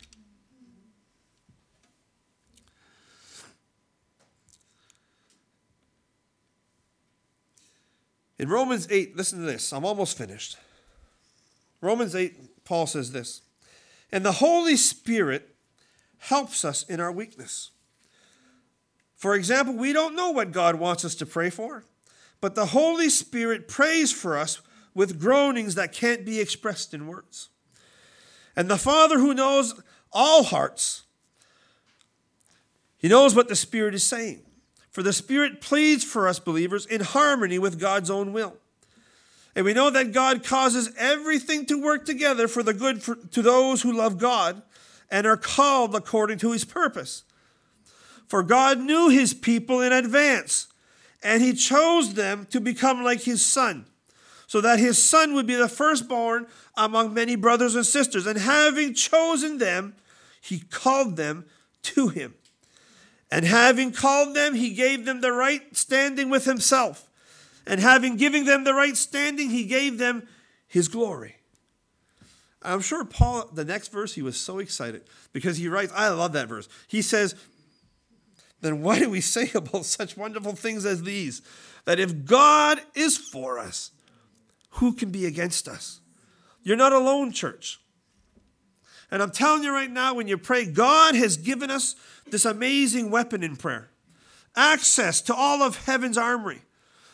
In 8.40 8.50
Romans 8.50 8.88
8, 8.90 9.16
listen 9.16 9.40
to 9.40 9.46
this. 9.46 9.72
I'm 9.72 9.86
almost 9.86 10.18
finished. 10.18 10.58
Romans 11.80 12.16
8, 12.16 12.66
Paul 12.66 12.88
says 12.88 13.12
this 13.12 13.43
And 14.14 14.24
the 14.24 14.34
Holy 14.34 14.78
Spirit 14.78 15.56
helps 16.20 16.64
us 16.64 16.84
in 16.84 17.00
our 17.00 17.12
weakness. 17.12 17.72
For 19.16 19.34
example, 19.34 19.74
we 19.74 19.92
don't 19.92 20.16
know 20.16 20.30
what 20.30 20.52
God 20.52 20.76
wants 20.76 21.04
us 21.04 21.16
to 21.16 21.26
pray 21.26 21.50
for, 21.50 21.84
but 22.40 22.54
the 22.54 22.68
Holy 22.68 23.10
Spirit 23.10 23.68
prays 23.68 24.12
for 24.12 24.38
us 24.38 24.62
with 24.94 25.20
groanings 25.20 25.74
that 25.74 25.94
can't 25.94 26.28
be 26.28 26.40
expressed 26.40 26.94
in 26.94 27.08
words. 27.08 27.50
And 28.56 28.70
the 28.70 28.78
Father 28.78 29.18
who 29.18 29.34
knows 29.34 29.82
all 30.12 30.44
hearts, 30.44 31.06
He 33.00 33.08
knows 33.08 33.34
what 33.34 33.48
the 33.48 33.56
Spirit 33.56 33.96
is 33.96 34.04
saying. 34.04 34.44
For 34.92 35.02
the 35.02 35.12
Spirit 35.12 35.60
pleads 35.60 36.04
for 36.04 36.28
us 36.28 36.38
believers 36.38 36.86
in 36.86 37.02
harmony 37.02 37.58
with 37.58 37.80
God's 37.80 38.12
own 38.12 38.32
will. 38.32 38.58
And 39.56 39.66
we 39.66 39.74
know 39.74 39.90
that 39.90 40.14
God 40.14 40.44
causes 40.44 40.92
everything 40.98 41.66
to 41.68 41.82
work 41.82 42.06
together 42.06 42.48
for 42.48 42.64
the 42.64 42.74
good 42.74 43.04
for, 43.04 43.16
to 43.16 43.42
those 43.42 43.82
who 43.82 43.92
love 43.92 44.18
God 44.18 44.62
and 45.12 45.28
are 45.28 45.38
called 45.38 45.94
according 45.94 46.40
to 46.40 46.52
his 46.52 46.66
purpose. 46.66 47.24
For 48.28 48.42
God 48.42 48.80
knew 48.80 49.10
his 49.10 49.34
people 49.34 49.80
in 49.82 49.92
advance, 49.92 50.68
and 51.22 51.44
he 51.44 51.54
chose 51.54 52.16
them 52.16 52.48
to 52.50 52.60
become 52.60 53.04
like 53.04 53.22
his 53.22 53.46
son, 53.46 53.86
so 54.48 54.60
that 54.62 54.80
his 54.80 55.02
son 55.02 55.36
would 55.36 55.46
be 55.46 55.56
the 55.56 55.70
firstborn 55.70 56.48
among 56.76 57.14
many 57.14 57.36
brothers 57.36 57.76
and 57.76 57.86
sisters. 57.86 58.26
And 58.26 58.40
having 58.40 58.96
chosen 58.96 59.60
them, 59.60 59.96
he 60.42 60.60
called 60.60 61.16
them 61.16 61.46
to 61.84 62.08
him. 62.08 62.34
And 63.30 63.46
having 63.46 63.92
called 63.92 64.36
them, 64.36 64.56
he 64.56 64.72
gave 64.72 65.06
them 65.06 65.22
the 65.22 65.32
right 65.32 65.76
standing 65.76 66.30
with 66.30 66.46
himself. 66.46 67.08
And 67.66 67.80
having 67.80 68.18
given 68.18 68.46
them 68.46 68.64
the 68.64 68.74
right 68.74 68.98
standing, 68.98 69.50
he 69.50 69.66
gave 69.66 69.98
them 69.98 70.28
his 70.68 70.88
glory. 70.88 71.38
I'm 72.62 72.82
sure 72.82 73.04
Paul, 73.04 73.50
the 73.54 73.66
next 73.66 73.92
verse, 73.92 74.14
he 74.14 74.22
was 74.22 74.38
so 74.40 74.60
excited 74.60 75.04
because 75.34 75.58
he 75.58 75.68
writes, 75.68 75.92
I 75.96 76.10
love 76.10 76.34
that 76.34 76.48
verse. 76.48 76.70
He 76.88 77.02
says, 77.02 77.36
Then 78.62 78.82
what 78.82 79.00
do 79.00 79.10
we 79.10 79.22
say 79.22 79.52
about 79.56 79.86
such 79.86 80.18
wonderful 80.18 80.54
things 80.54 80.86
as 80.86 81.04
these? 81.04 81.42
That 81.86 82.00
if 82.00 82.26
God 82.26 82.82
is 82.96 83.18
for 83.18 83.60
us, 83.60 83.92
who 84.72 84.94
can 84.94 85.12
be 85.12 85.26
against 85.26 85.68
us? 85.68 86.00
You're 86.64 86.78
not 86.78 86.94
alone, 86.94 87.32
church. 87.32 87.80
And 89.12 89.22
I'm 89.22 89.32
telling 89.32 89.64
you 89.64 89.72
right 89.72 89.92
now, 89.92 90.16
when 90.16 90.28
you 90.28 90.38
pray, 90.38 90.66
God 90.66 91.14
has 91.14 91.38
given 91.38 91.70
us 91.70 91.96
this 92.26 92.46
amazing 92.46 93.12
weapon 93.12 93.44
in 93.44 93.56
prayer 93.56 93.90
access 94.56 95.20
to 95.20 95.34
all 95.36 95.64
of 95.64 95.86
heaven's 95.86 96.18
armory, 96.18 96.62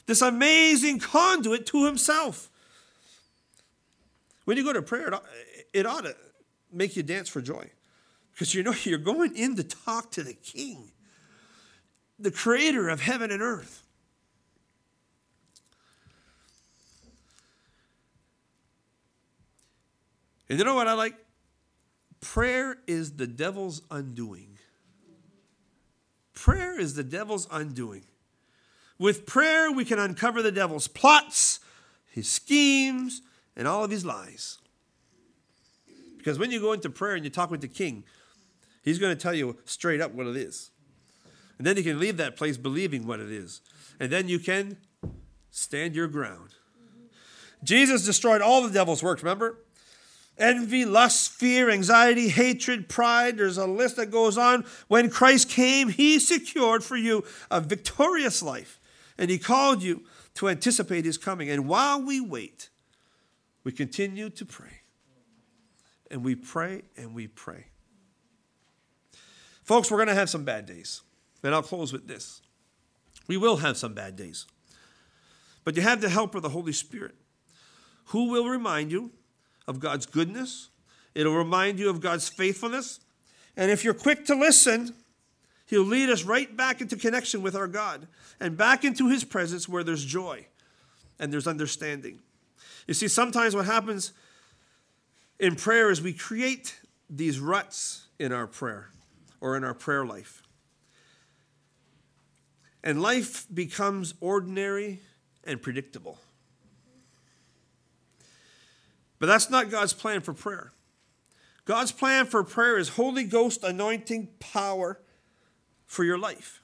this 0.09 0.23
amazing 0.23 0.97
conduit 0.97 1.67
to 1.67 1.85
Himself. 1.85 2.49
When 4.45 4.57
you 4.57 4.63
go 4.63 4.73
to 4.73 4.81
prayer, 4.81 5.13
it 5.71 5.85
ought 5.85 6.03
to 6.03 6.15
make 6.73 6.95
you 6.95 7.03
dance 7.03 7.29
for 7.29 7.41
joy 7.41 7.69
because 8.31 8.55
you 8.55 8.63
know 8.63 8.73
you're 8.83 8.97
going 8.97 9.35
in 9.35 9.55
to 9.57 9.63
talk 9.63 10.09
to 10.13 10.23
the 10.23 10.33
King, 10.33 10.91
the 12.17 12.31
creator 12.31 12.89
of 12.89 13.01
heaven 13.01 13.29
and 13.29 13.43
earth. 13.43 13.83
And 20.49 20.57
you 20.57 20.65
know 20.65 20.73
what 20.73 20.87
I 20.87 20.93
like? 20.93 21.13
Prayer 22.19 22.77
is 22.87 23.11
the 23.11 23.27
devil's 23.27 23.83
undoing. 23.91 24.57
Prayer 26.33 26.79
is 26.79 26.95
the 26.95 27.03
devil's 27.03 27.47
undoing. 27.51 28.05
With 28.99 29.25
prayer, 29.25 29.71
we 29.71 29.85
can 29.85 29.97
uncover 29.97 30.41
the 30.41 30.51
devil's 30.51 30.89
plots, 30.89 31.61
his 32.11 32.29
schemes, 32.29 33.21
and 33.55 33.67
all 33.67 33.83
of 33.83 33.91
his 33.91 34.05
lies. 34.05 34.57
Because 36.17 36.37
when 36.37 36.51
you 36.51 36.59
go 36.59 36.73
into 36.73 36.89
prayer 36.89 37.15
and 37.15 37.23
you 37.23 37.29
talk 37.29 37.49
with 37.49 37.61
the 37.61 37.67
king, 37.67 38.03
he's 38.83 38.99
going 38.99 39.15
to 39.15 39.21
tell 39.21 39.33
you 39.33 39.57
straight 39.63 40.01
up 40.01 40.13
what 40.13 40.27
it 40.27 40.35
is. 40.35 40.71
And 41.57 41.65
then 41.65 41.77
you 41.77 41.83
can 41.83 41.99
leave 41.99 42.17
that 42.17 42.35
place 42.35 42.57
believing 42.57 43.07
what 43.07 43.19
it 43.21 43.31
is. 43.31 43.61
And 43.99 44.11
then 44.11 44.27
you 44.27 44.37
can 44.37 44.77
stand 45.49 45.95
your 45.95 46.07
ground. 46.07 46.55
Jesus 47.63 48.05
destroyed 48.05 48.41
all 48.41 48.61
the 48.61 48.71
devil's 48.71 49.03
works, 49.03 49.23
remember? 49.23 49.59
Envy, 50.37 50.85
lust, 50.85 51.31
fear, 51.31 51.69
anxiety, 51.69 52.29
hatred, 52.29 52.87
pride. 52.87 53.37
There's 53.37 53.57
a 53.57 53.67
list 53.67 53.97
that 53.97 54.09
goes 54.09 54.37
on. 54.37 54.63
When 54.87 55.09
Christ 55.09 55.49
came, 55.49 55.89
he 55.89 56.17
secured 56.17 56.81
for 56.81 56.95
you 56.95 57.25
a 57.51 57.59
victorious 57.59 58.41
life. 58.41 58.78
And 59.19 59.29
he 59.29 59.37
called 59.37 59.83
you 59.83 60.03
to 60.35 60.47
anticipate 60.47 61.03
his 61.03 61.17
coming. 61.17 61.49
And 61.49 61.67
while 61.67 62.01
we 62.01 62.21
wait, 62.21 62.69
we 63.65 63.73
continue 63.73 64.29
to 64.29 64.45
pray. 64.45 64.81
And 66.09 66.23
we 66.23 66.35
pray 66.35 66.83
and 66.97 67.13
we 67.13 67.27
pray. 67.27 67.65
Folks, 69.61 69.91
we're 69.91 69.97
going 69.97 70.07
to 70.07 70.15
have 70.15 70.29
some 70.29 70.45
bad 70.45 70.65
days. 70.65 71.01
And 71.43 71.53
I'll 71.53 71.61
close 71.61 71.91
with 71.91 72.07
this. 72.07 72.41
We 73.27 73.35
will 73.35 73.57
have 73.57 73.77
some 73.77 73.93
bad 73.93 74.15
days. 74.15 74.47
But 75.65 75.75
you 75.75 75.81
have 75.81 75.99
the 75.99 76.09
help 76.09 76.33
of 76.33 76.41
the 76.41 76.49
Holy 76.49 76.73
Spirit, 76.73 77.15
who 78.05 78.29
will 78.29 78.47
remind 78.47 78.89
you 78.89 79.11
of 79.67 79.81
God's 79.81 80.05
goodness. 80.05 80.69
It'll 81.13 81.35
remind 81.35 81.77
you 81.77 81.89
of 81.89 81.99
God's 81.99 82.29
faithfulness. 82.29 83.01
And 83.57 83.69
if 83.69 83.83
you're 83.83 83.93
quick 83.93 84.25
to 84.27 84.35
listen, 84.35 84.95
He'll 85.69 85.83
lead 85.83 86.09
us 86.09 86.23
right 86.23 86.57
back 86.57 86.81
into 86.81 86.95
connection 86.95 87.43
with 87.43 87.55
our 87.55 87.67
God 87.67 88.07
and 88.39 88.57
back 88.57 88.83
into 88.83 89.07
His 89.07 89.23
presence 89.23 89.69
where 89.69 89.83
there's 89.83 90.03
joy 90.03 90.47
and 91.19 91.31
there's 91.31 91.45
understanding. 91.45 92.17
You 92.87 92.95
see, 92.95 93.07
sometimes 93.07 93.55
what 93.55 93.65
happens 93.65 94.11
in 95.39 95.55
prayer 95.55 95.91
is 95.91 96.01
we 96.01 96.13
create 96.13 96.79
these 97.07 97.39
ruts 97.39 98.07
in 98.17 98.31
our 98.31 98.47
prayer 98.47 98.89
or 99.41 99.55
in 99.55 99.63
our 99.63 99.75
prayer 99.75 100.03
life. 100.07 100.41
And 102.83 102.99
life 102.99 103.45
becomes 103.53 104.15
ordinary 104.21 105.01
and 105.43 105.61
predictable. 105.61 106.17
But 109.19 109.27
that's 109.27 109.51
not 109.51 109.69
God's 109.69 109.93
plan 109.93 110.21
for 110.21 110.33
prayer. 110.33 110.71
God's 111.65 111.91
plan 111.91 112.25
for 112.25 112.43
prayer 112.43 112.79
is 112.79 112.89
Holy 112.89 113.23
Ghost 113.23 113.63
anointing 113.63 114.29
power 114.39 114.99
for 115.89 116.03
your 116.03 116.19
life, 116.19 116.61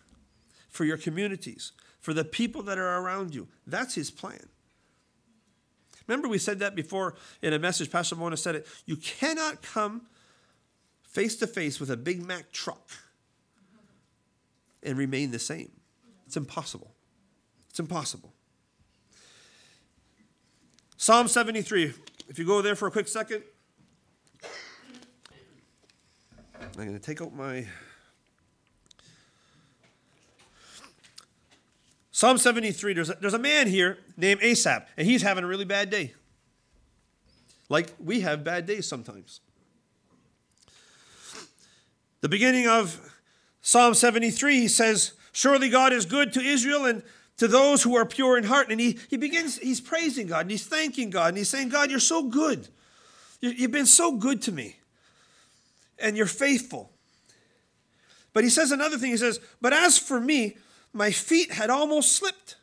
for 0.69 0.85
your 0.85 0.97
communities, 0.97 1.71
for 1.99 2.13
the 2.13 2.23
people 2.23 2.61
that 2.61 2.77
are 2.77 3.01
around 3.01 3.33
you. 3.33 3.47
That's 3.65 3.95
His 3.95 4.11
plan. 4.11 4.47
Remember, 6.07 6.27
we 6.27 6.37
said 6.37 6.59
that 6.59 6.75
before 6.75 7.15
in 7.41 7.51
a 7.51 7.57
message. 7.57 7.91
Pastor 7.91 8.15
Mona 8.15 8.37
said 8.37 8.53
it. 8.53 8.67
You 8.85 8.95
cannot 8.95 9.63
come 9.63 10.03
face 11.01 11.35
to 11.37 11.47
face 11.47 11.79
with 11.79 11.89
a 11.89 11.97
Big 11.97 12.23
Mack 12.23 12.51
truck 12.51 12.91
and 14.83 14.95
remain 14.95 15.31
the 15.31 15.39
same. 15.39 15.71
It's 16.27 16.37
impossible. 16.37 16.91
It's 17.71 17.79
impossible. 17.79 18.31
Psalm 20.97 21.27
73. 21.27 21.93
If 22.29 22.37
you 22.37 22.45
go 22.45 22.61
there 22.61 22.75
for 22.75 22.87
a 22.87 22.91
quick 22.91 23.07
second, 23.07 23.41
I'm 26.61 26.71
going 26.75 26.93
to 26.93 26.99
take 26.99 27.21
out 27.21 27.33
my. 27.33 27.65
Psalm 32.25 32.39
73, 32.39 32.93
there's 32.95 33.11
a, 33.11 33.17
there's 33.21 33.35
a 33.35 33.37
man 33.37 33.67
here 33.67 33.99
named 34.17 34.41
Asaph, 34.41 34.87
and 34.97 35.05
he's 35.05 35.21
having 35.21 35.43
a 35.43 35.47
really 35.47 35.63
bad 35.63 35.91
day. 35.91 36.15
Like 37.69 37.93
we 37.99 38.21
have 38.21 38.43
bad 38.43 38.65
days 38.65 38.87
sometimes. 38.87 39.41
The 42.21 42.27
beginning 42.27 42.67
of 42.67 42.99
Psalm 43.61 43.93
73, 43.93 44.61
he 44.61 44.67
says, 44.67 45.11
Surely 45.33 45.69
God 45.69 45.93
is 45.93 46.07
good 46.07 46.33
to 46.33 46.39
Israel 46.39 46.87
and 46.87 47.03
to 47.37 47.47
those 47.47 47.83
who 47.83 47.95
are 47.95 48.07
pure 48.07 48.39
in 48.39 48.45
heart. 48.45 48.71
And 48.71 48.81
he, 48.81 48.97
he 49.07 49.17
begins, 49.17 49.59
he's 49.59 49.79
praising 49.79 50.25
God 50.25 50.41
and 50.41 50.49
he's 50.49 50.65
thanking 50.65 51.11
God 51.11 51.27
and 51.27 51.37
he's 51.37 51.49
saying, 51.49 51.69
God, 51.69 51.91
you're 51.91 51.99
so 51.99 52.23
good. 52.23 52.69
You've 53.39 53.69
been 53.69 53.85
so 53.85 54.13
good 54.13 54.41
to 54.41 54.51
me. 54.51 54.77
And 55.99 56.17
you're 56.17 56.25
faithful. 56.25 56.91
But 58.33 58.43
he 58.43 58.49
says 58.49 58.71
another 58.71 58.97
thing. 58.97 59.11
He 59.11 59.17
says, 59.17 59.39
But 59.61 59.73
as 59.73 59.99
for 59.99 60.19
me, 60.19 60.57
my 60.95 61.11
feet 61.11 61.51
had 61.51 61.69
almost 61.69 62.13
slipped. 62.13 62.55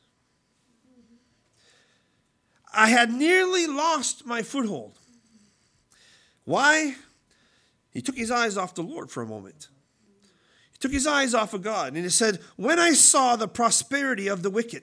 I 2.75 2.89
had 2.89 3.13
nearly 3.13 3.67
lost 3.67 4.25
my 4.25 4.43
foothold. 4.43 4.99
Why? 6.45 6.97
He 7.91 8.01
took 8.01 8.17
his 8.17 8.31
eyes 8.31 8.57
off 8.57 8.75
the 8.75 8.83
Lord 8.83 9.11
for 9.11 9.23
a 9.23 9.27
moment. 9.27 9.69
He 10.73 10.79
took 10.81 10.93
his 10.93 11.07
eyes 11.07 11.35
off 11.35 11.53
of 11.53 11.63
God 11.63 11.95
and 11.95 12.03
he 12.03 12.09
said, 12.09 12.39
When 12.57 12.79
I 12.79 12.95
saw 12.95 13.37
the 13.37 13.47
prosperity 13.47 14.29
of 14.29 14.43
the 14.43 14.49
wicked, 14.49 14.83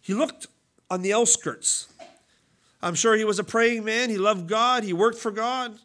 he 0.00 0.14
looked 0.14 0.46
on 0.88 1.02
the 1.02 1.12
outskirts. 1.12 1.88
I'm 2.80 2.94
sure 2.94 3.16
he 3.16 3.24
was 3.24 3.40
a 3.40 3.44
praying 3.44 3.84
man. 3.84 4.10
He 4.10 4.16
loved 4.16 4.48
God. 4.48 4.84
He 4.84 4.92
worked 4.92 5.18
for 5.18 5.32
God. 5.32 5.76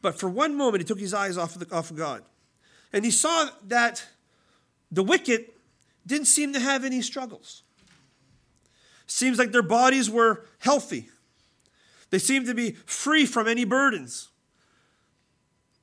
But 0.00 0.18
for 0.18 0.30
one 0.30 0.56
moment, 0.56 0.80
he 0.80 0.86
took 0.86 0.98
his 0.98 1.12
eyes 1.12 1.36
off 1.36 1.54
of, 1.56 1.68
the, 1.68 1.76
off 1.76 1.90
of 1.90 1.98
God. 1.98 2.22
And 2.90 3.04
he 3.04 3.10
saw 3.10 3.50
that 3.68 4.06
the 4.90 5.02
wicked 5.02 5.46
didn't 6.06 6.26
seem 6.26 6.52
to 6.52 6.60
have 6.60 6.84
any 6.84 7.02
struggles. 7.02 7.62
Seems 9.06 9.38
like 9.38 9.52
their 9.52 9.62
bodies 9.62 10.08
were 10.08 10.44
healthy. 10.58 11.08
They 12.10 12.18
seemed 12.18 12.46
to 12.46 12.54
be 12.54 12.72
free 12.86 13.26
from 13.26 13.46
any 13.46 13.64
burdens. 13.64 14.28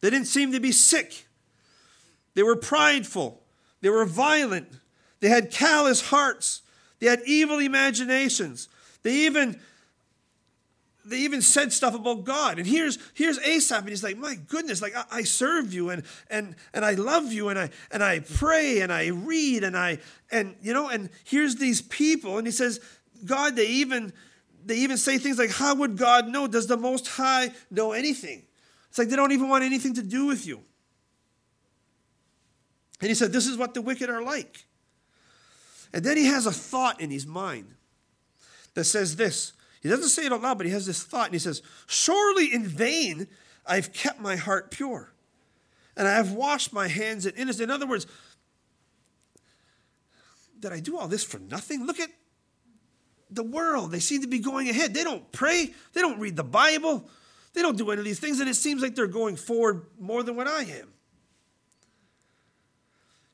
They 0.01 0.09
didn't 0.09 0.27
seem 0.27 0.51
to 0.51 0.59
be 0.59 0.71
sick. 0.71 1.27
They 2.35 2.43
were 2.43 2.55
prideful. 2.55 3.43
They 3.81 3.89
were 3.89 4.05
violent. 4.05 4.79
They 5.19 5.29
had 5.29 5.51
callous 5.51 6.09
hearts. 6.09 6.61
They 6.99 7.07
had 7.07 7.21
evil 7.25 7.59
imaginations. 7.59 8.69
They 9.03 9.13
even 9.13 9.59
they 11.07 11.19
even 11.19 11.41
said 11.41 11.71
stuff 11.71 11.95
about 11.95 12.23
God. 12.23 12.57
And 12.57 12.67
here's 12.67 12.97
here's 13.13 13.39
Asaph, 13.39 13.79
and 13.79 13.89
he's 13.89 14.03
like, 14.03 14.17
my 14.17 14.35
goodness, 14.35 14.81
like 14.81 14.95
I, 14.95 15.05
I, 15.11 15.23
serve 15.23 15.73
you 15.73 15.89
and 15.89 16.03
and 16.29 16.55
and 16.73 16.83
I 16.83 16.93
love 16.93 17.31
you 17.31 17.49
and 17.49 17.57
I 17.57 17.69
and 17.91 18.03
I 18.03 18.19
pray 18.19 18.81
and 18.81 18.91
I 18.91 19.07
read 19.07 19.63
and 19.63 19.77
I 19.77 19.99
and 20.31 20.55
you 20.61 20.73
know, 20.73 20.89
and 20.89 21.09
here's 21.23 21.55
these 21.55 21.81
people, 21.81 22.37
and 22.37 22.45
he 22.45 22.51
says, 22.51 22.79
God, 23.25 23.55
they 23.55 23.67
even 23.67 24.13
they 24.65 24.75
even 24.77 24.97
say 24.97 25.17
things 25.17 25.39
like, 25.39 25.51
How 25.51 25.75
would 25.75 25.97
God 25.97 26.27
know? 26.27 26.47
Does 26.47 26.67
the 26.67 26.77
most 26.77 27.07
high 27.07 27.51
know 27.71 27.93
anything? 27.93 28.43
It's 28.89 28.97
like 28.97 29.09
they 29.09 29.15
don't 29.15 29.31
even 29.31 29.49
want 29.49 29.63
anything 29.63 29.95
to 29.95 30.03
do 30.03 30.25
with 30.25 30.45
you. 30.45 30.61
And 32.99 33.09
he 33.09 33.15
said, 33.15 33.31
This 33.31 33.47
is 33.47 33.57
what 33.57 33.73
the 33.73 33.81
wicked 33.81 34.09
are 34.09 34.21
like. 34.21 34.65
And 35.93 36.03
then 36.03 36.17
he 36.17 36.25
has 36.25 36.45
a 36.45 36.51
thought 36.51 36.99
in 36.99 37.09
his 37.09 37.25
mind 37.25 37.75
that 38.73 38.83
says 38.83 39.15
this 39.15 39.53
he 39.81 39.89
doesn't 39.89 40.09
say 40.09 40.25
it 40.25 40.33
out 40.33 40.41
loud, 40.41 40.57
but 40.57 40.65
he 40.65 40.71
has 40.71 40.85
this 40.85 41.03
thought, 41.03 41.25
and 41.25 41.33
he 41.33 41.39
says, 41.39 41.61
Surely 41.85 42.53
in 42.53 42.65
vain 42.65 43.27
I've 43.65 43.93
kept 43.93 44.19
my 44.19 44.35
heart 44.35 44.71
pure, 44.71 45.13
and 45.95 46.07
I 46.07 46.13
have 46.13 46.31
washed 46.31 46.73
my 46.73 46.87
hands 46.87 47.25
in 47.25 47.35
innocence. 47.35 47.61
In 47.61 47.71
other 47.71 47.87
words, 47.87 48.07
did 50.59 50.71
I 50.71 50.79
do 50.79 50.97
all 50.97 51.07
this 51.07 51.23
for 51.23 51.39
nothing? 51.39 51.85
Look 51.85 51.99
at 51.99 52.09
the 53.29 53.43
world. 53.43 53.91
They 53.91 53.99
seem 53.99 54.21
to 54.21 54.27
be 54.27 54.39
going 54.39 54.69
ahead. 54.69 54.93
They 54.93 55.03
don't 55.03 55.31
pray, 55.31 55.73
they 55.93 56.01
don't 56.01 56.19
read 56.19 56.35
the 56.35 56.43
Bible, 56.43 57.09
they 57.53 57.61
don't 57.61 57.77
do 57.77 57.89
any 57.91 57.99
of 57.99 58.05
these 58.05 58.19
things, 58.19 58.39
and 58.39 58.49
it 58.49 58.55
seems 58.55 58.81
like 58.81 58.95
they're 58.95 59.07
going 59.07 59.35
forward 59.35 59.85
more 59.99 60.23
than 60.23 60.35
what 60.35 60.47
I 60.47 60.61
am. 60.61 60.93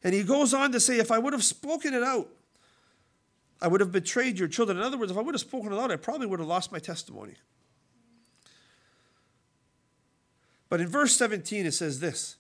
And 0.04 0.14
he 0.14 0.24
goes 0.24 0.54
on 0.54 0.72
to 0.74 0.80
say, 0.80 1.00
If 1.00 1.12
I 1.12 1.20
would 1.20 1.34
have 1.34 1.44
spoken 1.44 1.94
it 1.94 2.04
out, 2.04 2.28
I 3.64 3.68
would 3.68 3.80
have 3.80 3.94
betrayed 3.94 4.38
your 4.38 4.50
children. 4.50 4.78
In 4.78 4.84
other 4.84 4.98
words, 4.98 5.10
if 5.10 5.18
I 5.18 5.22
would 5.22 5.34
have 5.34 5.42
spoken 5.42 5.72
aloud, 5.72 5.90
I 5.90 5.96
probably 5.96 6.28
would 6.28 6.40
have 6.40 6.48
lost 6.50 6.74
my 6.74 6.80
testimony. 6.80 7.36
But 10.68 10.82
in 10.82 10.90
verse 10.90 11.16
17, 11.16 11.66
it 11.66 11.72
says 11.72 12.02
this 12.02 12.36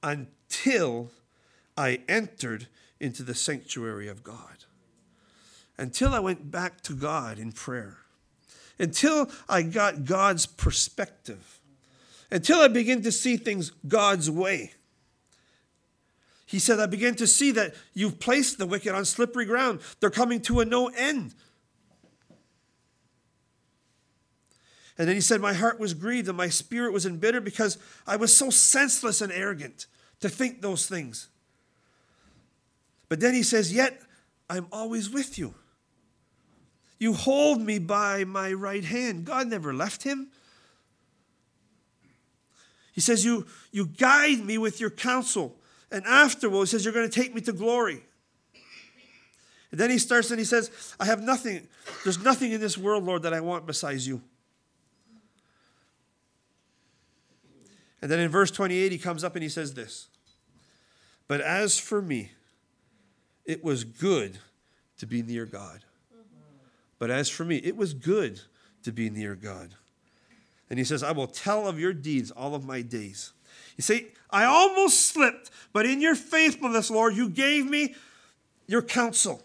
until 0.00 1.10
I 1.76 2.00
entered 2.08 2.68
into 3.00 3.24
the 3.24 3.34
sanctuary 3.34 4.06
of 4.06 4.22
God. 4.22 4.64
Until 5.76 6.14
I 6.14 6.20
went 6.20 6.52
back 6.52 6.82
to 6.82 6.94
God 6.94 7.40
in 7.40 7.50
prayer. 7.50 7.98
Until 8.78 9.28
I 9.48 9.62
got 9.62 10.04
God's 10.04 10.46
perspective. 10.46 11.58
Until 12.30 12.60
I 12.60 12.68
begin 12.68 13.02
to 13.02 13.10
see 13.10 13.36
things 13.36 13.72
God's 13.88 14.30
way. 14.30 14.74
He 16.50 16.58
said, 16.58 16.80
I 16.80 16.86
begin 16.86 17.14
to 17.14 17.28
see 17.28 17.52
that 17.52 17.76
you've 17.94 18.18
placed 18.18 18.58
the 18.58 18.66
wicked 18.66 18.92
on 18.92 19.04
slippery 19.04 19.44
ground. 19.44 19.78
They're 20.00 20.10
coming 20.10 20.40
to 20.42 20.58
a 20.58 20.64
no 20.64 20.88
end. 20.88 21.32
And 24.98 25.06
then 25.06 25.14
he 25.14 25.20
said, 25.20 25.40
My 25.40 25.52
heart 25.52 25.78
was 25.78 25.94
grieved 25.94 26.26
and 26.26 26.36
my 26.36 26.48
spirit 26.48 26.92
was 26.92 27.06
embittered 27.06 27.44
because 27.44 27.78
I 28.04 28.16
was 28.16 28.36
so 28.36 28.50
senseless 28.50 29.20
and 29.20 29.30
arrogant 29.30 29.86
to 30.18 30.28
think 30.28 30.60
those 30.60 30.88
things. 30.88 31.28
But 33.08 33.20
then 33.20 33.32
he 33.32 33.44
says, 33.44 33.72
Yet 33.72 34.02
I'm 34.48 34.66
always 34.72 35.08
with 35.08 35.38
you. 35.38 35.54
You 36.98 37.12
hold 37.12 37.60
me 37.60 37.78
by 37.78 38.24
my 38.24 38.52
right 38.52 38.84
hand. 38.84 39.24
God 39.24 39.46
never 39.46 39.72
left 39.72 40.02
him. 40.02 40.32
He 42.92 43.00
says, 43.00 43.24
You, 43.24 43.46
you 43.70 43.86
guide 43.86 44.44
me 44.44 44.58
with 44.58 44.80
your 44.80 44.90
counsel. 44.90 45.59
And 45.90 46.04
afterwards, 46.06 46.70
he 46.70 46.76
says, 46.76 46.84
You're 46.84 46.94
going 46.94 47.08
to 47.08 47.20
take 47.20 47.34
me 47.34 47.40
to 47.42 47.52
glory. 47.52 48.02
And 49.70 49.78
then 49.78 49.90
he 49.90 49.98
starts 49.98 50.30
and 50.30 50.38
he 50.38 50.44
says, 50.44 50.94
I 50.98 51.04
have 51.04 51.22
nothing. 51.22 51.68
There's 52.02 52.22
nothing 52.22 52.52
in 52.52 52.60
this 52.60 52.76
world, 52.76 53.04
Lord, 53.04 53.22
that 53.22 53.32
I 53.32 53.40
want 53.40 53.66
besides 53.66 54.06
you. 54.06 54.20
And 58.02 58.10
then 58.10 58.18
in 58.18 58.30
verse 58.30 58.50
28, 58.50 58.92
he 58.92 58.98
comes 58.98 59.22
up 59.22 59.36
and 59.36 59.42
he 59.42 59.48
says 59.48 59.74
this 59.74 60.08
But 61.28 61.40
as 61.40 61.78
for 61.78 62.02
me, 62.02 62.32
it 63.44 63.62
was 63.62 63.84
good 63.84 64.38
to 64.98 65.06
be 65.06 65.22
near 65.22 65.46
God. 65.46 65.84
But 66.98 67.10
as 67.10 67.28
for 67.28 67.44
me, 67.44 67.56
it 67.56 67.76
was 67.76 67.94
good 67.94 68.40
to 68.82 68.92
be 68.92 69.08
near 69.08 69.34
God. 69.34 69.74
And 70.68 70.78
he 70.78 70.84
says, 70.84 71.02
I 71.02 71.12
will 71.12 71.26
tell 71.26 71.66
of 71.66 71.80
your 71.80 71.92
deeds 71.92 72.30
all 72.30 72.54
of 72.54 72.64
my 72.64 72.82
days. 72.82 73.32
You 73.76 73.82
see, 73.82 74.08
I 74.30 74.44
almost 74.44 75.08
slipped, 75.08 75.50
but 75.72 75.86
in 75.86 76.00
your 76.00 76.14
faithfulness, 76.14 76.90
Lord, 76.90 77.16
you 77.16 77.28
gave 77.28 77.66
me 77.66 77.94
your 78.66 78.82
counsel. 78.82 79.42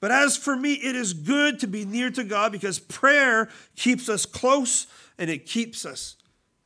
But 0.00 0.10
as 0.10 0.36
for 0.36 0.56
me, 0.56 0.74
it 0.74 0.96
is 0.96 1.12
good 1.12 1.60
to 1.60 1.66
be 1.66 1.84
near 1.84 2.10
to 2.10 2.24
God 2.24 2.52
because 2.52 2.78
prayer 2.78 3.48
keeps 3.76 4.08
us 4.08 4.24
close 4.24 4.86
and 5.18 5.28
it 5.28 5.46
keeps 5.46 5.84
us 5.84 6.16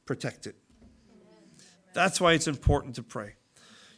protected. 0.07 0.55
That's 1.93 2.20
why 2.20 2.32
it's 2.32 2.49
important 2.49 2.97
to 2.97 3.03
pray. 3.03 3.35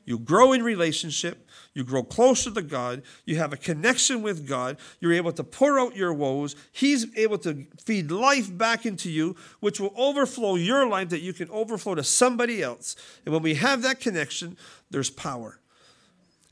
You 0.07 0.21
grow 0.21 0.53
in 0.53 0.63
relationship, 0.63 1.51
you 1.75 1.83
grow 1.83 2.05
closer 2.05 2.53
to 2.53 2.63
God, 2.63 3.03
you 3.25 3.37
have 3.37 3.53
a 3.53 3.57
connection 3.57 4.23
with 4.23 4.47
God, 4.47 4.79
you're 5.01 5.13
able 5.13 5.33
to 5.33 5.43
pour 5.43 5.81
out 5.81 5.97
your 5.97 6.15
woes. 6.15 6.55
He's 6.71 7.07
able 7.19 7.39
to 7.39 7.67
feed 7.85 8.13
life 8.13 8.57
back 8.57 8.87
into 8.87 9.11
you, 9.11 9.35
which 9.59 9.81
will 9.81 9.93
overflow 9.97 10.55
your 10.55 10.89
life 10.89 11.09
that 11.09 11.23
you 11.23 11.33
can 11.33 11.51
overflow 11.51 11.97
to 11.97 12.05
somebody 12.05 12.63
else. 12.63 12.95
And 13.25 13.35
when 13.35 13.43
we 13.43 13.55
have 13.55 13.83
that 13.83 13.99
connection, 13.99 14.57
there's 14.91 15.11
power. 15.11 15.59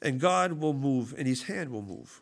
And 0.03 0.19
God 0.19 0.55
will 0.55 0.75
move, 0.75 1.15
and 1.17 1.27
His 1.29 1.45
hand 1.45 1.71
will 1.71 1.81
move. 1.81 2.21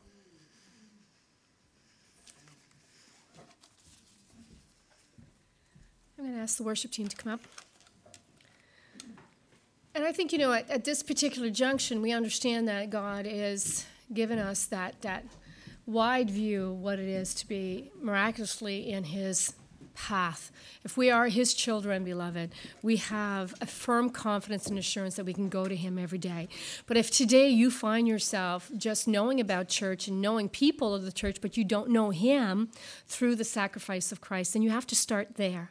I'm 6.19 6.27
going 6.27 6.37
to 6.37 6.43
ask 6.43 6.59
the 6.59 6.63
worship 6.63 6.93
team 6.93 7.09
to 7.09 7.17
come 7.17 7.33
up. 7.33 7.41
And 9.95 10.05
I 10.05 10.13
think, 10.13 10.33
you 10.33 10.39
know, 10.39 10.53
at, 10.53 10.71
at, 10.71 10.85
this 10.85 11.03
particular 11.03 11.51
junction, 11.51 12.01
we 12.01 12.13
understand 12.13 12.67
that 12.69 12.89
God 12.89 13.27
is 13.29 13.85
given 14.13 14.39
us 14.39 14.65
that, 14.67 15.01
that 15.03 15.25
wide 15.85 16.31
view 16.31 16.71
of 16.71 16.81
what 16.81 16.99
it 16.99 17.09
is 17.09 17.35
to 17.35 17.47
be 17.47 17.91
miraculously 18.01 18.91
in 18.91 19.05
His 19.05 19.53
path. 19.95 20.51
If 20.83 20.97
we 20.97 21.11
are 21.11 21.29
His 21.29 21.53
children, 21.53 22.05
beloved, 22.05 22.53
we 22.81 22.97
have 22.97 23.55
a 23.61 23.67
firm 23.67 24.09
confidence 24.09 24.67
and 24.67 24.79
assurance 24.79 25.17
that 25.17 25.27
we 25.27 25.35
can 25.35 25.51
go 25.51 25.67
to 25.67 25.77
Him 25.77 25.99
every 25.99 26.19
day. 26.19 26.49
But 26.87 26.97
if 26.97 27.11
today 27.11 27.51
you 27.51 27.71
find 27.71 28.09
yourself 28.09 28.71
just 28.75 29.07
knowing 29.07 29.41
about 29.41 29.69
church 29.69 30.09
and 30.09 30.23
knowing 30.23 30.49
people 30.49 30.95
of 30.95 31.05
the 31.05 31.13
church, 31.13 31.43
but 31.43 31.59
you 31.59 31.65
don't 31.65 31.91
know 31.91 32.11
Him 32.11 32.71
through 33.07 33.35
the 33.35 33.45
sacrifice 33.45 34.11
of 34.11 34.23
Christ, 34.23 34.55
then 34.55 34.63
you 34.63 34.71
have 34.71 34.87
to 34.87 34.97
start 34.97 35.37
there 35.37 35.71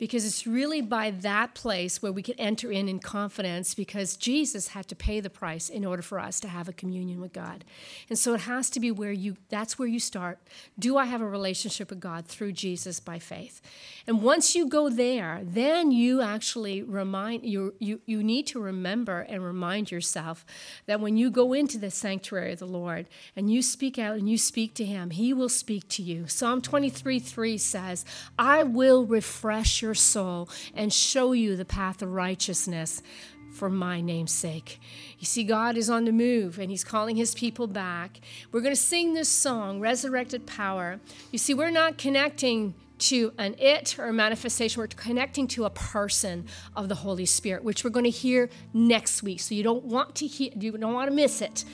because 0.00 0.24
it's 0.24 0.46
really 0.46 0.80
by 0.80 1.10
that 1.10 1.52
place 1.52 2.00
where 2.00 2.10
we 2.10 2.22
can 2.22 2.34
enter 2.40 2.72
in 2.72 2.88
in 2.88 2.98
confidence 2.98 3.74
because 3.74 4.16
Jesus 4.16 4.68
had 4.68 4.88
to 4.88 4.96
pay 4.96 5.20
the 5.20 5.28
price 5.28 5.68
in 5.68 5.84
order 5.84 6.00
for 6.00 6.18
us 6.18 6.40
to 6.40 6.48
have 6.48 6.70
a 6.70 6.72
communion 6.72 7.20
with 7.20 7.34
God. 7.34 7.66
And 8.08 8.18
so 8.18 8.32
it 8.32 8.40
has 8.40 8.70
to 8.70 8.80
be 8.80 8.90
where 8.90 9.12
you 9.12 9.36
that's 9.50 9.78
where 9.78 9.86
you 9.86 10.00
start. 10.00 10.38
Do 10.78 10.96
I 10.96 11.04
have 11.04 11.20
a 11.20 11.28
relationship 11.28 11.90
with 11.90 12.00
God 12.00 12.26
through 12.26 12.52
Jesus 12.52 12.98
by 12.98 13.18
faith? 13.18 13.60
And 14.06 14.22
once 14.22 14.56
you 14.56 14.66
go 14.66 14.88
there, 14.88 15.42
then 15.42 15.92
you 15.92 16.22
actually 16.22 16.82
remind 16.82 17.44
you 17.44 17.74
you 17.78 18.00
you 18.06 18.24
need 18.24 18.46
to 18.48 18.60
remember 18.60 19.20
and 19.20 19.44
remind 19.44 19.90
yourself 19.90 20.46
that 20.86 21.00
when 21.00 21.18
you 21.18 21.30
go 21.30 21.52
into 21.52 21.76
the 21.76 21.90
sanctuary 21.90 22.54
of 22.54 22.58
the 22.58 22.66
Lord 22.66 23.06
and 23.36 23.52
you 23.52 23.60
speak 23.60 23.98
out 23.98 24.16
and 24.16 24.30
you 24.30 24.38
speak 24.38 24.72
to 24.76 24.84
him, 24.86 25.10
he 25.10 25.34
will 25.34 25.50
speak 25.50 25.88
to 25.88 26.02
you. 26.02 26.26
Psalm 26.26 26.62
23 26.62 27.18
3 27.18 27.58
says, 27.58 28.06
I 28.38 28.62
will 28.62 29.04
refresh 29.04 29.82
your 29.82 29.89
your 29.90 29.94
soul 29.96 30.48
and 30.72 30.92
show 30.92 31.32
you 31.32 31.56
the 31.56 31.64
path 31.64 32.00
of 32.00 32.12
righteousness 32.12 33.02
for 33.50 33.68
my 33.68 34.00
name's 34.00 34.30
sake. 34.30 34.80
You 35.18 35.26
see, 35.26 35.42
God 35.42 35.76
is 35.76 35.90
on 35.90 36.04
the 36.04 36.12
move 36.12 36.60
and 36.60 36.70
He's 36.70 36.84
calling 36.84 37.16
His 37.16 37.34
people 37.34 37.66
back. 37.66 38.20
We're 38.52 38.60
going 38.60 38.72
to 38.72 38.80
sing 38.80 39.14
this 39.14 39.28
song, 39.28 39.80
Resurrected 39.80 40.46
Power. 40.46 41.00
You 41.32 41.38
see, 41.38 41.54
we're 41.54 41.70
not 41.70 41.98
connecting 41.98 42.74
to 42.98 43.32
an 43.36 43.56
it 43.58 43.98
or 43.98 44.06
a 44.06 44.12
manifestation, 44.12 44.78
we're 44.78 44.86
connecting 44.86 45.48
to 45.48 45.64
a 45.64 45.70
person 45.70 46.46
of 46.76 46.88
the 46.88 46.94
Holy 46.94 47.26
Spirit, 47.26 47.64
which 47.64 47.82
we're 47.82 47.90
going 47.90 48.04
to 48.04 48.10
hear 48.10 48.48
next 48.72 49.24
week. 49.24 49.40
So 49.40 49.56
you 49.56 49.64
don't 49.64 49.86
want 49.86 50.14
to 50.16 50.26
hear, 50.28 50.52
you 50.54 50.70
don't 50.78 50.94
want 50.94 51.10
to 51.10 51.16
miss 51.16 51.42
it. 51.42 51.64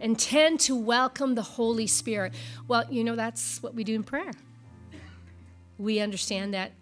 Intend 0.00 0.60
to 0.60 0.74
welcome 0.76 1.34
the 1.34 1.42
Holy 1.42 1.88
Spirit. 1.88 2.32
Well, 2.68 2.84
you 2.88 3.04
know, 3.04 3.16
that's 3.16 3.62
what 3.62 3.74
we 3.74 3.84
do 3.84 3.94
in 3.94 4.04
prayer. 4.04 4.32
We 5.76 6.00
understand 6.00 6.54
that 6.54 6.72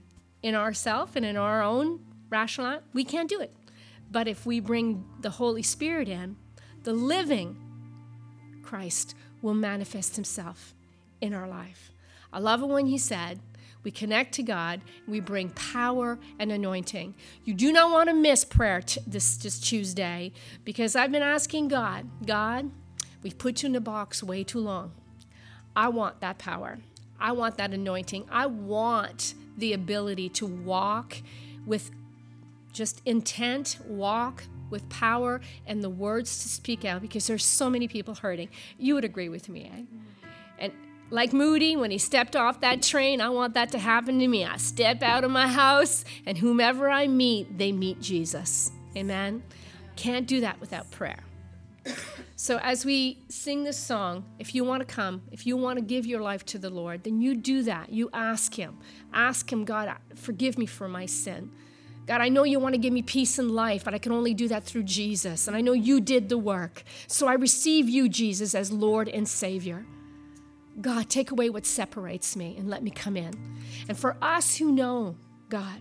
in 0.45 0.55
ourself 0.55 1.17
and 1.17 1.25
in 1.25 1.39
our 1.39 1.63
own 1.63 1.99
rational, 2.29 2.81
we 2.93 3.03
can't 3.03 3.31
do 3.31 3.41
it. 3.41 3.51
But 4.11 4.29
if 4.29 4.45
we 4.45 4.61
bring 4.61 5.03
the 5.23 5.31
Holy 5.31 5.63
Spirit 5.63 6.07
in, 6.07 6.37
the 6.83 6.93
living 6.93 7.57
Christ 8.63 9.15
will 9.41 9.55
manifest 9.55 10.17
himself 10.17 10.75
in 11.23 11.33
our 11.33 11.49
life. 11.49 11.91
I 12.31 12.41
love 12.41 12.63
it 12.63 12.67
when 12.67 12.87
he 12.87 12.99
said, 12.99 13.41
we 13.85 13.91
connect 13.91 14.35
to 14.35 14.43
God, 14.43 14.83
we 15.09 15.19
bring 15.19 15.49
power 15.49 16.19
and 16.39 16.53
anointing. 16.53 17.15
You 17.45 17.55
do 17.55 17.73
not 17.73 17.91
want 17.91 18.11
to 18.11 18.15
miss 18.15 18.45
prayer 18.45 18.83
t- 18.83 19.01
this, 19.07 19.39
this 19.39 19.59
Tuesday 19.59 20.33
because 20.63 20.95
I've 20.95 21.11
been 21.13 21.23
asking 21.23 21.69
God, 21.69 22.07
God, 22.27 22.71
we've 23.23 23.39
put 23.39 23.63
you 23.63 23.69
in 23.69 23.73
the 23.73 23.81
box 23.81 24.23
way 24.23 24.45
too 24.45 24.61
long. 24.61 24.93
I 25.75 25.89
want 25.89 26.21
that 26.21 26.37
power. 26.37 26.79
I 27.19 27.33
want 27.33 27.57
that 27.57 27.73
anointing. 27.73 28.27
I 28.31 28.45
want 28.47 29.35
the 29.57 29.73
ability 29.73 30.29
to 30.31 30.47
walk 30.47 31.17
with 31.67 31.91
just 32.73 33.01
intent, 33.05 33.79
walk 33.87 34.45
with 34.71 34.89
power 34.89 35.41
and 35.67 35.83
the 35.83 35.89
words 35.89 36.43
to 36.43 36.49
speak 36.49 36.85
out 36.85 37.01
because 37.01 37.27
there's 37.27 37.45
so 37.45 37.71
many 37.71 37.87
people 37.87 38.15
hurting. 38.15 38.49
You 38.79 38.95
would 38.95 39.05
agree 39.05 39.29
with 39.29 39.49
me, 39.49 39.71
eh? 39.73 39.83
And 40.59 40.73
like 41.11 41.33
Moody, 41.33 41.77
when 41.77 41.91
he 41.91 41.99
stepped 41.99 42.35
off 42.35 42.61
that 42.61 42.83
train, 42.83 43.21
I 43.21 43.29
want 43.29 43.55
that 43.55 43.71
to 43.73 43.79
happen 43.79 44.19
to 44.19 44.27
me. 44.27 44.45
I 44.45 44.57
step 44.57 45.03
out 45.03 45.23
of 45.23 45.31
my 45.31 45.47
house, 45.47 46.05
and 46.27 46.37
whomever 46.39 46.89
I 46.91 47.07
meet, 47.07 47.57
they 47.57 47.71
meet 47.73 48.01
Jesus. 48.01 48.73
Amen? 48.97 49.43
Can't 49.97 50.27
do 50.27 50.41
that 50.41 50.61
without 50.61 50.91
prayer. 50.91 51.21
So, 52.37 52.59
as 52.59 52.85
we 52.85 53.19
sing 53.29 53.65
this 53.65 53.79
song, 53.79 54.25
if 54.39 54.55
you 54.55 54.65
want 54.65 54.87
to 54.87 54.93
come, 54.93 55.23
if 55.31 55.47
you 55.47 55.57
want 55.57 55.79
to 55.79 55.85
give 55.85 56.05
your 56.05 56.21
life 56.21 56.45
to 56.47 56.59
the 56.59 56.69
Lord, 56.69 57.05
then 57.05 57.21
you 57.21 57.37
do 57.37 57.63
that. 57.63 57.91
You 57.91 58.11
ask 58.13 58.55
Him. 58.55 58.79
Ask 59.13 59.53
Him, 59.53 59.65
God, 59.65 59.95
forgive 60.17 60.59
me 60.59 60.67
for 60.67 60.89
my 60.89 61.07
sin. 61.07 61.53
God, 62.07 62.21
I 62.21 62.29
know 62.29 62.45
you 62.45 62.59
want 62.59 62.75
to 62.75 62.79
give 62.79 62.93
me 62.93 63.03
peace 63.03 63.39
in 63.39 63.49
life, 63.49 63.85
but 63.85 63.95
I 63.95 63.99
can 63.99 64.13
only 64.13 64.35
do 64.35 64.49
that 64.49 64.65
through 64.65 64.83
Jesus. 64.83 65.49
And 65.49 65.57
I 65.57 65.63
know 65.63 65.73
you 65.73 66.01
did 66.01 66.29
the 66.29 66.37
work. 66.37 66.83
So 67.07 67.29
I 67.29 67.35
receive 67.35 67.89
you, 67.89 68.09
Jesus, 68.09 68.55
as 68.55 68.71
Lord 68.71 69.09
and 69.09 69.27
Savior. 69.27 69.87
God, 70.81 71.09
take 71.09 71.31
away 71.31 71.51
what 71.51 71.65
separates 71.65 72.37
me 72.37 72.57
and 72.59 72.69
let 72.69 72.83
me 72.83 72.91
come 72.91 73.17
in. 73.17 73.33
And 73.89 73.97
for 73.97 74.17
us 74.21 74.57
who 74.57 74.73
know 74.73 75.17
God, 75.49 75.81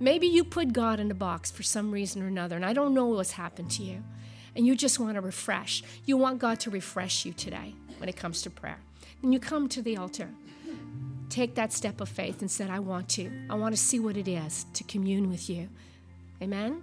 maybe 0.00 0.26
you 0.26 0.42
put 0.42 0.72
God 0.72 0.98
in 0.98 1.10
a 1.10 1.14
box 1.14 1.50
for 1.50 1.62
some 1.62 1.92
reason 1.92 2.22
or 2.22 2.26
another, 2.26 2.56
and 2.56 2.64
I 2.64 2.72
don't 2.72 2.94
know 2.94 3.06
what's 3.06 3.32
happened 3.32 3.70
to 3.72 3.82
you. 3.82 4.02
And 4.56 4.66
you 4.66 4.74
just 4.74 4.98
want 4.98 5.14
to 5.14 5.20
refresh. 5.20 5.82
You 6.06 6.16
want 6.16 6.38
God 6.38 6.58
to 6.60 6.70
refresh 6.70 7.24
you 7.26 7.32
today 7.32 7.74
when 7.98 8.08
it 8.08 8.16
comes 8.16 8.42
to 8.42 8.50
prayer. 8.50 8.78
And 9.22 9.32
you 9.32 9.38
come 9.38 9.68
to 9.68 9.82
the 9.82 9.96
altar. 9.98 10.30
Take 11.28 11.54
that 11.56 11.72
step 11.72 12.00
of 12.00 12.08
faith 12.08 12.40
and 12.40 12.50
said, 12.50 12.70
I 12.70 12.78
want 12.78 13.08
to. 13.10 13.30
I 13.50 13.54
want 13.54 13.74
to 13.74 13.80
see 13.80 14.00
what 14.00 14.16
it 14.16 14.28
is 14.28 14.64
to 14.72 14.84
commune 14.84 15.28
with 15.28 15.50
you. 15.50 15.68
Amen? 16.40 16.82